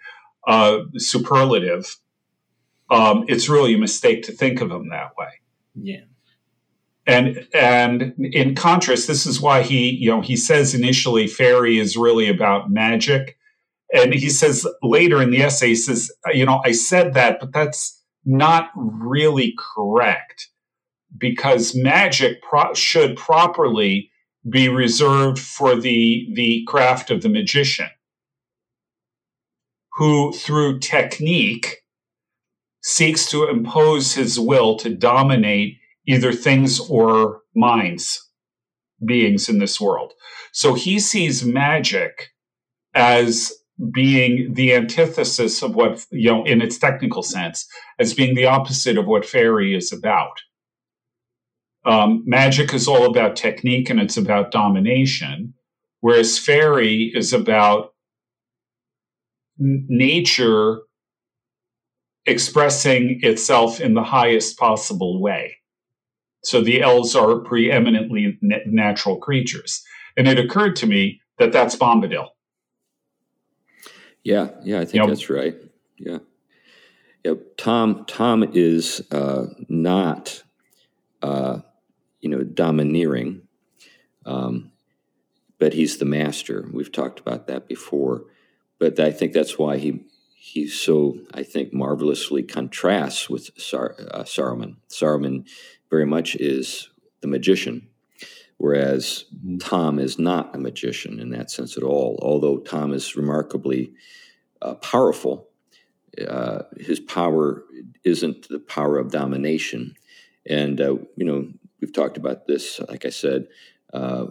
uh, 0.48 0.80
superlative, 0.98 1.98
um, 2.90 3.26
it's 3.28 3.50
really 3.50 3.74
a 3.74 3.78
mistake 3.78 4.24
to 4.24 4.32
think 4.32 4.62
of 4.62 4.70
them 4.70 4.90
that 4.90 5.12
way. 5.18 5.28
Yeah 5.74 6.06
and 7.08 7.48
and 7.54 8.14
in 8.34 8.56
contrast 8.56 9.08
this 9.08 9.26
is 9.26 9.42
why 9.42 9.62
he 9.62 9.92
you 9.92 10.10
know 10.10 10.22
he 10.22 10.36
says 10.36 10.74
initially 10.76 11.28
fairy 11.28 11.78
is 11.80 11.98
really 11.98 12.30
about 12.30 12.72
magic. 12.72 13.38
And 13.94 14.14
he 14.14 14.30
says 14.30 14.68
later 14.84 15.22
in 15.22 15.32
the 15.32 15.42
essay 15.44 15.70
he 15.70 15.76
says 15.76 16.12
you 16.34 16.46
know 16.46 16.62
i 16.66 16.72
said 16.72 17.14
that 17.14 17.40
but 17.40 17.54
that's 17.54 18.02
not 18.26 18.72
really 18.76 19.56
correct 19.76 20.50
because 21.18 21.76
magic 21.76 22.42
pro- 22.42 22.74
should 22.74 23.16
properly 23.18 24.12
be 24.50 24.70
reserved 24.70 25.40
for 25.40 25.76
the 25.76 26.28
the 26.34 26.66
craft 26.68 27.12
of 27.12 27.22
the 27.22 27.30
magician 27.30 27.88
who, 29.96 30.34
through 30.34 30.80
technique, 30.80 31.84
seeks 32.82 33.30
to 33.32 33.48
impose 33.48 34.14
his 34.14 34.40
will 34.40 34.76
to 34.78 34.90
dominate 34.94 35.78
either 36.08 36.32
things 36.32 36.80
or 36.80 37.42
minds, 37.56 38.30
beings 39.06 39.50
in 39.50 39.60
this 39.60 39.80
world. 39.80 40.14
So 40.52 40.74
he 40.74 41.00
sees 41.00 41.44
magic 41.44 42.30
as 42.94 43.52
being 43.92 44.54
the 44.54 44.74
antithesis 44.74 45.62
of 45.62 45.76
what, 45.76 46.06
you 46.12 46.32
know, 46.32 46.46
in 46.46 46.62
its 46.62 46.78
technical 46.78 47.24
sense, 47.24 47.68
as 48.00 48.14
being 48.14 48.36
the 48.36 48.46
opposite 48.46 48.98
of 48.98 49.06
what 49.06 49.26
fairy 49.26 49.76
is 49.76 49.92
about. 49.92 50.40
Um, 51.86 52.24
magic 52.26 52.74
is 52.74 52.88
all 52.88 53.06
about 53.06 53.36
technique 53.36 53.90
and 53.90 54.00
it's 54.00 54.18
about 54.18 54.52
domination, 54.52 55.54
whereas 56.00 56.40
fairy 56.40 57.12
is 57.14 57.34
about 57.34 57.94
n- 59.60 59.86
nature 59.88 60.80
expressing 62.26 63.20
itself 63.22 63.80
in 63.80 63.94
the 63.94 64.04
highest 64.04 64.58
possible 64.58 65.22
way. 65.22 65.58
So 66.46 66.62
the 66.62 66.82
elves 66.82 67.16
are 67.16 67.40
preeminently 67.40 68.38
natural 68.42 69.18
creatures. 69.18 69.84
And 70.16 70.28
it 70.28 70.40
occurred 70.40 70.76
to 70.78 70.88
me 70.88 71.22
that 71.40 71.52
that's 71.52 71.76
Bombadil. 71.76 72.30
Yeah, 74.24 74.50
yeah, 74.64 74.78
I 74.78 74.86
think 74.86 74.94
you 74.96 75.00
know, 75.02 75.08
that's 75.08 75.30
right. 75.30 75.56
Yeah. 75.98 76.20
Yeah, 77.24 77.34
Tom 77.58 78.06
Tom 78.06 78.44
is 78.54 79.02
uh, 79.12 79.48
not 79.68 80.44
uh, 81.24 81.60
you 82.22 82.30
know 82.30 82.44
domineering, 82.44 83.42
um, 84.28 84.72
but 85.58 85.74
he's 85.74 85.98
the 85.98 86.06
master. 86.06 86.70
We've 86.72 86.92
talked 86.92 87.20
about 87.20 87.48
that 87.48 87.68
before, 87.68 88.26
but 88.80 89.00
I 89.00 89.12
think 89.12 89.34
that's 89.34 89.58
why 89.58 89.78
he 89.78 90.04
he 90.46 90.68
so 90.68 91.18
I 91.34 91.42
think 91.42 91.74
marvelously 91.74 92.44
contrasts 92.44 93.28
with 93.28 93.50
Sar, 93.58 93.96
uh, 94.12 94.22
Saruman. 94.22 94.76
Saruman 94.90 95.48
very 95.90 96.06
much 96.06 96.36
is 96.36 96.88
the 97.22 97.28
magician, 97.28 97.88
whereas 98.58 99.26
mm-hmm. 99.36 99.58
Tom 99.58 99.98
is 99.98 100.20
not 100.20 100.56
a 100.56 100.60
magician 100.60 101.20
in 101.20 101.32
that 101.32 101.50
sense 101.50 101.78
at 101.78 101.84
all. 101.84 102.20
Although 102.22 102.60
Tom 102.60 102.94
is 102.94 103.16
remarkably 103.16 103.94
uh, 104.62 104.76
powerful, 104.76 105.50
uh, 106.28 106.62
his 106.78 107.00
power 107.00 107.64
isn't 108.04 108.48
the 108.48 108.60
power 108.60 109.00
of 109.00 109.12
domination. 109.12 109.96
And 110.48 110.80
uh, 110.80 110.98
you 111.16 111.26
know, 111.26 111.48
we've 111.82 111.92
talked 111.92 112.18
about 112.18 112.46
this, 112.46 112.80
like 112.88 113.04
I 113.04 113.10
said, 113.10 113.48
uh, 113.96 114.28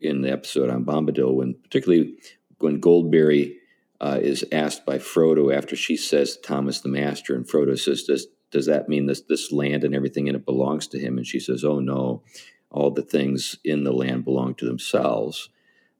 in 0.00 0.22
the 0.22 0.32
episode 0.32 0.68
on 0.68 0.84
Bombadil, 0.84 1.32
when 1.32 1.54
particularly 1.54 2.16
when 2.58 2.80
Goldberry 2.80 3.54
uh, 4.00 4.18
is 4.20 4.44
asked 4.52 4.86
by 4.86 4.98
Frodo 4.98 5.54
after 5.54 5.74
she 5.74 5.96
says 5.96 6.36
Thomas 6.36 6.80
the 6.80 6.88
Master, 6.88 7.34
and 7.34 7.46
Frodo 7.46 7.78
says, 7.78 8.04
"Does 8.04 8.28
does 8.50 8.66
that 8.66 8.88
mean 8.88 9.06
this 9.06 9.20
this 9.22 9.52
land 9.52 9.84
and 9.84 9.94
everything 9.94 10.26
in 10.26 10.36
it 10.36 10.44
belongs 10.44 10.86
to 10.88 10.98
him?" 10.98 11.18
And 11.18 11.26
she 11.26 11.40
says, 11.40 11.64
"Oh 11.64 11.80
no, 11.80 12.22
all 12.70 12.90
the 12.90 13.02
things 13.02 13.58
in 13.64 13.84
the 13.84 13.92
land 13.92 14.24
belong 14.24 14.54
to 14.56 14.66
themselves, 14.66 15.48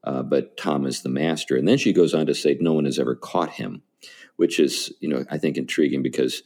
uh, 0.03 0.23
but 0.23 0.57
Thomas 0.57 1.01
the 1.01 1.09
master." 1.09 1.57
And 1.57 1.67
then 1.67 1.77
she 1.77 1.93
goes 1.93 2.13
on 2.13 2.25
to 2.27 2.35
say, 2.35 2.57
"No 2.59 2.73
one 2.73 2.85
has 2.85 2.99
ever 2.99 3.15
caught 3.15 3.51
him," 3.51 3.81
which 4.37 4.59
is 4.59 4.93
you 5.01 5.09
know 5.09 5.25
I 5.29 5.37
think 5.37 5.57
intriguing 5.57 6.01
because 6.01 6.43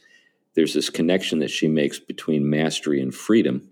there's 0.54 0.74
this 0.74 0.90
connection 0.90 1.40
that 1.40 1.50
she 1.50 1.68
makes 1.68 1.98
between 1.98 2.48
mastery 2.48 3.00
and 3.00 3.14
freedom 3.14 3.70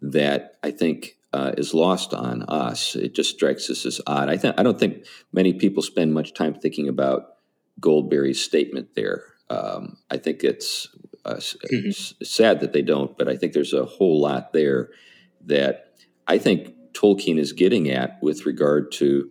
that 0.00 0.58
I 0.62 0.72
think 0.72 1.16
uh, 1.32 1.52
is 1.56 1.74
lost 1.74 2.12
on 2.14 2.42
us. 2.44 2.94
It 2.94 3.14
just 3.14 3.30
strikes 3.34 3.70
us 3.70 3.86
as 3.86 4.00
odd. 4.06 4.28
I, 4.28 4.36
th- 4.36 4.54
I 4.58 4.62
don't 4.62 4.78
think 4.78 5.06
many 5.32 5.52
people 5.52 5.82
spend 5.82 6.12
much 6.12 6.34
time 6.34 6.54
thinking 6.54 6.88
about 6.88 7.34
Goldberry's 7.80 8.40
statement 8.40 8.94
there. 8.94 9.24
Um, 9.48 9.98
I 10.10 10.18
think 10.18 10.44
it's, 10.44 10.88
uh, 11.24 11.34
mm-hmm. 11.34 11.88
it's 11.88 12.14
sad 12.22 12.60
that 12.60 12.72
they 12.72 12.82
don't, 12.82 13.16
but 13.16 13.28
I 13.28 13.36
think 13.36 13.52
there's 13.52 13.72
a 13.72 13.84
whole 13.84 14.20
lot 14.20 14.52
there 14.52 14.90
that 15.46 15.94
I 16.26 16.38
think 16.38 16.74
Tolkien 16.92 17.38
is 17.38 17.52
getting 17.52 17.90
at 17.90 18.22
with 18.22 18.46
regard 18.46 18.92
to 18.92 19.30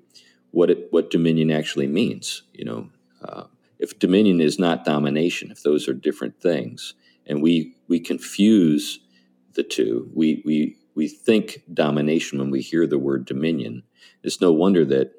what 0.51 0.69
it, 0.69 0.87
what 0.91 1.09
dominion 1.09 1.51
actually 1.51 1.87
means. 1.87 2.43
You 2.53 2.65
know, 2.65 2.89
uh, 3.23 3.43
if 3.79 3.97
dominion 3.99 4.41
is 4.41 4.59
not 4.59 4.85
domination, 4.85 5.51
if 5.51 5.63
those 5.63 5.87
are 5.87 5.93
different 5.93 6.41
things, 6.41 6.93
and 7.25 7.41
we 7.41 7.75
we 7.87 7.99
confuse 7.99 8.99
the 9.53 9.63
two, 9.63 10.09
we 10.13 10.41
we 10.45 10.77
we 10.95 11.07
think 11.07 11.63
domination 11.73 12.39
when 12.39 12.51
we 12.51 12.61
hear 12.61 12.85
the 12.85 12.99
word 12.99 13.25
dominion. 13.25 13.83
It's 14.23 14.41
no 14.41 14.51
wonder 14.51 14.85
that 14.85 15.13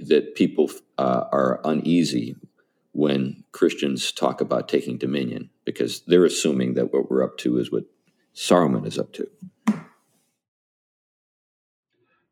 that 0.00 0.34
people 0.34 0.70
uh, 0.98 1.24
are 1.30 1.60
uneasy 1.64 2.34
when 2.92 3.44
Christians 3.52 4.10
talk 4.10 4.40
about 4.40 4.68
taking 4.68 4.96
dominion 4.96 5.50
because 5.64 6.00
they're 6.06 6.24
assuming 6.24 6.74
that 6.74 6.92
what 6.92 7.10
we're 7.10 7.22
up 7.22 7.36
to 7.38 7.58
is 7.58 7.70
what 7.70 7.84
Saruman 8.34 8.86
is 8.86 8.98
up 8.98 9.12
to. 9.12 9.28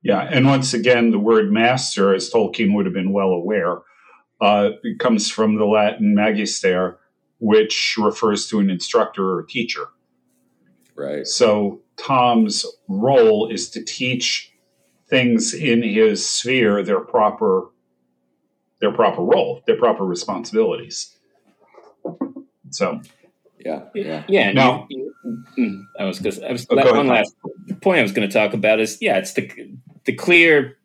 Yeah, 0.02 0.20
and 0.20 0.46
once 0.46 0.74
again, 0.74 1.10
the 1.10 1.18
word 1.18 1.50
master, 1.52 2.14
as 2.14 2.30
Tolkien 2.30 2.74
would 2.74 2.84
have 2.86 2.94
been 2.94 3.12
well 3.12 3.30
aware, 3.30 3.78
uh, 4.40 4.70
comes 4.98 5.30
from 5.30 5.56
the 5.56 5.64
Latin 5.64 6.14
magister, 6.14 6.98
which 7.38 7.96
refers 7.98 8.46
to 8.48 8.58
an 8.58 8.68
instructor 8.68 9.38
or 9.38 9.42
teacher. 9.44 9.86
Right. 10.94 11.26
So 11.26 11.83
Tom's 11.96 12.66
role 12.88 13.48
is 13.48 13.70
to 13.70 13.84
teach 13.84 14.52
things 15.08 15.54
in 15.54 15.82
his 15.82 16.28
sphere 16.28 16.82
their 16.82 17.00
proper 17.00 17.68
their 18.80 18.92
proper 18.92 19.22
role, 19.22 19.62
their 19.66 19.78
proper 19.78 20.04
responsibilities. 20.04 21.16
So, 22.70 23.00
yeah, 23.58 23.84
yeah, 23.94 24.24
yeah. 24.28 24.52
Now, 24.52 24.86
you, 24.90 25.14
you, 25.24 25.44
mm, 25.58 25.82
I 25.98 26.04
was 26.04 26.18
because 26.18 26.42
I 26.42 26.52
was 26.52 26.66
oh, 26.68 26.94
one 26.94 27.06
last 27.06 27.34
point 27.80 28.00
I 28.00 28.02
was 28.02 28.12
going 28.12 28.28
to 28.28 28.32
talk 28.32 28.52
about 28.52 28.80
is 28.80 28.98
yeah, 29.00 29.16
it's 29.16 29.32
the 29.34 29.50
the 30.04 30.12
clear 30.12 30.76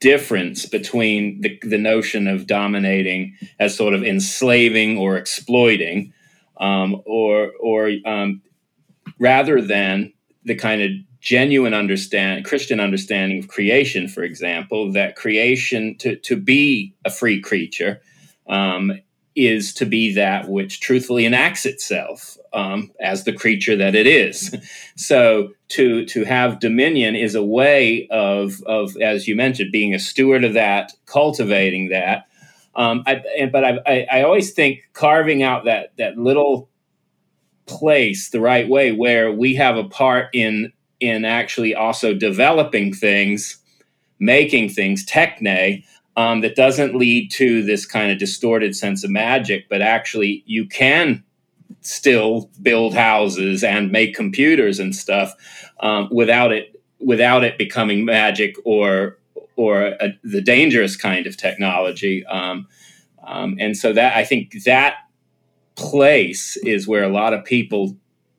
difference 0.00 0.66
between 0.66 1.40
the 1.40 1.58
the 1.62 1.78
notion 1.78 2.26
of 2.26 2.46
dominating 2.46 3.36
as 3.58 3.74
sort 3.74 3.94
of 3.94 4.04
enslaving 4.04 4.98
or 4.98 5.16
exploiting, 5.16 6.12
um, 6.60 7.00
or 7.06 7.52
or 7.60 7.92
um, 8.04 8.42
rather 9.18 9.62
than 9.62 10.12
the 10.48 10.56
kind 10.56 10.82
of 10.82 10.90
genuine 11.20 11.74
understand 11.74 12.44
Christian 12.44 12.80
understanding 12.80 13.38
of 13.38 13.48
creation, 13.48 14.08
for 14.08 14.22
example, 14.22 14.90
that 14.92 15.14
creation 15.14 15.96
to, 15.98 16.16
to 16.16 16.36
be 16.36 16.94
a 17.04 17.10
free 17.10 17.40
creature 17.40 18.00
um, 18.48 18.92
is 19.36 19.72
to 19.74 19.86
be 19.86 20.12
that 20.14 20.48
which 20.48 20.80
truthfully 20.80 21.24
enacts 21.24 21.64
itself 21.64 22.36
um, 22.52 22.90
as 23.00 23.24
the 23.24 23.32
creature 23.32 23.76
that 23.76 23.94
it 23.94 24.06
is. 24.06 24.54
So 24.96 25.52
to 25.68 26.04
to 26.06 26.24
have 26.24 26.58
dominion 26.58 27.14
is 27.14 27.36
a 27.36 27.44
way 27.44 28.08
of 28.10 28.60
of 28.66 28.96
as 29.00 29.28
you 29.28 29.36
mentioned, 29.36 29.70
being 29.70 29.94
a 29.94 30.00
steward 30.00 30.42
of 30.42 30.54
that, 30.54 30.92
cultivating 31.06 31.90
that. 31.90 32.26
Um, 32.74 33.04
I, 33.06 33.22
but 33.52 33.64
I, 33.64 33.78
I, 33.86 34.06
I 34.10 34.22
always 34.22 34.52
think 34.52 34.80
carving 34.92 35.44
out 35.44 35.66
that 35.66 35.92
that 35.98 36.18
little 36.18 36.68
place 37.68 38.30
the 38.30 38.40
right 38.40 38.68
way 38.68 38.92
where 38.92 39.30
we 39.30 39.54
have 39.54 39.76
a 39.76 39.84
part 39.84 40.28
in 40.32 40.72
in 41.00 41.24
actually 41.24 41.74
also 41.74 42.14
developing 42.14 42.92
things 42.92 43.58
making 44.18 44.68
things 44.68 45.06
techne 45.06 45.84
um, 46.16 46.40
that 46.40 46.56
doesn't 46.56 46.96
lead 46.96 47.30
to 47.30 47.62
this 47.62 47.86
kind 47.86 48.10
of 48.10 48.18
distorted 48.18 48.74
sense 48.74 49.04
of 49.04 49.10
magic 49.10 49.68
but 49.68 49.80
actually 49.82 50.42
you 50.46 50.66
can 50.66 51.22
still 51.82 52.50
build 52.62 52.94
houses 52.94 53.62
and 53.62 53.92
make 53.92 54.14
computers 54.14 54.80
and 54.80 54.96
stuff 54.96 55.34
um, 55.80 56.08
without 56.10 56.52
it 56.52 56.74
without 57.00 57.44
it 57.44 57.58
becoming 57.58 58.04
magic 58.04 58.56
or 58.64 59.18
or 59.56 59.82
a, 60.00 60.18
the 60.24 60.40
dangerous 60.40 60.96
kind 60.96 61.26
of 61.26 61.36
technology 61.36 62.24
um, 62.26 62.66
um 63.26 63.56
and 63.60 63.76
so 63.76 63.92
that 63.92 64.16
i 64.16 64.24
think 64.24 64.52
that 64.64 64.96
place 65.78 66.56
is 66.58 66.88
where 66.88 67.04
a 67.04 67.08
lot 67.08 67.32
of 67.32 67.44
people 67.44 67.96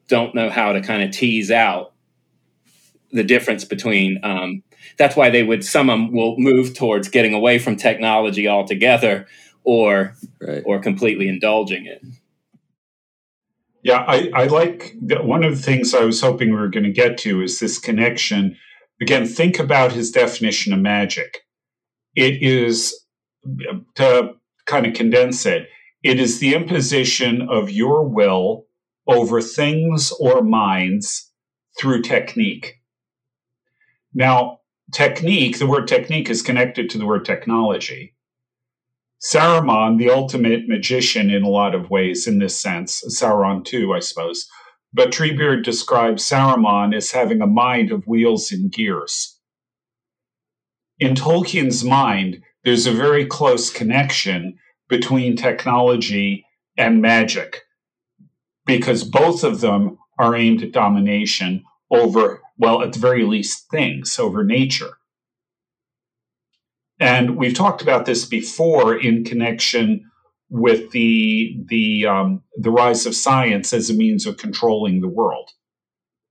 don't 0.09 0.35
know 0.35 0.49
how 0.49 0.73
to 0.73 0.81
kind 0.81 1.01
of 1.01 1.11
tease 1.11 1.49
out 1.49 1.93
the 3.11 3.23
difference 3.23 3.63
between 3.63 4.19
um, 4.23 4.61
that's 4.97 5.15
why 5.15 5.29
they 5.29 5.41
would 5.41 5.63
some 5.63 5.89
of 5.89 5.97
them 5.97 6.11
will 6.11 6.35
move 6.37 6.75
towards 6.75 7.07
getting 7.07 7.33
away 7.33 7.57
from 7.57 7.75
technology 7.75 8.47
altogether 8.47 9.25
or 9.63 10.15
right. 10.41 10.61
or 10.65 10.79
completely 10.79 11.27
indulging 11.27 11.85
it. 11.85 12.03
Yeah 13.83 14.03
i, 14.07 14.29
I 14.35 14.45
like 14.45 14.95
one 15.01 15.43
of 15.43 15.55
the 15.55 15.61
things 15.61 15.93
i 15.93 16.03
was 16.03 16.21
hoping 16.21 16.49
we 16.49 16.59
were 16.59 16.67
going 16.67 16.83
to 16.83 16.91
get 16.91 17.17
to 17.19 17.41
is 17.41 17.59
this 17.59 17.79
connection. 17.79 18.57
Again 19.01 19.25
think 19.25 19.59
about 19.59 19.93
his 19.93 20.11
definition 20.11 20.73
of 20.73 20.79
magic. 20.79 21.39
It 22.15 22.43
is 22.43 22.93
to 23.95 24.33
kind 24.65 24.85
of 24.85 24.93
condense 24.93 25.45
it 25.45 25.69
it 26.03 26.19
is 26.19 26.39
the 26.39 26.55
imposition 26.55 27.47
of 27.49 27.69
your 27.69 28.07
will 28.07 28.65
over 29.07 29.41
things 29.41 30.13
or 30.19 30.41
minds 30.41 31.31
through 31.79 32.01
technique. 32.01 32.75
Now, 34.13 34.59
technique, 34.93 35.59
the 35.59 35.67
word 35.67 35.87
technique 35.87 36.29
is 36.29 36.41
connected 36.41 36.89
to 36.89 36.97
the 36.97 37.05
word 37.05 37.25
technology. 37.25 38.15
Saruman, 39.21 39.97
the 39.97 40.09
ultimate 40.09 40.67
magician 40.67 41.29
in 41.29 41.43
a 41.43 41.49
lot 41.49 41.75
of 41.75 41.89
ways, 41.89 42.25
in 42.27 42.39
this 42.39 42.57
sense, 42.57 43.03
Sauron 43.19 43.65
too, 43.65 43.93
I 43.93 43.99
suppose. 43.99 44.47
But 44.93 45.11
Treebeard 45.11 45.63
describes 45.63 46.23
Saruman 46.23 46.95
as 46.95 47.11
having 47.11 47.41
a 47.41 47.47
mind 47.47 47.91
of 47.91 48.07
wheels 48.07 48.51
and 48.51 48.71
gears. 48.71 49.37
In 50.97 51.15
Tolkien's 51.15 51.83
mind, 51.83 52.41
there's 52.63 52.87
a 52.87 52.91
very 52.91 53.25
close 53.25 53.69
connection 53.69 54.57
between 54.89 55.35
technology 55.35 56.45
and 56.77 57.01
magic 57.01 57.61
because 58.65 59.03
both 59.03 59.43
of 59.43 59.61
them 59.61 59.97
are 60.19 60.35
aimed 60.35 60.61
at 60.61 60.71
domination 60.71 61.63
over, 61.89 62.41
well, 62.57 62.81
at 62.83 62.93
the 62.93 62.99
very 62.99 63.23
least, 63.23 63.69
things, 63.71 64.19
over 64.19 64.43
nature. 64.43 64.91
And 66.99 67.37
we've 67.37 67.55
talked 67.55 67.81
about 67.81 68.05
this 68.05 68.25
before 68.25 68.95
in 68.95 69.23
connection 69.23 70.05
with 70.49 70.91
the 70.91 71.57
the 71.67 72.05
um, 72.05 72.43
the 72.57 72.71
rise 72.71 73.05
of 73.05 73.15
science 73.15 73.71
as 73.71 73.89
a 73.89 73.93
means 73.93 74.25
of 74.25 74.37
controlling 74.37 74.99
the 74.99 75.07
world, 75.07 75.49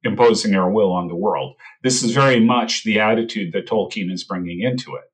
imposing 0.02 0.54
our 0.54 0.70
will 0.70 0.92
on 0.92 1.09
the 1.09 1.16
world. 1.16 1.56
This 1.82 2.02
is 2.02 2.12
very 2.12 2.40
much 2.40 2.84
the 2.84 3.00
attitude 3.00 3.52
that 3.52 3.66
Tolkien 3.66 4.12
is 4.12 4.24
bringing 4.24 4.61
into 4.61 4.94
it. 4.96 5.11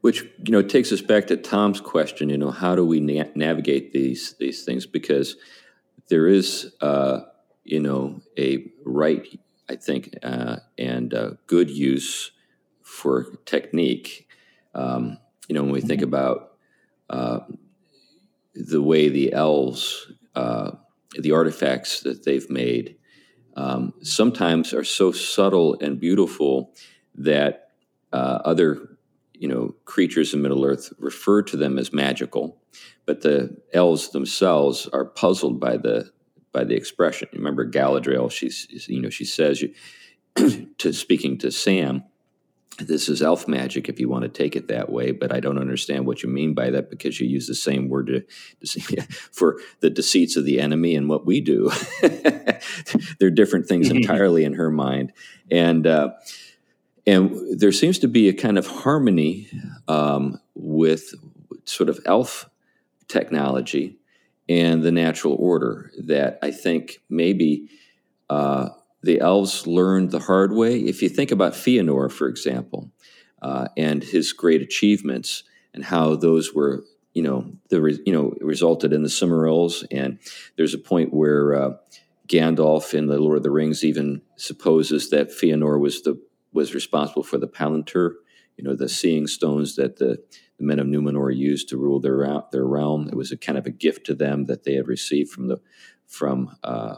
Which 0.00 0.22
you 0.22 0.52
know 0.52 0.62
takes 0.62 0.92
us 0.92 1.02
back 1.02 1.26
to 1.26 1.36
Tom's 1.36 1.80
question. 1.80 2.30
You 2.30 2.38
know, 2.38 2.50
how 2.50 2.74
do 2.74 2.84
we 2.84 3.00
na- 3.00 3.30
navigate 3.34 3.92
these 3.92 4.34
these 4.38 4.64
things? 4.64 4.86
Because 4.86 5.36
there 6.08 6.26
is, 6.26 6.72
uh, 6.80 7.20
you 7.64 7.80
know, 7.80 8.20
a 8.38 8.72
right, 8.84 9.26
I 9.68 9.76
think, 9.76 10.16
uh, 10.22 10.56
and 10.78 11.14
uh, 11.14 11.30
good 11.46 11.70
use 11.70 12.32
for 12.82 13.36
technique. 13.44 14.26
Um, 14.74 15.18
you 15.48 15.54
know, 15.54 15.62
when 15.62 15.72
we 15.72 15.80
think 15.80 16.02
about 16.02 16.52
uh, 17.08 17.40
the 18.54 18.82
way 18.82 19.08
the 19.08 19.32
elves, 19.32 20.10
uh, 20.34 20.72
the 21.18 21.32
artifacts 21.32 22.00
that 22.00 22.24
they've 22.24 22.48
made, 22.50 22.96
um, 23.56 23.94
sometimes 24.02 24.72
are 24.72 24.84
so 24.84 25.12
subtle 25.12 25.76
and 25.80 26.00
beautiful 26.00 26.72
that 27.14 27.70
uh, 28.12 28.38
other, 28.44 28.89
you 29.40 29.48
know, 29.48 29.74
creatures 29.86 30.32
in 30.34 30.42
Middle 30.42 30.64
Earth 30.64 30.92
refer 30.98 31.42
to 31.42 31.56
them 31.56 31.78
as 31.78 31.92
magical, 31.92 32.56
but 33.06 33.22
the 33.22 33.56
elves 33.72 34.10
themselves 34.10 34.86
are 34.92 35.04
puzzled 35.04 35.58
by 35.58 35.76
the 35.76 36.10
by 36.52 36.62
the 36.64 36.76
expression. 36.76 37.28
Remember 37.32 37.68
Galadriel? 37.68 38.30
She's 38.30 38.86
you 38.88 39.00
know 39.00 39.10
she 39.10 39.24
says 39.24 39.64
to 40.78 40.92
speaking 40.92 41.38
to 41.38 41.50
Sam 41.50 42.04
this 42.86 43.08
is 43.08 43.22
elf 43.22 43.46
magic 43.46 43.88
if 43.88 44.00
you 44.00 44.08
want 44.08 44.22
to 44.22 44.28
take 44.28 44.56
it 44.56 44.68
that 44.68 44.90
way, 44.90 45.12
but 45.12 45.32
I 45.32 45.40
don't 45.40 45.58
understand 45.58 46.06
what 46.06 46.22
you 46.22 46.28
mean 46.28 46.54
by 46.54 46.70
that 46.70 46.90
because 46.90 47.20
you 47.20 47.28
use 47.28 47.46
the 47.46 47.54
same 47.54 47.88
word 47.88 48.06
to, 48.06 48.20
to 48.66 49.02
for 49.32 49.60
the 49.80 49.90
deceits 49.90 50.36
of 50.36 50.44
the 50.44 50.60
enemy 50.60 50.94
and 50.94 51.08
what 51.08 51.26
we 51.26 51.40
do. 51.40 51.70
They're 53.18 53.30
different 53.30 53.66
things 53.66 53.90
entirely 53.90 54.44
in 54.44 54.54
her 54.54 54.70
mind, 54.70 55.12
and 55.50 55.86
uh, 55.86 56.10
and 57.10 57.58
there 57.60 57.72
seems 57.72 57.98
to 58.00 58.08
be 58.08 58.28
a 58.28 58.32
kind 58.32 58.58
of 58.58 58.66
harmony 58.66 59.48
um, 59.88 60.40
with 60.54 61.14
sort 61.64 61.88
of 61.88 61.98
elf 62.06 62.48
technology 63.08 63.96
and 64.48 64.82
the 64.82 64.92
natural 64.92 65.36
order 65.38 65.90
that 65.98 66.38
I 66.42 66.50
think 66.50 67.00
maybe. 67.08 67.68
Uh, 68.28 68.68
the 69.02 69.20
elves 69.20 69.66
learned 69.66 70.10
the 70.10 70.18
hard 70.20 70.52
way. 70.52 70.78
If 70.78 71.02
you 71.02 71.08
think 71.08 71.30
about 71.30 71.54
Fëanor, 71.54 72.12
for 72.12 72.28
example, 72.28 72.90
uh, 73.40 73.68
and 73.76 74.02
his 74.02 74.32
great 74.32 74.60
achievements 74.60 75.44
and 75.72 75.84
how 75.84 76.16
those 76.16 76.52
were, 76.54 76.84
you 77.14 77.22
know, 77.22 77.50
the 77.68 77.80
re- 77.80 78.02
you 78.04 78.12
know 78.12 78.34
resulted 78.40 78.92
in 78.92 79.02
the 79.02 79.08
Silmarils, 79.08 79.84
and 79.90 80.18
there's 80.56 80.74
a 80.74 80.78
point 80.78 81.14
where 81.14 81.54
uh, 81.54 81.70
Gandalf 82.28 82.92
in 82.94 83.06
the 83.06 83.18
Lord 83.18 83.38
of 83.38 83.42
the 83.42 83.50
Rings 83.50 83.84
even 83.84 84.22
supposes 84.36 85.10
that 85.10 85.30
Fëanor 85.30 85.80
was 85.80 86.02
the 86.02 86.20
was 86.52 86.74
responsible 86.74 87.22
for 87.22 87.38
the 87.38 87.48
Palantir, 87.48 88.14
you 88.56 88.64
know, 88.64 88.74
the 88.74 88.88
seeing 88.88 89.26
stones 89.26 89.76
that 89.76 89.98
the, 89.98 90.22
the 90.58 90.64
men 90.64 90.78
of 90.78 90.86
Numenor 90.86 91.34
used 91.34 91.68
to 91.70 91.76
rule 91.76 92.00
their 92.00 92.42
their 92.52 92.66
realm. 92.66 93.08
It 93.08 93.16
was 93.16 93.32
a 93.32 93.36
kind 93.36 93.58
of 93.58 93.66
a 93.66 93.70
gift 93.70 94.06
to 94.06 94.14
them 94.14 94.46
that 94.46 94.64
they 94.64 94.74
had 94.74 94.88
received 94.88 95.30
from 95.30 95.48
the 95.48 95.60
from 96.06 96.56
uh, 96.64 96.96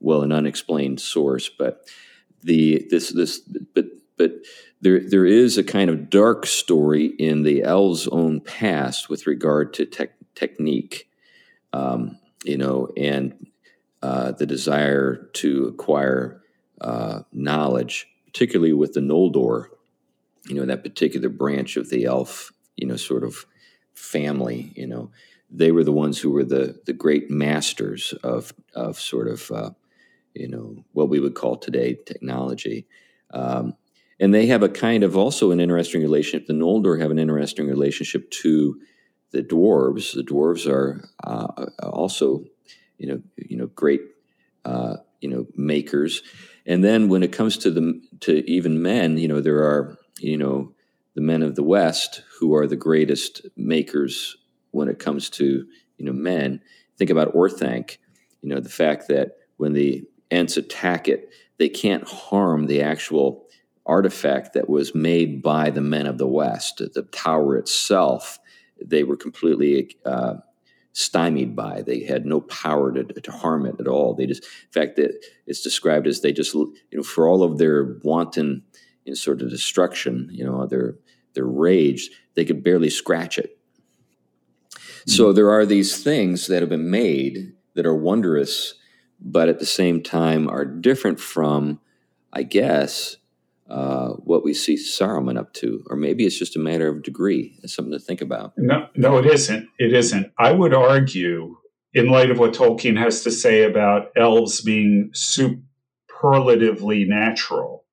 well 0.00 0.22
an 0.22 0.32
unexplained 0.32 1.00
source, 1.00 1.48
but 1.48 1.88
the 2.42 2.86
this 2.90 3.10
this 3.10 3.40
but 3.74 3.86
but 4.16 4.32
there 4.80 5.00
there 5.00 5.26
is 5.26 5.56
a 5.56 5.64
kind 5.64 5.88
of 5.88 6.10
dark 6.10 6.46
story 6.46 7.06
in 7.06 7.42
the 7.42 7.62
elves' 7.62 8.08
own 8.08 8.40
past 8.40 9.08
with 9.08 9.26
regard 9.26 9.72
to 9.74 9.86
tech, 9.86 10.12
technique, 10.34 11.08
um, 11.72 12.18
you 12.44 12.58
know, 12.58 12.88
and 12.96 13.46
uh, 14.02 14.32
the 14.32 14.46
desire 14.46 15.28
to 15.34 15.66
acquire 15.66 16.42
uh, 16.80 17.20
knowledge, 17.32 18.08
particularly 18.32 18.72
with 18.72 18.94
the 18.94 19.00
Noldor, 19.00 19.66
you 20.46 20.54
know, 20.54 20.64
that 20.66 20.82
particular 20.82 21.28
branch 21.28 21.76
of 21.76 21.90
the 21.90 22.04
elf, 22.04 22.52
you 22.76 22.86
know, 22.86 22.96
sort 22.96 23.24
of 23.24 23.46
family, 23.94 24.72
you 24.74 24.86
know, 24.86 25.10
they 25.50 25.70
were 25.70 25.84
the 25.84 25.92
ones 25.92 26.18
who 26.18 26.30
were 26.30 26.44
the 26.44 26.80
the 26.86 26.94
great 26.94 27.30
masters 27.30 28.14
of 28.24 28.52
of 28.74 28.98
sort 28.98 29.28
of 29.28 29.50
uh, 29.50 29.70
you 30.34 30.48
know 30.48 30.82
what 30.92 31.10
we 31.10 31.20
would 31.20 31.34
call 31.34 31.56
today 31.56 31.98
technology. 32.06 32.86
Um, 33.32 33.76
and 34.18 34.32
they 34.32 34.46
have 34.46 34.62
a 34.62 34.68
kind 34.68 35.02
of 35.02 35.16
also 35.16 35.50
an 35.50 35.60
interesting 35.60 36.00
relationship. 36.00 36.46
The 36.46 36.54
Noldor 36.54 37.00
have 37.00 37.10
an 37.10 37.18
interesting 37.18 37.66
relationship 37.66 38.30
to 38.30 38.80
the 39.32 39.42
dwarves. 39.42 40.14
The 40.14 40.22
dwarves 40.22 40.70
are 40.70 41.08
uh, 41.24 41.66
also, 41.82 42.44
you 42.98 43.08
know, 43.08 43.22
you 43.36 43.56
know, 43.56 43.66
great, 43.66 44.02
uh, 44.64 44.98
you 45.20 45.28
know, 45.28 45.46
makers. 45.56 46.22
And 46.66 46.84
then 46.84 47.08
when 47.08 47.22
it 47.22 47.32
comes 47.32 47.56
to 47.58 47.70
the 47.70 48.00
to 48.20 48.48
even 48.50 48.82
men, 48.82 49.18
you 49.18 49.28
know, 49.28 49.40
there 49.40 49.58
are 49.58 49.98
you 50.20 50.36
know 50.36 50.72
the 51.14 51.20
men 51.20 51.42
of 51.42 51.54
the 51.54 51.62
West 51.62 52.22
who 52.38 52.54
are 52.54 52.66
the 52.66 52.76
greatest 52.76 53.46
makers 53.56 54.36
when 54.70 54.88
it 54.88 54.98
comes 54.98 55.30
to 55.30 55.66
you 55.98 56.04
know 56.04 56.12
men. 56.12 56.60
Think 56.98 57.10
about 57.10 57.34
Orthanc. 57.34 57.98
You 58.42 58.48
know, 58.48 58.60
the 58.60 58.68
fact 58.68 59.08
that 59.08 59.36
when 59.56 59.72
the 59.72 60.04
Ents 60.30 60.56
attack 60.56 61.08
it, 61.08 61.30
they 61.58 61.68
can't 61.68 62.08
harm 62.08 62.66
the 62.66 62.82
actual 62.82 63.46
artifact 63.84 64.54
that 64.54 64.68
was 64.68 64.94
made 64.94 65.42
by 65.42 65.70
the 65.70 65.80
men 65.80 66.06
of 66.06 66.18
the 66.18 66.26
West. 66.26 66.78
The 66.78 67.02
tower 67.12 67.56
itself, 67.56 68.38
they 68.84 69.04
were 69.04 69.16
completely 69.16 69.96
uh, 70.04 70.36
stymied 70.92 71.56
by. 71.56 71.82
They 71.82 72.04
had 72.04 72.26
no 72.26 72.40
power 72.42 72.92
to, 72.92 73.04
to 73.04 73.32
harm 73.32 73.66
it 73.66 73.76
at 73.80 73.88
all. 73.88 74.14
They 74.14 74.26
just, 74.26 74.44
in 74.44 74.70
fact, 74.70 74.98
it, 74.98 75.24
it's 75.46 75.62
described 75.62 76.06
as 76.06 76.20
they 76.20 76.32
just, 76.32 76.54
you 76.54 76.74
know, 76.92 77.02
for 77.02 77.26
all 77.28 77.42
of 77.42 77.58
their 77.58 77.98
wanton 78.02 78.62
you 79.04 79.12
know, 79.12 79.14
sort 79.14 79.42
of 79.42 79.50
destruction, 79.50 80.28
you 80.30 80.44
know, 80.44 80.66
their 80.66 80.96
their 81.34 81.46
rage, 81.46 82.10
they 82.34 82.44
could 82.44 82.62
barely 82.62 82.90
scratch 82.90 83.38
it. 83.38 83.58
Mm-hmm. 84.74 85.10
So 85.10 85.32
there 85.32 85.50
are 85.50 85.64
these 85.64 86.02
things 86.02 86.46
that 86.48 86.60
have 86.60 86.68
been 86.68 86.90
made 86.90 87.54
that 87.74 87.86
are 87.86 87.96
wondrous 87.96 88.74
but 89.24 89.48
at 89.48 89.58
the 89.58 89.66
same 89.66 90.02
time 90.02 90.48
are 90.48 90.64
different 90.64 91.20
from, 91.20 91.80
I 92.32 92.42
guess, 92.42 93.16
uh, 93.72 94.10
what 94.16 94.44
we 94.44 94.52
see 94.52 94.74
Saruman 94.74 95.38
up 95.38 95.54
to, 95.54 95.82
or 95.88 95.96
maybe 95.96 96.26
it's 96.26 96.38
just 96.38 96.56
a 96.56 96.58
matter 96.58 96.88
of 96.88 97.02
degree. 97.02 97.58
It's 97.62 97.74
something 97.74 97.92
to 97.92 97.98
think 97.98 98.20
about. 98.20 98.52
No, 98.58 98.86
no, 98.94 99.16
it 99.16 99.24
isn't. 99.24 99.66
It 99.78 99.94
isn't. 99.94 100.30
I 100.38 100.52
would 100.52 100.74
argue, 100.74 101.56
in 101.94 102.08
light 102.08 102.30
of 102.30 102.38
what 102.38 102.52
Tolkien 102.52 102.98
has 102.98 103.22
to 103.22 103.30
say 103.30 103.64
about 103.64 104.08
elves 104.14 104.60
being 104.60 105.10
superlatively 105.14 107.04
natural, 107.04 107.86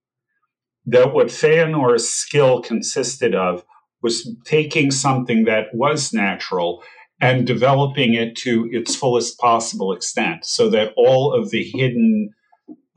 that 0.85 1.13
what 1.13 1.27
Feanor's 1.27 2.09
skill 2.09 2.61
consisted 2.61 3.33
of 3.33 3.63
was 4.01 4.29
taking 4.43 4.91
something 4.91 5.45
that 5.45 5.73
was 5.73 6.11
natural 6.11 6.83
and 7.21 7.47
developing 7.47 8.15
it 8.15 8.35
to 8.37 8.67
its 8.71 8.97
fullest 8.97 9.39
possible 9.39 9.93
extent 9.93 10.45
so 10.45 10.69
that 10.69 10.93
all 10.97 11.33
of 11.33 11.51
the 11.51 11.63
hidden 11.63 12.33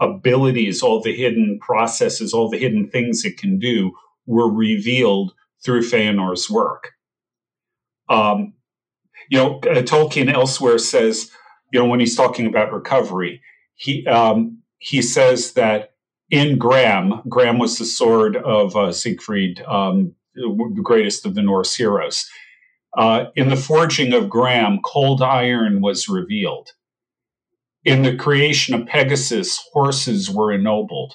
abilities, 0.03 0.82
all 0.82 1.00
the 1.00 1.14
hidden 1.14 1.59
processes, 1.61 2.32
all 2.32 2.50
the 2.50 2.59
hidden 2.59 2.90
things 2.90 3.24
it 3.24 3.38
can 3.38 3.59
do 3.59 3.92
were 4.26 4.53
revealed 4.53 5.32
through 5.64 5.82
Feanor's 5.82 6.50
work. 6.50 6.92
Um, 8.09 8.55
you 9.30 9.38
know, 9.38 9.59
uh, 9.61 9.82
Tolkien 9.82 10.32
elsewhere 10.32 10.78
says, 10.78 11.30
you 11.72 11.78
know, 11.78 11.86
when 11.86 12.00
he's 12.00 12.16
talking 12.16 12.46
about 12.46 12.72
recovery, 12.72 13.40
he 13.74 14.07
um, 14.07 14.59
he 14.78 15.00
says 15.00 15.53
that 15.53 15.94
in 16.30 16.59
Gram, 16.59 17.22
Gram 17.28 17.59
was 17.59 17.78
the 17.78 17.84
sword 17.84 18.36
of 18.36 18.76
uh, 18.76 18.92
Siegfried, 18.92 19.62
um, 19.62 20.14
the 20.34 20.80
greatest 20.82 21.24
of 21.24 21.34
the 21.34 21.42
Norse 21.42 21.74
heroes. 21.74 22.28
Uh, 22.96 23.26
in 23.36 23.48
the 23.48 23.57
forging 23.57 24.12
of 24.12 24.28
Gram, 24.28 24.80
cold 24.84 25.22
iron 25.22 25.80
was 25.80 26.09
revealed. 26.09 26.72
In 27.85 28.03
the 28.03 28.16
creation 28.16 28.74
of 28.74 28.87
Pegasus, 28.87 29.59
horses 29.72 30.30
were 30.30 30.53
ennobled. 30.53 31.14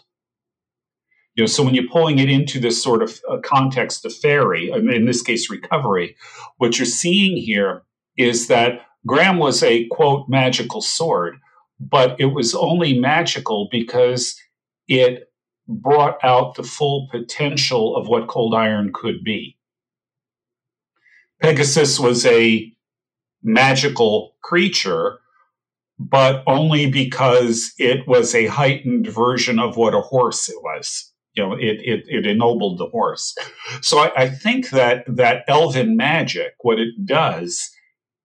You 1.35 1.43
know, 1.43 1.47
so 1.47 1.63
when 1.63 1.75
you're 1.75 1.89
pulling 1.89 2.19
it 2.19 2.29
into 2.29 2.59
this 2.59 2.81
sort 2.81 3.03
of 3.03 3.19
uh, 3.29 3.37
context 3.43 4.05
of 4.05 4.13
fairy, 4.13 4.71
in 4.71 5.05
this 5.05 5.21
case, 5.21 5.49
recovery, 5.49 6.15
what 6.57 6.77
you're 6.77 6.85
seeing 6.85 7.37
here 7.37 7.83
is 8.17 8.47
that 8.47 8.81
Gram 9.05 9.37
was 9.37 9.61
a 9.63 9.85
quote 9.87 10.27
magical 10.27 10.81
sword, 10.81 11.37
but 11.79 12.19
it 12.19 12.33
was 12.33 12.55
only 12.55 12.99
magical 12.99 13.69
because 13.71 14.35
it 14.87 15.31
brought 15.67 16.17
out 16.23 16.55
the 16.55 16.63
full 16.63 17.07
potential 17.11 17.95
of 17.95 18.07
what 18.07 18.27
cold 18.27 18.55
iron 18.55 18.91
could 18.93 19.23
be. 19.23 19.57
Pegasus 21.41 21.99
was 21.99 22.25
a 22.25 22.73
magical 23.43 24.35
creature, 24.41 25.19
but 25.99 26.43
only 26.45 26.89
because 26.89 27.73
it 27.77 28.07
was 28.07 28.35
a 28.35 28.47
heightened 28.47 29.07
version 29.07 29.59
of 29.59 29.77
what 29.77 29.95
a 29.95 30.01
horse 30.01 30.49
it 30.49 30.61
was. 30.61 31.11
You 31.33 31.43
know, 31.43 31.53
it, 31.53 31.79
it, 31.83 32.03
it 32.07 32.25
ennobled 32.25 32.79
the 32.79 32.87
horse. 32.87 33.35
So 33.81 33.99
I, 33.99 34.11
I 34.15 34.29
think 34.29 34.71
that 34.71 35.03
that 35.07 35.43
elven 35.47 35.95
magic, 35.95 36.53
what 36.61 36.79
it 36.79 36.89
does 37.05 37.69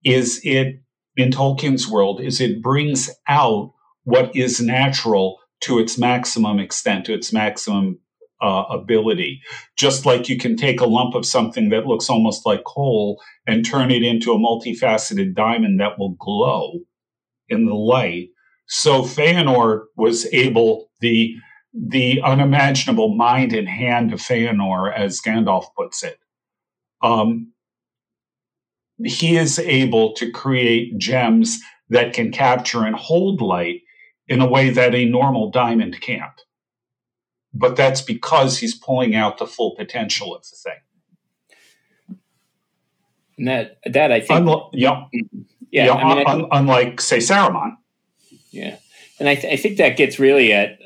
is 0.03 0.41
it, 0.43 0.81
in 1.15 1.29
Tolkien's 1.29 1.87
world, 1.87 2.21
is 2.21 2.41
it 2.41 2.61
brings 2.61 3.11
out 3.27 3.71
what 4.03 4.35
is 4.35 4.59
natural 4.59 5.37
to 5.61 5.79
its 5.79 5.97
maximum 5.97 6.59
extent, 6.59 7.05
to 7.05 7.13
its 7.13 7.31
maximum 7.31 7.99
uh, 8.41 8.63
ability. 8.69 9.41
Just 9.77 10.05
like 10.05 10.27
you 10.27 10.37
can 10.37 10.57
take 10.57 10.81
a 10.81 10.87
lump 10.87 11.13
of 11.13 11.25
something 11.25 11.69
that 11.69 11.85
looks 11.85 12.09
almost 12.09 12.45
like 12.45 12.63
coal 12.65 13.21
and 13.47 13.65
turn 13.65 13.91
it 13.91 14.03
into 14.03 14.31
a 14.31 14.39
multifaceted 14.39 15.35
diamond 15.35 15.79
that 15.79 15.97
will 15.97 16.15
glow 16.19 16.79
in 17.49 17.65
the 17.65 17.73
light. 17.73 18.29
So 18.67 19.03
Feanor 19.03 19.83
was 19.95 20.25
able 20.33 20.89
the 20.99 21.35
the 21.73 22.21
unimaginable 22.21 23.15
mind 23.15 23.51
and 23.51 23.67
hand 23.67 24.13
of 24.13 24.19
Feanor, 24.19 24.93
as 24.95 25.19
Gandalf 25.19 25.65
puts 25.75 26.03
it. 26.03 26.19
Um, 27.01 27.51
he 29.03 29.37
is 29.37 29.57
able 29.59 30.13
to 30.13 30.31
create 30.31 30.97
gems 30.97 31.59
that 31.89 32.13
can 32.13 32.31
capture 32.31 32.83
and 32.83 32.95
hold 32.95 33.41
light 33.41 33.81
in 34.27 34.39
a 34.39 34.47
way 34.47 34.69
that 34.69 34.95
a 34.95 35.05
normal 35.05 35.51
diamond 35.51 35.99
can't. 35.99 36.41
But 37.53 37.75
that's 37.75 38.01
because 38.01 38.57
he's 38.57 38.77
pulling 38.77 39.15
out 39.15 39.37
the 39.37 39.47
full 39.47 39.75
potential 39.75 40.35
of 40.35 40.43
the 40.43 40.57
thing. 40.63 42.17
And 43.37 43.47
that 43.47 43.77
that 43.91 44.11
I 44.11 44.19
think, 44.19 44.45
Unlo- 44.45 44.69
yeah, 44.73 45.05
yeah. 45.73 45.91
I 45.91 46.15
mean, 46.15 46.27
un- 46.27 46.47
I, 46.51 46.59
unlike 46.59 47.01
say 47.01 47.17
Saruman. 47.17 47.77
Yeah, 48.51 48.77
and 49.19 49.27
I, 49.27 49.35
th- 49.35 49.51
I 49.51 49.57
think 49.61 49.77
that 49.77 49.97
gets 49.97 50.19
really 50.19 50.53
at 50.53 50.79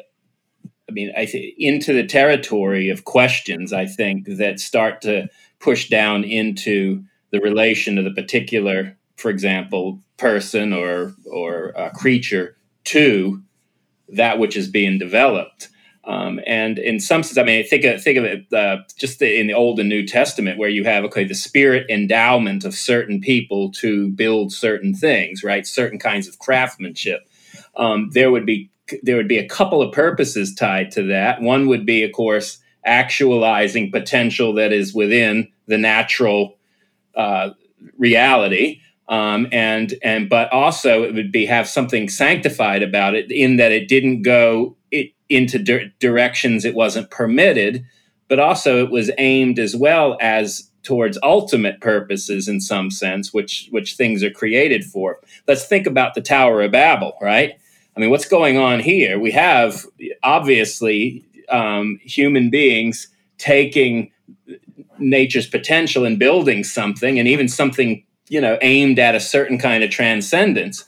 I 0.90 0.94
mean, 0.94 1.12
I 1.18 1.26
think 1.26 1.56
into 1.58 1.94
the 1.94 2.06
territory 2.06 2.90
of 2.90 3.04
questions. 3.04 3.74
I 3.74 3.86
think 3.86 4.28
that 4.38 4.60
start 4.60 5.02
to 5.02 5.28
push 5.60 5.90
down 5.90 6.24
into 6.24 7.04
the 7.32 7.42
relation 7.42 7.98
of 7.98 8.06
the 8.06 8.14
particular, 8.14 8.98
for 9.18 9.30
example, 9.30 10.00
person 10.18 10.74
or 10.74 11.14
or 11.30 11.78
uh, 11.78 11.90
creature 11.92 12.58
to 12.86 13.42
that 14.10 14.40
which 14.40 14.56
is 14.56 14.70
being 14.70 14.98
developed. 14.98 15.70
Um, 16.08 16.40
and 16.48 16.80
in 16.80 17.02
some 17.02 17.22
sense, 17.22 17.38
I 17.38 17.44
mean, 17.44 17.68
think 17.68 17.84
of, 17.84 18.02
think 18.02 18.18
of 18.18 18.24
it 18.24 18.54
uh, 18.54 18.78
just 18.98 19.20
the, 19.20 19.40
in 19.40 19.48
the 19.48 19.54
Old 19.54 19.78
and 19.78 19.90
New 19.90 20.08
Testament, 20.08 20.58
where 20.58 20.70
you 20.70 20.86
have 20.86 21.04
okay 21.04 21.26
the 21.26 21.36
spirit 21.36 21.86
endowment 21.90 22.64
of 22.64 22.74
certain 22.74 23.20
people 23.20 23.72
to 23.74 24.10
build 24.12 24.54
certain 24.54 24.94
things, 24.94 25.44
right? 25.44 25.68
Certain 25.68 26.00
kinds 26.00 26.28
of 26.30 26.40
craftsmanship. 26.40 27.28
Um, 27.76 28.10
there 28.14 28.32
would 28.32 28.46
be 28.46 28.72
there 29.04 29.18
would 29.18 29.28
be 29.28 29.38
a 29.38 29.48
couple 29.50 29.82
of 29.82 29.92
purposes 29.92 30.56
tied 30.56 30.92
to 30.92 31.04
that. 31.04 31.42
One 31.42 31.68
would 31.68 31.86
be, 31.86 32.04
of 32.04 32.14
course, 32.14 32.60
actualizing 32.86 33.92
potential 33.92 34.54
that 34.54 34.72
is 34.72 34.94
within 34.94 35.52
the 35.68 35.78
natural 35.78 36.58
uh, 37.16 37.50
reality. 37.98 38.80
Um, 39.10 39.48
and 39.52 39.94
and 40.02 40.30
but 40.30 40.52
also 40.54 41.04
it 41.04 41.14
would 41.14 41.34
be 41.34 41.46
have 41.46 41.68
something 41.68 42.08
sanctified 42.08 42.82
about 42.82 43.16
it 43.16 43.30
in 43.30 43.58
that 43.58 43.74
it 43.74 43.88
didn't 43.88 44.22
go 44.22 44.78
it, 44.92 45.12
into 45.30 45.60
di- 45.60 45.92
directions 46.00 46.66
it 46.66 46.76
wasn't 46.76 47.10
permitted, 47.10 47.86
but 48.28 48.40
also 48.40 48.84
it 48.84 48.92
was 48.92 49.12
aimed 49.18 49.60
as 49.60 49.76
well 49.76 50.18
as 50.22 50.70
towards 50.84 51.18
ultimate 51.22 51.82
purposes 51.82 52.48
in 52.48 52.62
some 52.62 52.90
sense, 52.90 53.34
which 53.34 53.68
which 53.72 53.96
things 53.96 54.24
are 54.24 54.32
created 54.32 54.86
for. 54.86 55.20
Let's 55.48 55.66
think 55.66 55.86
about 55.86 56.14
the 56.14 56.22
Tower 56.22 56.62
of 56.62 56.72
Babel, 56.72 57.18
right? 57.22 57.60
I 57.96 58.00
mean, 58.00 58.10
what's 58.10 58.28
going 58.28 58.58
on 58.58 58.80
here? 58.80 59.20
We 59.20 59.32
have 59.32 59.86
obviously 60.24 61.26
um, 61.50 62.00
human 62.04 62.50
beings 62.50 63.08
taking 63.38 64.12
nature's 65.00 65.48
potential 65.48 66.06
and 66.06 66.18
building 66.18 66.64
something, 66.64 67.20
and 67.20 67.28
even 67.28 67.48
something 67.50 68.04
you 68.30 68.40
know 68.40 68.58
aimed 68.62 69.00
at 69.00 69.16
a 69.16 69.20
certain 69.20 69.58
kind 69.58 69.84
of 69.84 69.90
transcendence. 69.90 70.86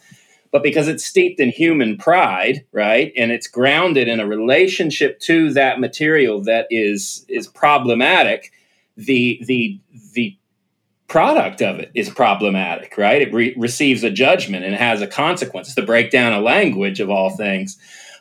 But 0.52 0.64
because 0.64 0.88
it's 0.88 1.06
steeped 1.06 1.40
in 1.40 1.50
human 1.50 1.98
pride, 1.98 2.66
right, 2.72 3.14
and 3.16 3.32
it's 3.32 3.48
grounded 3.48 4.08
in 4.08 4.20
a 4.20 4.26
relationship 4.26 5.20
to 5.22 5.54
that 5.54 5.80
material 5.80 6.42
that 6.44 6.68
is 6.70 7.26
is 7.30 7.48
problematic, 7.48 8.52
the 8.98 9.40
the 9.46 9.80
the 10.14 10.36
product 11.08 11.62
of 11.62 11.80
it 11.80 11.92
is 11.96 12.10
problematic, 12.10 12.98
right? 12.98 13.22
It 13.22 13.34
re- 13.34 13.56
receives 13.58 14.04
a 14.04 14.12
judgment 14.12 14.64
and 14.64 14.76
has 14.76 15.02
a 15.02 15.08
consequence. 15.08 15.68
It's 15.68 15.76
The 15.76 15.82
breakdown 15.82 16.34
of 16.34 16.44
language 16.44 17.00
of 17.00 17.10
all 17.10 17.32
things 17.32 17.78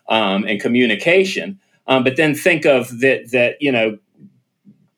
um, 0.08 0.44
and 0.44 0.60
communication. 0.60 1.60
Um, 1.86 2.04
but 2.04 2.16
then 2.16 2.34
think 2.34 2.66
of 2.66 3.00
that 3.00 3.30
that 3.32 3.56
you 3.60 3.72
know 3.72 3.98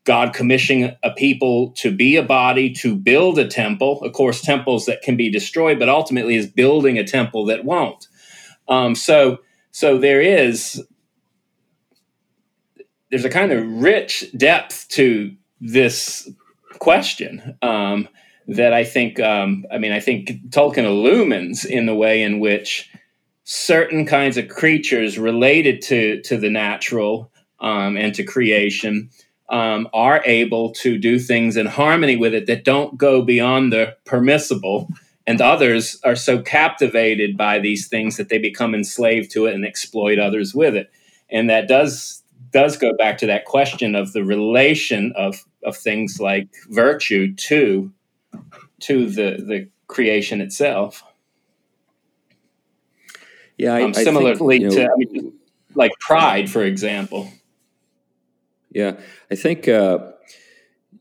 God 0.04 0.32
commissioning 0.32 0.96
a 1.02 1.10
people 1.10 1.72
to 1.72 1.94
be 1.94 2.16
a 2.16 2.22
body, 2.22 2.70
to 2.74 2.96
build 2.96 3.38
a 3.38 3.46
temple. 3.46 4.02
Of 4.02 4.12
course, 4.12 4.40
temples 4.40 4.86
that 4.86 5.02
can 5.02 5.16
be 5.16 5.30
destroyed, 5.30 5.78
but 5.78 5.88
ultimately 5.88 6.36
is 6.36 6.46
building 6.46 6.98
a 6.98 7.06
temple 7.06 7.44
that 7.46 7.64
won't. 7.64 8.08
Um, 8.68 8.94
so, 8.94 9.38
so 9.72 9.98
there 9.98 10.20
is 10.20 10.82
there's 13.10 13.24
a 13.24 13.30
kind 13.30 13.52
of 13.52 13.66
rich 13.66 14.24
depth 14.36 14.88
to 14.88 15.34
this 15.60 16.30
question 16.78 17.56
um, 17.60 18.08
that 18.46 18.72
I 18.72 18.84
think, 18.84 19.20
um, 19.20 19.66
I 19.70 19.78
mean, 19.78 19.92
I 19.92 20.00
think 20.00 20.30
Tolkien 20.50 20.84
illumines 20.84 21.64
in 21.64 21.86
the 21.86 21.94
way 21.94 22.22
in 22.22 22.38
which 22.38 22.90
certain 23.44 24.06
kinds 24.06 24.36
of 24.36 24.48
creatures 24.48 25.18
related 25.18 25.82
to 25.82 26.22
to 26.22 26.36
the 26.36 26.50
natural 26.50 27.32
um, 27.58 27.96
and 27.96 28.14
to 28.14 28.22
creation 28.22 29.10
um, 29.50 29.88
are 29.92 30.22
able 30.24 30.70
to 30.72 30.96
do 30.96 31.18
things 31.18 31.56
in 31.56 31.66
harmony 31.66 32.16
with 32.16 32.34
it 32.34 32.46
that 32.46 32.64
don't 32.64 32.96
go 32.96 33.22
beyond 33.22 33.72
the 33.72 33.96
permissible. 34.04 34.88
And 35.26 35.40
others 35.40 36.00
are 36.04 36.16
so 36.16 36.40
captivated 36.40 37.36
by 37.36 37.58
these 37.58 37.88
things 37.88 38.16
that 38.16 38.30
they 38.30 38.38
become 38.38 38.74
enslaved 38.74 39.30
to 39.32 39.46
it 39.46 39.54
and 39.54 39.64
exploit 39.64 40.18
others 40.18 40.54
with 40.54 40.74
it. 40.74 40.90
And 41.30 41.50
that 41.50 41.68
does 41.68 42.22
does 42.52 42.76
go 42.76 42.96
back 42.96 43.18
to 43.18 43.26
that 43.26 43.44
question 43.44 43.94
of 43.94 44.12
the 44.12 44.24
relation 44.24 45.12
of 45.16 45.44
of 45.62 45.76
things 45.76 46.18
like 46.20 46.48
virtue 46.68 47.34
to 47.34 47.92
to 48.80 49.08
the 49.08 49.44
the 49.46 49.68
creation 49.86 50.40
itself. 50.40 51.04
Yeah, 53.56 53.74
I, 53.74 53.82
um, 53.82 53.94
similarly 53.94 54.56
I 54.56 54.60
think, 54.60 54.72
you 54.72 54.78
know, 54.80 54.86
to 54.86 54.92
I 54.92 54.96
mean, 54.96 55.32
like 55.74 55.92
pride, 56.00 56.50
for 56.50 56.64
example. 56.64 57.30
Yeah, 58.70 59.00
I 59.30 59.34
think 59.34 59.68
uh, 59.68 59.98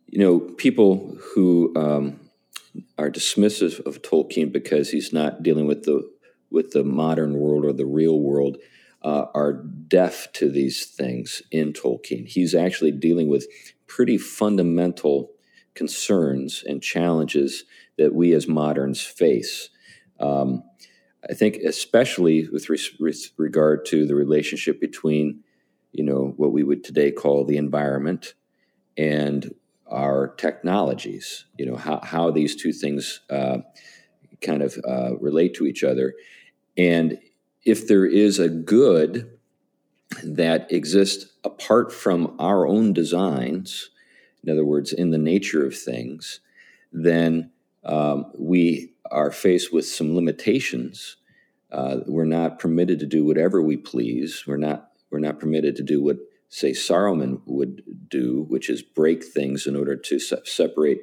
you 0.07 0.20
know 0.20 0.39
people 0.39 1.17
who 1.34 1.74
um, 1.76 2.20
are 2.97 3.09
dismissive 3.09 3.86
of 3.86 4.01
Tolkien 4.01 4.51
because 4.51 4.89
he's 4.89 5.13
not 5.13 5.43
dealing 5.43 5.67
with 5.67 5.84
the 5.84 6.09
with 6.51 6.72
the 6.72 6.84
modern 6.84 7.36
world 7.36 7.65
or 7.65 7.74
the 7.74 7.86
real 7.86 8.20
world 8.20 8.57
uh, 9.03 9.26
are 9.34 9.53
deaf 9.53 10.32
to 10.34 10.49
these 10.49 10.86
things 10.86 11.41
in 11.51 11.74
Tolkien. 11.74 12.28
He's 12.28 12.55
actually 12.55 12.91
dealing 12.91 13.28
with 13.30 13.47
pretty 13.88 14.17
fundamental 14.17 15.32
concerns 15.74 16.63
and 16.67 16.82
challenges 16.82 17.63
that 17.97 18.13
we 18.13 18.34
as 18.34 18.47
moderns 18.47 19.01
face. 19.01 19.70
Um, 20.20 20.63
I 21.30 21.34
think, 21.34 21.57
especially 21.57 22.47
with, 22.49 22.70
res- 22.70 22.97
with 22.99 23.32
regard 23.38 23.86
to 23.88 24.05
the 24.05 24.15
relationship 24.15 24.80
between, 24.80 25.43
you 25.92 26.04
know, 26.04 26.34
what 26.38 26.52
we 26.52 26.64
would 26.64 26.84
today 26.84 27.12
call 27.12 27.46
the 27.46 27.58
environment 27.58 28.34
and 28.98 29.54
our 29.88 30.28
technologies. 30.36 31.46
You 31.58 31.66
know, 31.66 31.76
how 31.76 32.00
how 32.04 32.32
these 32.32 32.56
two 32.56 32.74
things 32.74 33.22
uh, 33.30 33.60
kind 34.42 34.62
of 34.62 34.78
uh, 34.88 35.18
relate 35.18 35.56
to 35.56 35.66
each 35.66 35.84
other, 35.84 36.14
and 36.78 37.20
if 37.64 37.88
there 37.88 38.06
is 38.06 38.40
a 38.40 38.50
good 38.50 39.38
that 40.24 40.72
exists 40.72 41.32
apart 41.44 41.92
from 41.92 42.36
our 42.40 42.68
own 42.68 42.94
designs, 42.94 43.90
in 44.44 44.50
other 44.52 44.66
words, 44.66 44.92
in 44.92 45.12
the 45.12 45.18
nature 45.18 45.66
of 45.66 45.78
things, 45.78 46.40
then 46.92 47.52
um, 47.84 48.32
we 48.38 48.94
are 49.12 49.32
faced 49.32 49.72
with 49.72 49.86
some 49.86 50.16
limitations. 50.16 51.18
Uh, 51.72 51.98
we're 52.08 52.26
not 52.26 52.60
permitted 52.60 53.00
to 53.00 53.06
do 53.06 53.24
whatever 53.24 53.62
we 53.62 53.78
please. 53.78 54.44
We're 54.48 54.58
not 54.58 54.89
we're 55.12 55.20
not 55.20 55.39
permitted 55.39 55.76
to 55.78 55.84
do 55.84 56.01
what 56.01 56.18
say 56.49 56.72
Saruman 56.72 57.41
would 57.45 57.84
do, 58.10 58.45
which 58.49 58.70
is 58.70 58.82
break 58.82 59.24
things 59.24 59.68
in 59.68 59.76
order 59.76 59.95
to 59.95 60.20
se- 60.20 60.41
separate, 60.45 61.01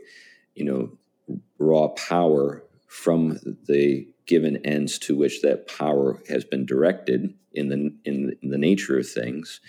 you 0.55 0.65
know, 0.65 1.39
raw 1.59 1.89
power 1.89 2.65
from 2.87 3.39
the 3.67 4.09
given 4.27 4.57
ends 4.65 4.99
to 4.99 5.17
which 5.17 5.43
that 5.43 5.69
power 5.69 6.21
has 6.29 6.45
been 6.45 6.67
directed 6.67 7.33
in 7.53 7.69
the 7.69 7.95
in, 8.05 8.37
in 8.43 8.51
the 8.51 8.59
nature 8.59 8.99
of 8.99 9.09
things. 9.09 9.61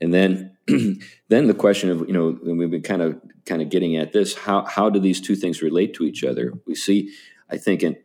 And 0.00 0.14
then, 0.14 0.56
then 1.28 1.46
the 1.46 1.54
question 1.54 1.90
of 1.90 2.00
you 2.08 2.12
know 2.12 2.38
we've 2.42 2.70
been 2.70 2.82
kind 2.82 3.02
of 3.02 3.20
kind 3.44 3.62
of 3.62 3.68
getting 3.68 3.96
at 3.96 4.12
this 4.12 4.34
how 4.34 4.64
how 4.64 4.90
do 4.90 4.98
these 4.98 5.20
two 5.20 5.36
things 5.36 5.62
relate 5.62 5.94
to 5.94 6.04
each 6.04 6.24
other? 6.24 6.54
We 6.66 6.74
see, 6.74 7.14
I 7.50 7.58
think 7.58 7.82
in 7.82 7.96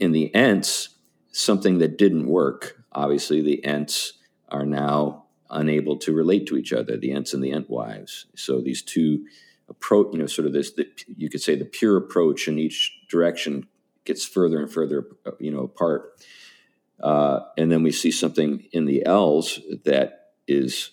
in 0.00 0.12
the 0.12 0.34
Ents 0.34 0.90
something 1.32 1.78
that 1.78 1.98
didn't 1.98 2.26
work. 2.26 2.82
Obviously, 2.92 3.42
the 3.42 3.64
Ents 3.64 4.14
are 4.48 4.66
now 4.66 5.24
unable 5.50 5.96
to 5.98 6.12
relate 6.12 6.46
to 6.46 6.56
each 6.56 6.72
other. 6.72 6.96
The 6.96 7.12
Ents 7.12 7.34
and 7.34 7.42
the 7.42 7.52
Entwives. 7.52 8.24
So 8.34 8.60
these 8.60 8.82
two 8.82 9.26
approach, 9.68 10.08
you 10.12 10.18
know, 10.18 10.26
sort 10.26 10.46
of 10.46 10.52
this 10.52 10.72
the, 10.72 10.86
you 11.16 11.30
could 11.30 11.40
say 11.40 11.56
the 11.56 11.64
pure 11.64 11.96
approach 11.96 12.48
in 12.48 12.58
each 12.58 12.92
direction 13.08 13.66
gets 14.04 14.24
further 14.24 14.58
and 14.58 14.70
further, 14.70 15.06
you 15.38 15.50
know, 15.50 15.60
apart. 15.60 16.22
Uh, 17.02 17.40
and 17.56 17.72
then 17.72 17.82
we 17.82 17.90
see 17.90 18.10
something 18.10 18.66
in 18.72 18.84
the 18.84 19.04
Elves 19.06 19.60
that 19.84 20.32
is 20.46 20.90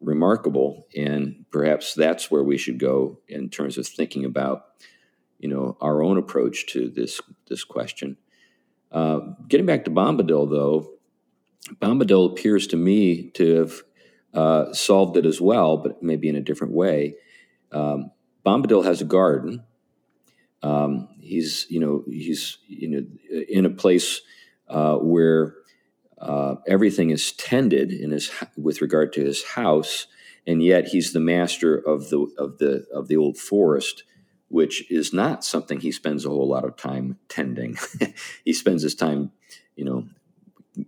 remarkable, 0.00 0.86
and 0.96 1.44
perhaps 1.50 1.94
that's 1.94 2.30
where 2.30 2.42
we 2.42 2.58
should 2.58 2.78
go 2.78 3.18
in 3.28 3.48
terms 3.48 3.78
of 3.78 3.86
thinking 3.86 4.24
about, 4.24 4.66
you 5.38 5.48
know, 5.48 5.76
our 5.80 6.02
own 6.02 6.18
approach 6.18 6.66
to 6.66 6.88
this 6.88 7.20
this 7.48 7.64
question. 7.64 8.16
Uh, 8.92 9.20
getting 9.48 9.66
back 9.66 9.84
to 9.84 9.90
Bombadil, 9.90 10.48
though, 10.48 10.93
Bombadil 11.80 12.30
appears 12.30 12.66
to 12.68 12.76
me 12.76 13.30
to 13.30 13.54
have 13.56 13.82
uh, 14.34 14.72
solved 14.72 15.16
it 15.16 15.24
as 15.24 15.40
well, 15.40 15.76
but 15.76 16.02
maybe 16.02 16.28
in 16.28 16.36
a 16.36 16.40
different 16.40 16.74
way. 16.74 17.16
Um, 17.72 18.10
Bombadil 18.44 18.84
has 18.84 19.00
a 19.00 19.06
garden. 19.06 19.64
Um, 20.62 21.08
he's, 21.20 21.66
you 21.68 21.80
know, 21.80 22.04
he's, 22.06 22.58
you 22.66 22.88
know, 22.88 23.06
in 23.48 23.66
a 23.66 23.70
place 23.70 24.20
uh, 24.68 24.96
where 24.96 25.54
uh, 26.18 26.56
everything 26.66 27.10
is 27.10 27.32
tended 27.32 27.92
in 27.92 28.10
his 28.10 28.30
with 28.56 28.80
regard 28.80 29.12
to 29.14 29.24
his 29.24 29.44
house, 29.44 30.06
and 30.46 30.62
yet 30.62 30.88
he's 30.88 31.12
the 31.12 31.20
master 31.20 31.76
of 31.76 32.10
the 32.10 32.26
of 32.38 32.58
the 32.58 32.86
of 32.92 33.08
the 33.08 33.16
old 33.16 33.36
forest, 33.36 34.04
which 34.48 34.90
is 34.90 35.12
not 35.12 35.44
something 35.44 35.80
he 35.80 35.92
spends 35.92 36.24
a 36.24 36.30
whole 36.30 36.48
lot 36.48 36.64
of 36.64 36.76
time 36.76 37.18
tending. 37.28 37.76
he 38.44 38.52
spends 38.52 38.82
his 38.82 38.94
time, 38.94 39.32
you 39.76 39.84
know, 39.84 40.06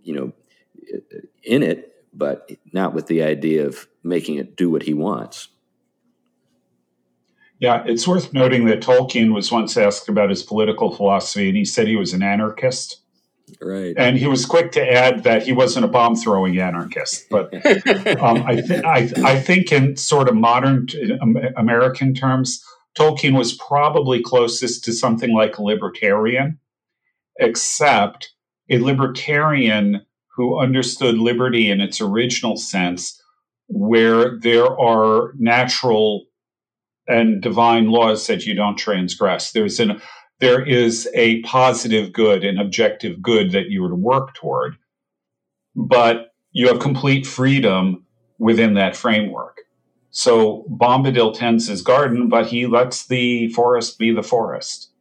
you 0.01 0.13
know, 0.13 0.33
in 1.43 1.63
it, 1.63 1.93
but 2.13 2.51
not 2.73 2.93
with 2.93 3.07
the 3.07 3.23
idea 3.23 3.65
of 3.65 3.87
making 4.03 4.35
it 4.35 4.55
do 4.55 4.69
what 4.69 4.83
he 4.83 4.93
wants. 4.93 5.49
Yeah, 7.59 7.83
it's 7.87 8.07
worth 8.07 8.33
noting 8.33 8.65
that 8.65 8.81
Tolkien 8.81 9.33
was 9.33 9.51
once 9.51 9.77
asked 9.77 10.09
about 10.09 10.29
his 10.29 10.43
political 10.43 10.95
philosophy, 10.95 11.47
and 11.47 11.57
he 11.57 11.65
said 11.65 11.87
he 11.87 11.95
was 11.95 12.13
an 12.13 12.21
anarchist. 12.21 13.01
Right. 13.61 13.95
And 13.97 14.17
he 14.17 14.27
was 14.27 14.45
quick 14.45 14.73
to 14.73 14.93
add 14.93 15.23
that 15.23 15.43
he 15.43 15.53
wasn't 15.53 15.85
a 15.85 15.87
bomb 15.87 16.15
throwing 16.15 16.59
anarchist. 16.59 17.27
But 17.29 17.53
um, 18.21 18.43
I, 18.45 18.61
th- 18.61 18.83
I, 18.83 19.09
I, 19.23 19.39
think, 19.39 19.71
in 19.71 19.95
sort 19.95 20.27
of 20.27 20.35
modern 20.35 20.87
um, 21.21 21.37
American 21.55 22.13
terms, 22.13 22.63
Tolkien 22.97 23.37
was 23.37 23.53
probably 23.53 24.21
closest 24.21 24.83
to 24.85 24.93
something 24.93 25.33
like 25.33 25.57
a 25.57 25.63
libertarian, 25.63 26.59
except 27.39 28.33
a 28.69 28.79
libertarian 28.79 30.05
who 30.37 30.59
understood 30.59 31.17
liberty 31.17 31.69
in 31.69 31.81
its 31.81 31.99
original 31.99 32.55
sense, 32.55 33.21
where 33.67 34.39
there 34.39 34.79
are 34.79 35.33
natural 35.37 36.25
and 37.07 37.41
divine 37.41 37.89
laws 37.89 38.27
that 38.27 38.45
you 38.45 38.53
don't 38.53 38.77
transgress. 38.77 39.51
There's 39.51 39.79
an 39.79 40.01
there 40.39 40.63
is 40.63 41.09
a 41.15 41.41
positive 41.41 42.13
good, 42.13 42.43
an 42.43 42.59
objective 42.59 43.23
good 43.23 43.51
that 43.53 43.69
you 43.69 43.87
to 43.89 43.95
work 43.95 44.35
toward, 44.35 44.77
but 45.75 46.27
you 46.51 46.67
have 46.67 46.79
complete 46.79 47.25
freedom 47.25 48.05
within 48.37 48.75
that 48.75 48.95
framework. 48.95 49.57
So 50.11 50.65
Bombadil 50.69 51.33
tends 51.33 51.67
his 51.67 51.81
garden, 51.81 52.29
but 52.29 52.45
he 52.45 52.67
lets 52.67 53.07
the 53.07 53.49
forest 53.49 53.97
be 53.97 54.13
the 54.13 54.21
forest. 54.21 54.91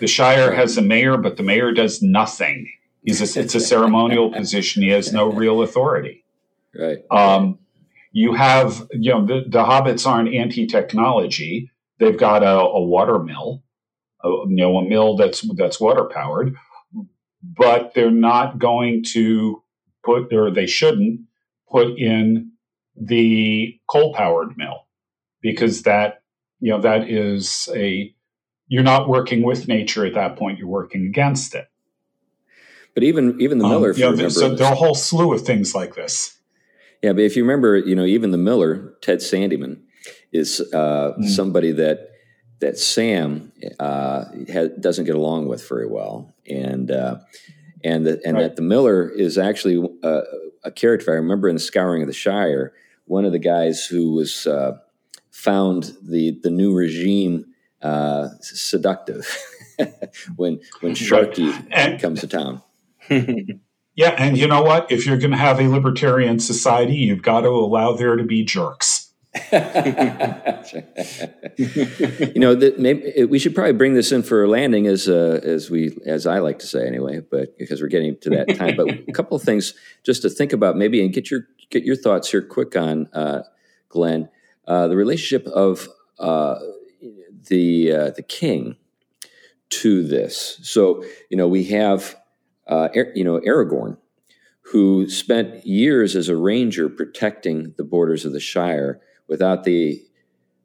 The 0.00 0.08
Shire 0.08 0.52
has 0.52 0.76
a 0.76 0.82
mayor, 0.82 1.16
but 1.16 1.36
the 1.36 1.44
mayor 1.44 1.70
does 1.70 2.02
nothing. 2.02 2.68
He's 3.02 3.36
a, 3.36 3.40
it's 3.40 3.54
a 3.54 3.60
ceremonial 3.60 4.30
position. 4.32 4.82
He 4.82 4.90
has 4.90 5.12
no 5.12 5.30
real 5.30 5.62
authority. 5.62 6.24
Right. 6.78 6.98
Um, 7.10 7.58
you 8.12 8.34
have, 8.34 8.86
you 8.92 9.10
know, 9.12 9.24
the, 9.24 9.44
the 9.46 9.64
hobbits 9.64 10.06
aren't 10.06 10.34
anti-technology. 10.34 11.70
They've 11.98 12.18
got 12.18 12.42
a, 12.42 12.58
a 12.58 12.82
water 12.82 13.18
mill 13.18 13.62
a, 14.22 14.28
you 14.28 14.56
know, 14.56 14.76
a 14.78 14.88
mill 14.88 15.16
that's 15.16 15.44
that's 15.56 15.80
water 15.80 16.04
powered, 16.04 16.56
but 17.42 17.94
they're 17.94 18.10
not 18.10 18.58
going 18.58 19.04
to 19.12 19.62
put, 20.04 20.32
or 20.32 20.50
they 20.50 20.66
shouldn't 20.66 21.20
put 21.70 21.98
in 21.98 22.52
the 22.96 23.78
coal 23.88 24.12
powered 24.14 24.56
mill 24.56 24.86
because 25.40 25.82
that 25.82 26.22
you 26.58 26.70
know 26.70 26.80
that 26.80 27.08
is 27.08 27.68
a 27.74 28.14
you're 28.66 28.82
not 28.82 29.08
working 29.08 29.42
with 29.42 29.68
nature 29.68 30.04
at 30.04 30.14
that 30.14 30.36
point 30.36 30.58
you're 30.58 30.68
working 30.68 31.06
against 31.06 31.54
it 31.54 31.69
but 32.94 33.02
even 33.02 33.40
even 33.40 33.58
the 33.58 33.64
um, 33.64 33.70
miller 33.70 33.90
um, 33.90 33.96
you 33.96 34.12
know, 34.16 34.28
so 34.28 34.54
there 34.54 34.66
are 34.66 34.72
a 34.72 34.76
whole 34.76 34.94
slew 34.94 35.32
of 35.32 35.42
things 35.42 35.74
like 35.74 35.94
this 35.94 36.38
yeah 37.02 37.12
but 37.12 37.22
if 37.22 37.36
you 37.36 37.42
remember 37.42 37.76
you 37.76 37.94
know 37.94 38.04
even 38.04 38.30
the 38.30 38.38
miller 38.38 38.94
ted 39.00 39.18
sandyman 39.18 39.80
is 40.32 40.60
uh, 40.72 41.12
mm. 41.18 41.28
somebody 41.28 41.72
that 41.72 42.10
that 42.60 42.78
Sam 42.78 43.52
uh, 43.78 44.24
doesn't 44.78 45.06
get 45.06 45.14
along 45.14 45.48
with 45.48 45.66
very 45.68 45.86
well, 45.86 46.34
and 46.48 46.90
uh, 46.90 47.16
and 47.82 48.06
the, 48.06 48.20
and 48.24 48.36
right. 48.36 48.42
that 48.42 48.56
the 48.56 48.62
Miller 48.62 49.08
is 49.08 49.38
actually 49.38 49.88
uh, 50.02 50.20
a 50.62 50.70
character. 50.70 51.12
I 51.12 51.16
remember 51.16 51.48
in 51.48 51.56
the 51.56 51.60
Scouring 51.60 52.02
of 52.02 52.06
the 52.06 52.14
Shire, 52.14 52.72
one 53.06 53.24
of 53.24 53.32
the 53.32 53.38
guys 53.38 53.86
who 53.86 54.12
was 54.12 54.46
uh, 54.46 54.78
found 55.30 55.96
the 56.02 56.38
the 56.42 56.50
new 56.50 56.74
regime 56.74 57.46
uh, 57.82 58.28
seductive 58.40 59.26
when 60.36 60.60
when 60.80 60.92
Sharky 60.92 61.50
right. 61.50 61.66
and, 61.72 62.00
comes 62.00 62.20
to 62.20 62.26
town. 62.26 62.62
yeah, 63.10 64.10
and 64.18 64.36
you 64.36 64.46
know 64.46 64.62
what? 64.62 64.90
If 64.90 65.06
you're 65.06 65.18
going 65.18 65.30
to 65.30 65.36
have 65.36 65.60
a 65.60 65.68
libertarian 65.68 66.38
society, 66.38 66.96
you've 66.96 67.22
got 67.22 67.42
to 67.42 67.48
allow 67.48 67.92
there 67.92 68.16
to 68.16 68.24
be 68.24 68.44
jerks. 68.44 69.12
you 69.52 69.60
know, 72.34 72.56
that 72.56 72.74
maybe 72.78 73.24
we 73.26 73.38
should 73.38 73.54
probably 73.54 73.72
bring 73.72 73.94
this 73.94 74.10
in 74.10 74.24
for 74.24 74.42
a 74.42 74.48
landing, 74.48 74.88
as 74.88 75.08
uh, 75.08 75.40
as 75.44 75.70
we 75.70 75.96
as 76.04 76.26
I 76.26 76.40
like 76.40 76.58
to 76.58 76.66
say 76.66 76.84
anyway, 76.84 77.20
but 77.20 77.56
because 77.56 77.80
we're 77.80 77.86
getting 77.86 78.18
to 78.22 78.30
that 78.30 78.56
time. 78.56 78.74
But 78.76 78.88
a 78.88 79.12
couple 79.12 79.36
of 79.36 79.42
things 79.44 79.74
just 80.02 80.22
to 80.22 80.30
think 80.30 80.52
about, 80.52 80.76
maybe, 80.76 81.00
and 81.04 81.12
get 81.12 81.30
your 81.30 81.46
get 81.70 81.84
your 81.84 81.94
thoughts 81.94 82.28
here 82.28 82.42
quick 82.42 82.74
on, 82.74 83.08
uh, 83.12 83.42
Glenn, 83.88 84.28
uh, 84.66 84.88
the 84.88 84.96
relationship 84.96 85.46
of 85.46 85.88
uh, 86.18 86.58
the 87.46 87.92
uh, 87.92 88.10
the 88.10 88.22
king 88.22 88.74
to 89.68 90.02
this. 90.02 90.58
So 90.64 91.04
you 91.30 91.36
know, 91.36 91.46
we 91.46 91.64
have 91.66 92.16
uh, 92.70 92.88
you 93.14 93.24
know 93.24 93.40
Aragorn, 93.40 93.98
who 94.62 95.08
spent 95.10 95.66
years 95.66 96.16
as 96.16 96.28
a 96.28 96.36
ranger 96.36 96.88
protecting 96.88 97.74
the 97.76 97.84
borders 97.84 98.24
of 98.24 98.32
the 98.32 98.40
Shire 98.40 99.00
without 99.28 99.64
the 99.64 100.02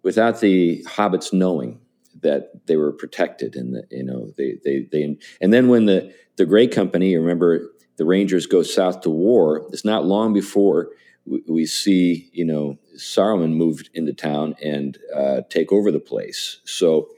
without 0.03 0.39
the 0.39 0.83
hobbits 0.87 1.33
knowing 1.33 1.79
that 2.21 2.67
they 2.67 2.77
were 2.77 2.91
protected 2.91 3.55
and 3.55 3.83
you 3.91 4.03
know 4.03 4.31
they, 4.37 4.57
they 4.63 4.87
they 4.91 5.17
and 5.41 5.53
then 5.53 5.67
when 5.67 5.85
the 5.85 6.13
the 6.37 6.45
Grey 6.45 6.67
Company 6.67 7.15
remember 7.17 7.71
the 7.97 8.05
Rangers 8.05 8.45
go 8.45 8.61
south 8.61 9.01
to 9.01 9.09
war 9.09 9.67
it's 9.71 9.85
not 9.85 10.05
long 10.05 10.33
before 10.33 10.89
we, 11.25 11.43
we 11.47 11.65
see 11.65 12.29
you 12.31 12.45
know 12.45 12.77
Saruman 12.95 13.53
moved 13.53 13.89
into 13.93 14.13
town 14.13 14.55
and 14.63 14.97
uh, 15.13 15.41
take 15.49 15.71
over 15.71 15.91
the 15.91 15.99
place. 15.99 16.61
So 16.65 17.09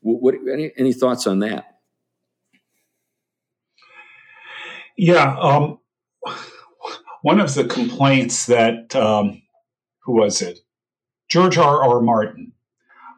what 0.00 0.34
any, 0.52 0.70
any 0.76 0.92
thoughts 0.92 1.26
on 1.26 1.38
that 1.38 1.73
yeah 4.96 5.36
um, 5.40 5.78
one 7.22 7.40
of 7.40 7.54
the 7.54 7.64
complaints 7.64 8.46
that 8.46 8.94
um, 8.94 9.42
who 10.04 10.12
was 10.12 10.42
it 10.42 10.60
George 11.28 11.58
R. 11.58 11.82
R. 11.82 12.00
Martin. 12.00 12.52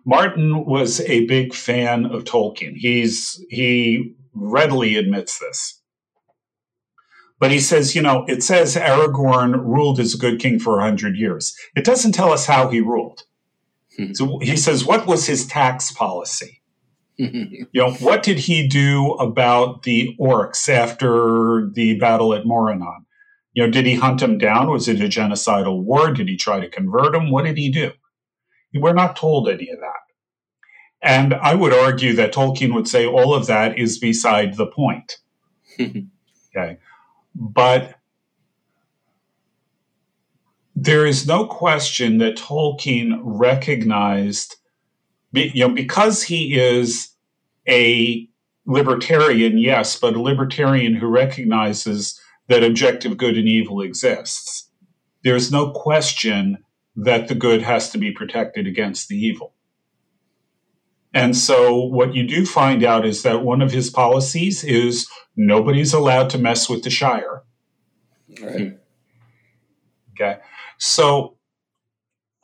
Martin 0.05 0.65
was 0.65 1.01
a 1.01 1.27
big 1.27 1.53
fan 1.53 2.07
of 2.07 2.25
Tolkien. 2.25 2.75
He's 2.77 3.45
he 3.51 4.15
readily 4.33 4.97
admits 4.97 5.39
this. 5.39 5.81
But 7.39 7.51
he 7.51 7.61
says, 7.61 7.95
you 7.95 8.01
know, 8.01 8.25
it 8.27 8.43
says 8.43 8.77
Aragorn 8.77 9.63
ruled 9.63 10.01
as 10.01 10.15
a 10.15 10.19
good 10.19 10.41
king 10.41 10.59
for 10.59 10.77
100 10.77 11.17
years. 11.17 11.55
It 11.77 11.85
doesn't 11.85 12.13
tell 12.13 12.33
us 12.33 12.47
how 12.47 12.71
he 12.71 12.81
ruled. 12.81 13.25
Hmm. 13.97 14.15
So 14.15 14.39
he 14.39 14.57
says, 14.57 14.87
what 14.87 15.07
was 15.07 15.27
his 15.27 15.47
tax 15.47 15.93
policy? 15.93 16.63
you 17.19 17.67
know, 17.75 17.93
what 17.95 18.23
did 18.23 18.39
he 18.39 18.67
do 18.67 19.13
about 19.13 19.83
the 19.85 20.15
orcs 20.21 20.69
after 20.69 21.71
the 21.73 21.99
battle 21.99 22.35
at 22.35 22.45
Morannon? 22.45 23.07
You 23.55 23.65
know, 23.65 23.71
did 23.71 23.87
he 23.87 23.95
hunt 23.95 24.21
them 24.21 24.37
down? 24.37 24.71
Was 24.71 24.87
it 24.87 25.01
a 25.01 25.05
genocidal 25.05 25.83
war? 25.83 26.13
Did 26.13 26.29
he 26.29 26.37
try 26.37 26.61
to 26.61 26.69
convert 26.69 27.13
them? 27.13 27.31
What 27.31 27.45
did 27.45 27.57
he 27.57 27.71
do? 27.71 27.93
We're 28.75 28.93
not 28.93 29.17
told 29.17 29.49
any 29.49 29.71
of 29.71 29.81
that. 29.81 30.07
And 31.01 31.35
I 31.35 31.55
would 31.55 31.73
argue 31.73 32.15
that 32.15 32.35
Tolkien 32.35 32.75
would 32.75 32.89
say 32.89 33.07
all 33.07 33.35
of 33.35 33.47
that 33.47 33.79
is 33.79 33.99
beside 33.99 34.57
the 34.57 34.67
point. 34.67 35.17
okay. 35.81 36.79
But 37.35 37.95
there 40.75 41.07
is 41.07 41.27
no 41.27 41.47
question 41.47 42.19
that 42.19 42.37
Tolkien 42.37 43.21
recognized, 43.23 44.57
you 45.37 45.67
know, 45.67 45.75
because 45.75 46.23
he 46.23 46.59
is 46.59 47.11
a 47.69 48.29
libertarian, 48.67 49.59
yes, 49.59 49.97
but 49.99 50.15
a 50.15 50.21
libertarian 50.21 50.95
who 50.95 51.07
recognizes 51.07 52.21
that 52.49 52.63
objective 52.63 53.17
good 53.17 53.37
and 53.37 53.49
evil 53.49 53.81
exists. 53.81 54.71
There's 55.25 55.51
no 55.51 55.71
question 55.71 56.59
that 56.97 57.29
the 57.29 57.35
good 57.35 57.63
has 57.63 57.91
to 57.91 57.99
be 57.99 58.11
protected 58.11 58.67
against 58.67 59.09
the 59.09 59.17
evil. 59.17 59.53
And 61.13 61.37
so, 61.37 61.75
what 61.75 62.15
you 62.15 62.27
do 62.27 62.45
find 62.45 62.85
out 62.85 63.07
is 63.07 63.23
that 63.23 63.43
one 63.43 63.63
of 63.63 63.73
his 63.73 63.89
policies 63.89 64.63
is 64.63 65.09
nobody's 65.35 65.95
allowed 65.95 66.31
to 66.31 66.39
mess 66.39 66.69
with 66.69 66.83
the 66.83 66.91
Shire. 66.91 67.43
Right. 68.41 68.79
Okay. 70.13 70.39
So, 70.79 71.36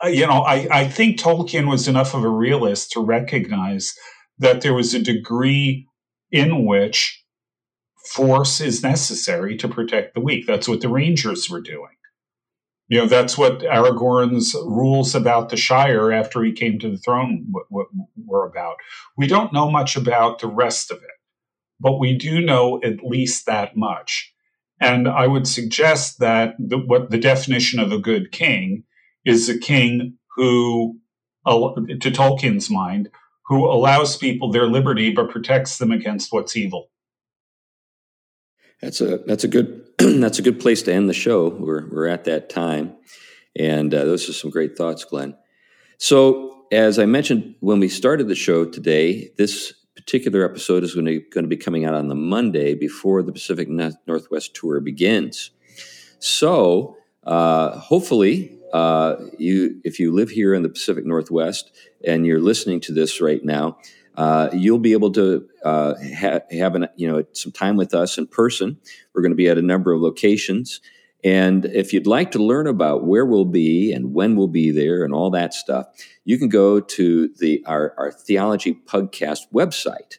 you 0.05 0.27
know, 0.27 0.41
I, 0.43 0.67
I 0.71 0.87
think 0.87 1.19
Tolkien 1.19 1.69
was 1.69 1.87
enough 1.87 2.13
of 2.13 2.23
a 2.23 2.29
realist 2.29 2.91
to 2.91 2.99
recognize 2.99 3.95
that 4.39 4.61
there 4.61 4.73
was 4.73 4.93
a 4.93 4.99
degree 5.01 5.87
in 6.31 6.65
which 6.65 7.23
force 8.05 8.59
is 8.59 8.83
necessary 8.83 9.55
to 9.57 9.67
protect 9.67 10.13
the 10.13 10.21
weak. 10.21 10.45
That's 10.45 10.67
what 10.67 10.81
the 10.81 10.89
Rangers 10.89 11.49
were 11.49 11.61
doing. 11.61 11.95
You 12.89 12.99
know, 12.99 13.07
that's 13.07 13.37
what 13.37 13.59
Aragorn's 13.59 14.53
rules 14.53 15.15
about 15.15 15.49
the 15.49 15.57
Shire 15.57 16.11
after 16.11 16.43
he 16.43 16.51
came 16.51 16.79
to 16.79 16.91
the 16.91 16.97
throne 16.97 17.47
w- 17.51 17.65
w- 17.71 18.07
were 18.25 18.45
about. 18.45 18.75
We 19.17 19.25
don't 19.25 19.53
know 19.53 19.71
much 19.71 19.95
about 19.95 20.39
the 20.39 20.47
rest 20.47 20.91
of 20.91 20.97
it, 20.97 21.17
but 21.79 21.99
we 21.99 22.17
do 22.17 22.41
know 22.41 22.81
at 22.83 23.03
least 23.03 23.45
that 23.45 23.77
much. 23.77 24.33
And 24.81 25.07
I 25.07 25.27
would 25.27 25.47
suggest 25.47 26.19
that 26.19 26.55
the, 26.59 26.77
what 26.77 27.09
the 27.09 27.17
definition 27.17 27.79
of 27.79 27.91
a 27.91 27.99
good 27.99 28.31
king 28.31 28.83
is 29.25 29.49
a 29.49 29.57
king 29.57 30.17
who, 30.35 30.97
to 31.45 32.11
Tolkien's 32.11 32.69
mind, 32.69 33.09
who 33.47 33.65
allows 33.65 34.17
people 34.17 34.51
their 34.51 34.67
liberty 34.67 35.11
but 35.11 35.29
protects 35.29 35.77
them 35.77 35.91
against 35.91 36.31
what's 36.31 36.55
evil. 36.55 36.89
That's 38.81 38.99
a 38.99 39.19
that's 39.25 39.45
a 39.45 39.47
good 39.47 39.85
that's 39.97 40.39
a 40.39 40.41
good 40.41 40.59
place 40.59 40.81
to 40.83 40.93
end 40.93 41.07
the 41.07 41.13
show. 41.13 41.49
We're 41.49 41.87
we're 41.89 42.07
at 42.07 42.25
that 42.25 42.49
time, 42.49 42.95
and 43.55 43.93
uh, 43.93 44.03
those 44.03 44.27
are 44.29 44.33
some 44.33 44.51
great 44.51 44.77
thoughts, 44.77 45.05
Glenn. 45.05 45.37
So, 45.99 46.65
as 46.69 46.99
I 46.99 47.05
mentioned 47.05 47.55
when 47.61 47.79
we 47.79 47.87
started 47.87 48.27
the 48.27 48.35
show 48.35 48.65
today, 48.65 49.29
this 49.37 49.73
particular 49.95 50.43
episode 50.43 50.83
is 50.83 50.93
going 50.93 51.05
to, 51.05 51.21
going 51.31 51.45
to 51.45 51.49
be 51.49 51.55
coming 51.55 51.85
out 51.85 51.93
on 51.93 52.09
the 52.09 52.15
Monday 52.15 52.73
before 52.73 53.23
the 53.23 53.31
Pacific 53.31 53.69
Northwest 53.69 54.53
tour 54.53 54.81
begins. 54.81 55.51
So, 56.19 56.97
uh, 57.23 57.77
hopefully, 57.77 58.59
uh, 58.73 59.17
you 59.37 59.79
if 59.83 59.99
you 59.99 60.11
live 60.11 60.31
here 60.31 60.53
in 60.53 60.63
the 60.63 60.69
Pacific 60.69 61.05
Northwest 61.05 61.71
and 62.05 62.25
you're 62.25 62.41
listening 62.41 62.81
to 62.81 62.93
this 62.93 63.21
right 63.21 63.43
now, 63.45 63.77
uh, 64.17 64.49
you'll 64.51 64.79
be 64.79 64.93
able 64.93 65.11
to 65.11 65.47
uh, 65.63 65.93
ha- 66.17 66.41
have 66.51 66.75
an, 66.75 66.87
you 66.95 67.07
know 67.07 67.23
some 67.33 67.51
time 67.51 67.77
with 67.77 67.93
us 67.93 68.17
in 68.17 68.27
person. 68.27 68.79
We're 69.13 69.21
going 69.21 69.31
to 69.31 69.37
be 69.37 69.47
at 69.47 69.59
a 69.59 69.61
number 69.61 69.93
of 69.93 70.01
locations, 70.01 70.81
and 71.23 71.65
if 71.65 71.93
you'd 71.93 72.07
like 72.07 72.31
to 72.31 72.39
learn 72.39 72.65
about 72.67 73.05
where 73.05 73.25
we'll 73.25 73.45
be 73.45 73.93
and 73.93 74.13
when 74.13 74.35
we'll 74.35 74.47
be 74.47 74.71
there 74.71 75.05
and 75.05 75.13
all 75.13 75.29
that 75.29 75.53
stuff, 75.53 75.87
you 76.25 76.39
can 76.39 76.49
go 76.49 76.79
to 76.79 77.27
the 77.37 77.63
our, 77.67 77.93
our 77.97 78.11
theology 78.11 78.73
podcast 78.73 79.41
website. 79.53 80.17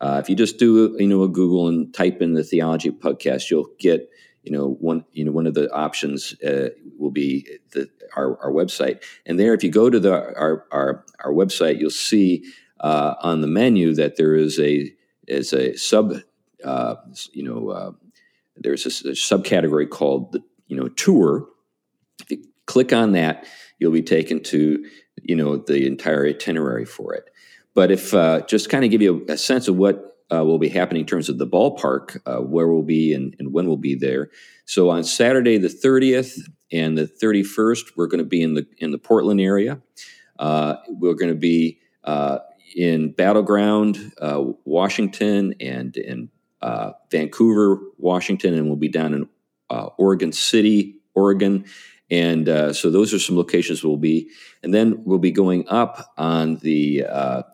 Uh, 0.00 0.20
if 0.20 0.28
you 0.28 0.34
just 0.34 0.58
do 0.58 0.96
you 0.98 1.06
know 1.06 1.22
a 1.22 1.28
Google 1.28 1.68
and 1.68 1.94
type 1.94 2.20
in 2.20 2.34
the 2.34 2.42
theology 2.42 2.90
podcast, 2.90 3.48
you'll 3.48 3.70
get 3.78 4.10
you 4.42 4.50
know 4.50 4.76
one 4.80 5.04
you 5.12 5.24
know 5.24 5.32
one 5.32 5.46
of 5.46 5.54
the 5.54 5.72
options 5.72 6.34
uh, 6.42 6.70
will 6.98 7.10
be 7.10 7.46
the, 7.72 7.88
our, 8.16 8.38
our 8.42 8.50
website. 8.50 9.02
And 9.26 9.38
there 9.38 9.54
if 9.54 9.62
you 9.62 9.70
go 9.70 9.88
to 9.88 10.00
the 10.00 10.12
our 10.12 10.66
our, 10.70 11.04
our 11.24 11.32
website 11.32 11.78
you'll 11.78 11.90
see 11.90 12.44
uh, 12.80 13.14
on 13.20 13.40
the 13.40 13.46
menu 13.46 13.94
that 13.94 14.16
there 14.16 14.34
is 14.34 14.58
a 14.58 14.92
is 15.28 15.52
a 15.52 15.76
sub 15.76 16.14
uh, 16.64 16.96
you 17.32 17.42
know 17.42 17.70
uh, 17.70 17.92
there's 18.56 18.84
a, 18.86 19.08
a, 19.08 19.12
subcategory 19.12 19.88
called 19.88 20.32
the 20.32 20.42
you 20.66 20.76
know 20.76 20.88
tour. 20.88 21.48
If 22.20 22.30
you 22.30 22.44
click 22.66 22.92
on 22.92 23.12
that 23.12 23.46
you'll 23.78 23.92
be 23.92 24.02
taken 24.02 24.42
to 24.44 24.84
you 25.22 25.36
know 25.36 25.56
the 25.56 25.86
entire 25.86 26.26
itinerary 26.26 26.84
for 26.84 27.14
it. 27.14 27.30
But 27.74 27.90
if 27.90 28.12
uh, 28.12 28.42
just 28.42 28.68
kind 28.68 28.84
of 28.84 28.90
give 28.90 29.02
you 29.02 29.24
a, 29.28 29.32
a 29.32 29.38
sense 29.38 29.68
of 29.68 29.76
what 29.76 30.11
uh, 30.32 30.44
will 30.44 30.58
be 30.58 30.68
happening 30.68 31.00
in 31.00 31.06
terms 31.06 31.28
of 31.28 31.38
the 31.38 31.46
ballpark, 31.46 32.20
uh, 32.26 32.42
where 32.42 32.68
we'll 32.68 32.82
be 32.82 33.12
and, 33.14 33.34
and, 33.38 33.52
when 33.52 33.66
we'll 33.66 33.76
be 33.76 33.94
there. 33.94 34.30
So 34.64 34.90
on 34.90 35.04
Saturday 35.04 35.58
the 35.58 35.68
30th 35.68 36.38
and 36.70 36.96
the 36.96 37.06
31st, 37.06 37.92
we're 37.96 38.06
going 38.06 38.18
to 38.18 38.24
be 38.24 38.42
in 38.42 38.54
the 38.54 38.66
in 38.78 38.92
the 38.92 38.98
Portland 38.98 39.40
area. 39.40 39.80
Uh, 40.38 40.76
we're 40.88 41.14
going 41.14 41.32
to 41.32 41.38
be 41.38 41.78
uh, 42.04 42.38
in 42.74 43.12
Battle 43.12 43.42
Ground, 43.42 44.12
uh, 44.20 44.42
Washington, 44.64 45.54
and 45.60 45.96
in 45.96 46.30
uh, 46.62 46.92
Vancouver, 47.10 47.78
Washington, 47.98 48.54
and 48.54 48.66
we'll 48.66 48.76
be 48.76 48.88
down 48.88 49.14
in 49.14 49.28
Oregon 49.98 50.32
City, 50.32 51.00
Oregon. 51.14 51.64
And 52.10 52.46
so 52.76 52.90
those 52.90 53.14
are 53.14 53.18
some 53.18 53.36
locations 53.36 53.82
we'll 53.82 53.96
be. 53.96 54.28
And 54.62 54.74
then 54.74 55.02
we'll 55.04 55.18
be 55.18 55.30
going 55.30 55.66
up 55.68 56.12
on 56.18 56.56
the 56.56 57.04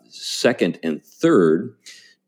second 0.08 0.78
and 0.82 1.04
third 1.04 1.74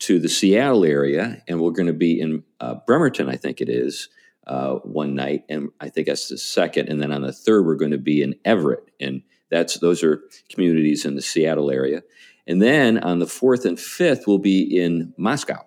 to 0.00 0.18
the 0.18 0.28
Seattle 0.28 0.84
area, 0.84 1.42
and 1.46 1.60
we're 1.60 1.70
going 1.70 1.86
to 1.86 1.92
be 1.92 2.20
in 2.20 2.42
uh, 2.58 2.76
Bremerton, 2.86 3.28
I 3.28 3.36
think 3.36 3.60
it 3.60 3.68
is, 3.68 4.08
uh, 4.46 4.76
one 4.76 5.14
night, 5.14 5.44
and 5.48 5.70
I 5.80 5.88
think 5.90 6.06
that's 6.06 6.28
the 6.28 6.38
second, 6.38 6.88
and 6.88 7.00
then 7.00 7.12
on 7.12 7.22
the 7.22 7.32
third 7.32 7.66
we're 7.66 7.76
going 7.76 7.90
to 7.92 7.98
be 7.98 8.22
in 8.22 8.34
Everett, 8.44 8.90
and 8.98 9.22
that's 9.50 9.78
those 9.78 10.02
are 10.02 10.22
communities 10.48 11.04
in 11.04 11.14
the 11.14 11.22
Seattle 11.22 11.70
area, 11.70 12.02
and 12.46 12.60
then 12.60 12.98
on 12.98 13.18
the 13.18 13.26
fourth 13.26 13.64
and 13.64 13.78
fifth 13.78 14.26
we'll 14.26 14.38
be 14.38 14.62
in 14.62 15.12
Moscow, 15.18 15.64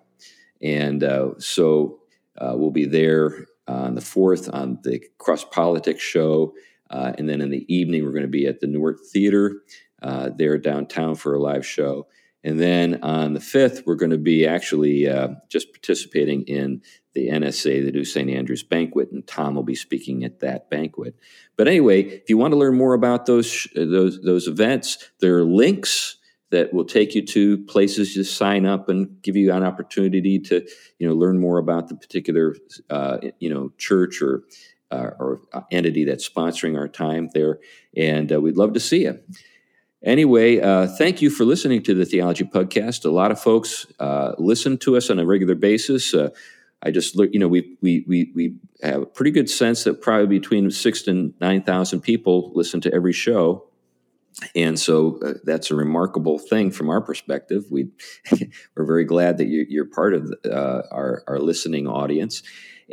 and 0.60 1.04
uh, 1.04 1.30
so 1.38 2.00
uh, 2.38 2.54
we'll 2.56 2.70
be 2.70 2.86
there 2.86 3.46
on 3.68 3.94
the 3.94 4.00
fourth 4.00 4.52
on 4.52 4.78
the 4.82 5.00
Cross 5.18 5.44
Politics 5.44 6.02
show, 6.02 6.54
uh, 6.90 7.12
and 7.16 7.28
then 7.28 7.40
in 7.40 7.50
the 7.50 7.64
evening 7.74 8.04
we're 8.04 8.10
going 8.10 8.22
to 8.22 8.28
be 8.28 8.46
at 8.46 8.60
the 8.60 8.66
Nuart 8.66 8.98
Theater 9.12 9.62
uh, 10.02 10.30
there 10.36 10.58
downtown 10.58 11.14
for 11.14 11.34
a 11.34 11.40
live 11.40 11.64
show. 11.64 12.06
And 12.44 12.60
then 12.60 13.02
on 13.02 13.32
the 13.32 13.40
5th, 13.40 13.86
we're 13.86 13.94
going 13.94 14.10
to 14.10 14.18
be 14.18 14.46
actually 14.46 15.08
uh, 15.08 15.28
just 15.48 15.72
participating 15.72 16.42
in 16.42 16.82
the 17.14 17.28
NSA, 17.28 17.84
the 17.84 17.90
New 17.90 18.04
St. 18.04 18.28
Andrews 18.28 18.62
Banquet, 18.62 19.10
and 19.10 19.26
Tom 19.26 19.54
will 19.54 19.62
be 19.62 19.74
speaking 19.74 20.24
at 20.24 20.40
that 20.40 20.68
banquet. 20.68 21.16
But 21.56 21.68
anyway, 21.68 22.02
if 22.02 22.28
you 22.28 22.36
want 22.36 22.52
to 22.52 22.58
learn 22.58 22.76
more 22.76 22.92
about 22.92 23.24
those, 23.24 23.66
those, 23.74 24.20
those 24.20 24.46
events, 24.46 25.10
there 25.20 25.38
are 25.38 25.44
links 25.44 26.18
that 26.50 26.72
will 26.72 26.84
take 26.84 27.14
you 27.14 27.26
to 27.26 27.58
places 27.64 28.14
to 28.14 28.22
sign 28.22 28.66
up 28.66 28.88
and 28.88 29.20
give 29.22 29.34
you 29.34 29.52
an 29.52 29.64
opportunity 29.64 30.38
to 30.38 30.64
you 31.00 31.08
know 31.08 31.14
learn 31.14 31.40
more 31.40 31.58
about 31.58 31.88
the 31.88 31.96
particular 31.96 32.54
uh, 32.90 33.18
you 33.40 33.52
know 33.52 33.72
church 33.76 34.22
or 34.22 34.44
uh, 34.92 35.10
or 35.18 35.40
entity 35.72 36.04
that's 36.04 36.28
sponsoring 36.28 36.78
our 36.78 36.86
time 36.86 37.28
there 37.34 37.58
and 37.96 38.32
uh, 38.32 38.40
we'd 38.40 38.56
love 38.56 38.72
to 38.72 38.78
see 38.78 39.02
you 39.02 39.18
Anyway, 40.04 40.60
uh, 40.60 40.86
thank 40.86 41.22
you 41.22 41.30
for 41.30 41.46
listening 41.46 41.82
to 41.82 41.94
the 41.94 42.04
Theology 42.04 42.44
Podcast. 42.44 43.06
A 43.06 43.10
lot 43.10 43.30
of 43.30 43.40
folks 43.40 43.86
uh, 43.98 44.32
listen 44.36 44.76
to 44.78 44.98
us 44.98 45.08
on 45.08 45.18
a 45.18 45.24
regular 45.24 45.54
basis. 45.54 46.12
Uh, 46.12 46.28
I 46.82 46.90
just 46.90 47.16
look, 47.16 47.30
you 47.32 47.40
know, 47.40 47.48
we, 47.48 47.78
we, 47.80 48.04
we, 48.06 48.30
we 48.34 48.56
have 48.82 49.00
a 49.00 49.06
pretty 49.06 49.30
good 49.30 49.48
sense 49.48 49.84
that 49.84 50.02
probably 50.02 50.26
between 50.26 50.70
six 50.70 51.08
and 51.08 51.32
9,000 51.40 52.02
people 52.02 52.52
listen 52.54 52.82
to 52.82 52.92
every 52.92 53.14
show. 53.14 53.66
And 54.54 54.78
so 54.78 55.18
uh, 55.24 55.34
that's 55.42 55.70
a 55.70 55.74
remarkable 55.74 56.38
thing 56.38 56.70
from 56.70 56.90
our 56.90 57.00
perspective. 57.00 57.64
We, 57.70 57.88
we're 58.76 58.84
very 58.84 59.04
glad 59.04 59.38
that 59.38 59.46
you're, 59.46 59.64
you're 59.66 59.86
part 59.86 60.12
of 60.12 60.34
uh, 60.44 60.82
our, 60.92 61.24
our 61.26 61.38
listening 61.38 61.86
audience. 61.86 62.42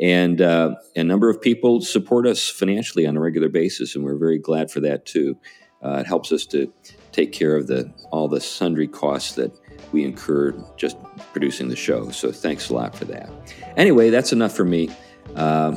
And 0.00 0.40
uh, 0.40 0.76
a 0.96 1.04
number 1.04 1.28
of 1.28 1.42
people 1.42 1.82
support 1.82 2.26
us 2.26 2.48
financially 2.48 3.06
on 3.06 3.18
a 3.18 3.20
regular 3.20 3.50
basis, 3.50 3.94
and 3.94 4.02
we're 4.02 4.16
very 4.16 4.38
glad 4.38 4.70
for 4.70 4.80
that 4.80 5.04
too. 5.04 5.36
It 5.84 6.06
helps 6.06 6.32
us 6.32 6.46
to 6.46 6.72
take 7.12 7.32
care 7.32 7.56
of 7.56 7.66
the 7.66 7.90
all 8.10 8.28
the 8.28 8.40
sundry 8.40 8.88
costs 8.88 9.34
that 9.34 9.52
we 9.92 10.04
incur 10.04 10.54
just 10.76 10.96
producing 11.32 11.68
the 11.68 11.76
show. 11.76 12.10
So 12.10 12.32
thanks 12.32 12.70
a 12.70 12.74
lot 12.74 12.94
for 12.96 13.04
that. 13.06 13.30
Anyway, 13.76 14.10
that's 14.10 14.32
enough 14.32 14.54
for 14.54 14.64
me. 14.64 14.90
Uh, 15.36 15.76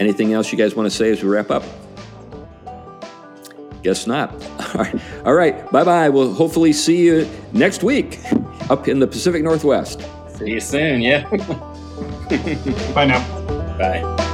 anything 0.00 0.32
else 0.32 0.50
you 0.52 0.58
guys 0.58 0.74
want 0.74 0.90
to 0.90 0.96
say 0.96 1.10
as 1.10 1.22
we 1.22 1.28
wrap 1.28 1.50
up? 1.50 1.62
Guess 3.82 4.06
not. 4.06 4.32
All 4.74 4.82
right. 4.82 5.00
All 5.24 5.34
right. 5.34 5.70
Bye 5.70 5.84
bye. 5.84 6.08
We'll 6.08 6.34
hopefully 6.34 6.72
see 6.72 6.98
you 7.04 7.28
next 7.52 7.82
week 7.82 8.18
up 8.70 8.88
in 8.88 8.98
the 8.98 9.06
Pacific 9.06 9.42
Northwest. 9.42 10.02
See 10.36 10.50
you 10.50 10.60
soon. 10.60 11.00
Yeah. 11.00 11.28
bye 12.94 13.06
now. 13.06 13.24
Bye. 13.78 14.24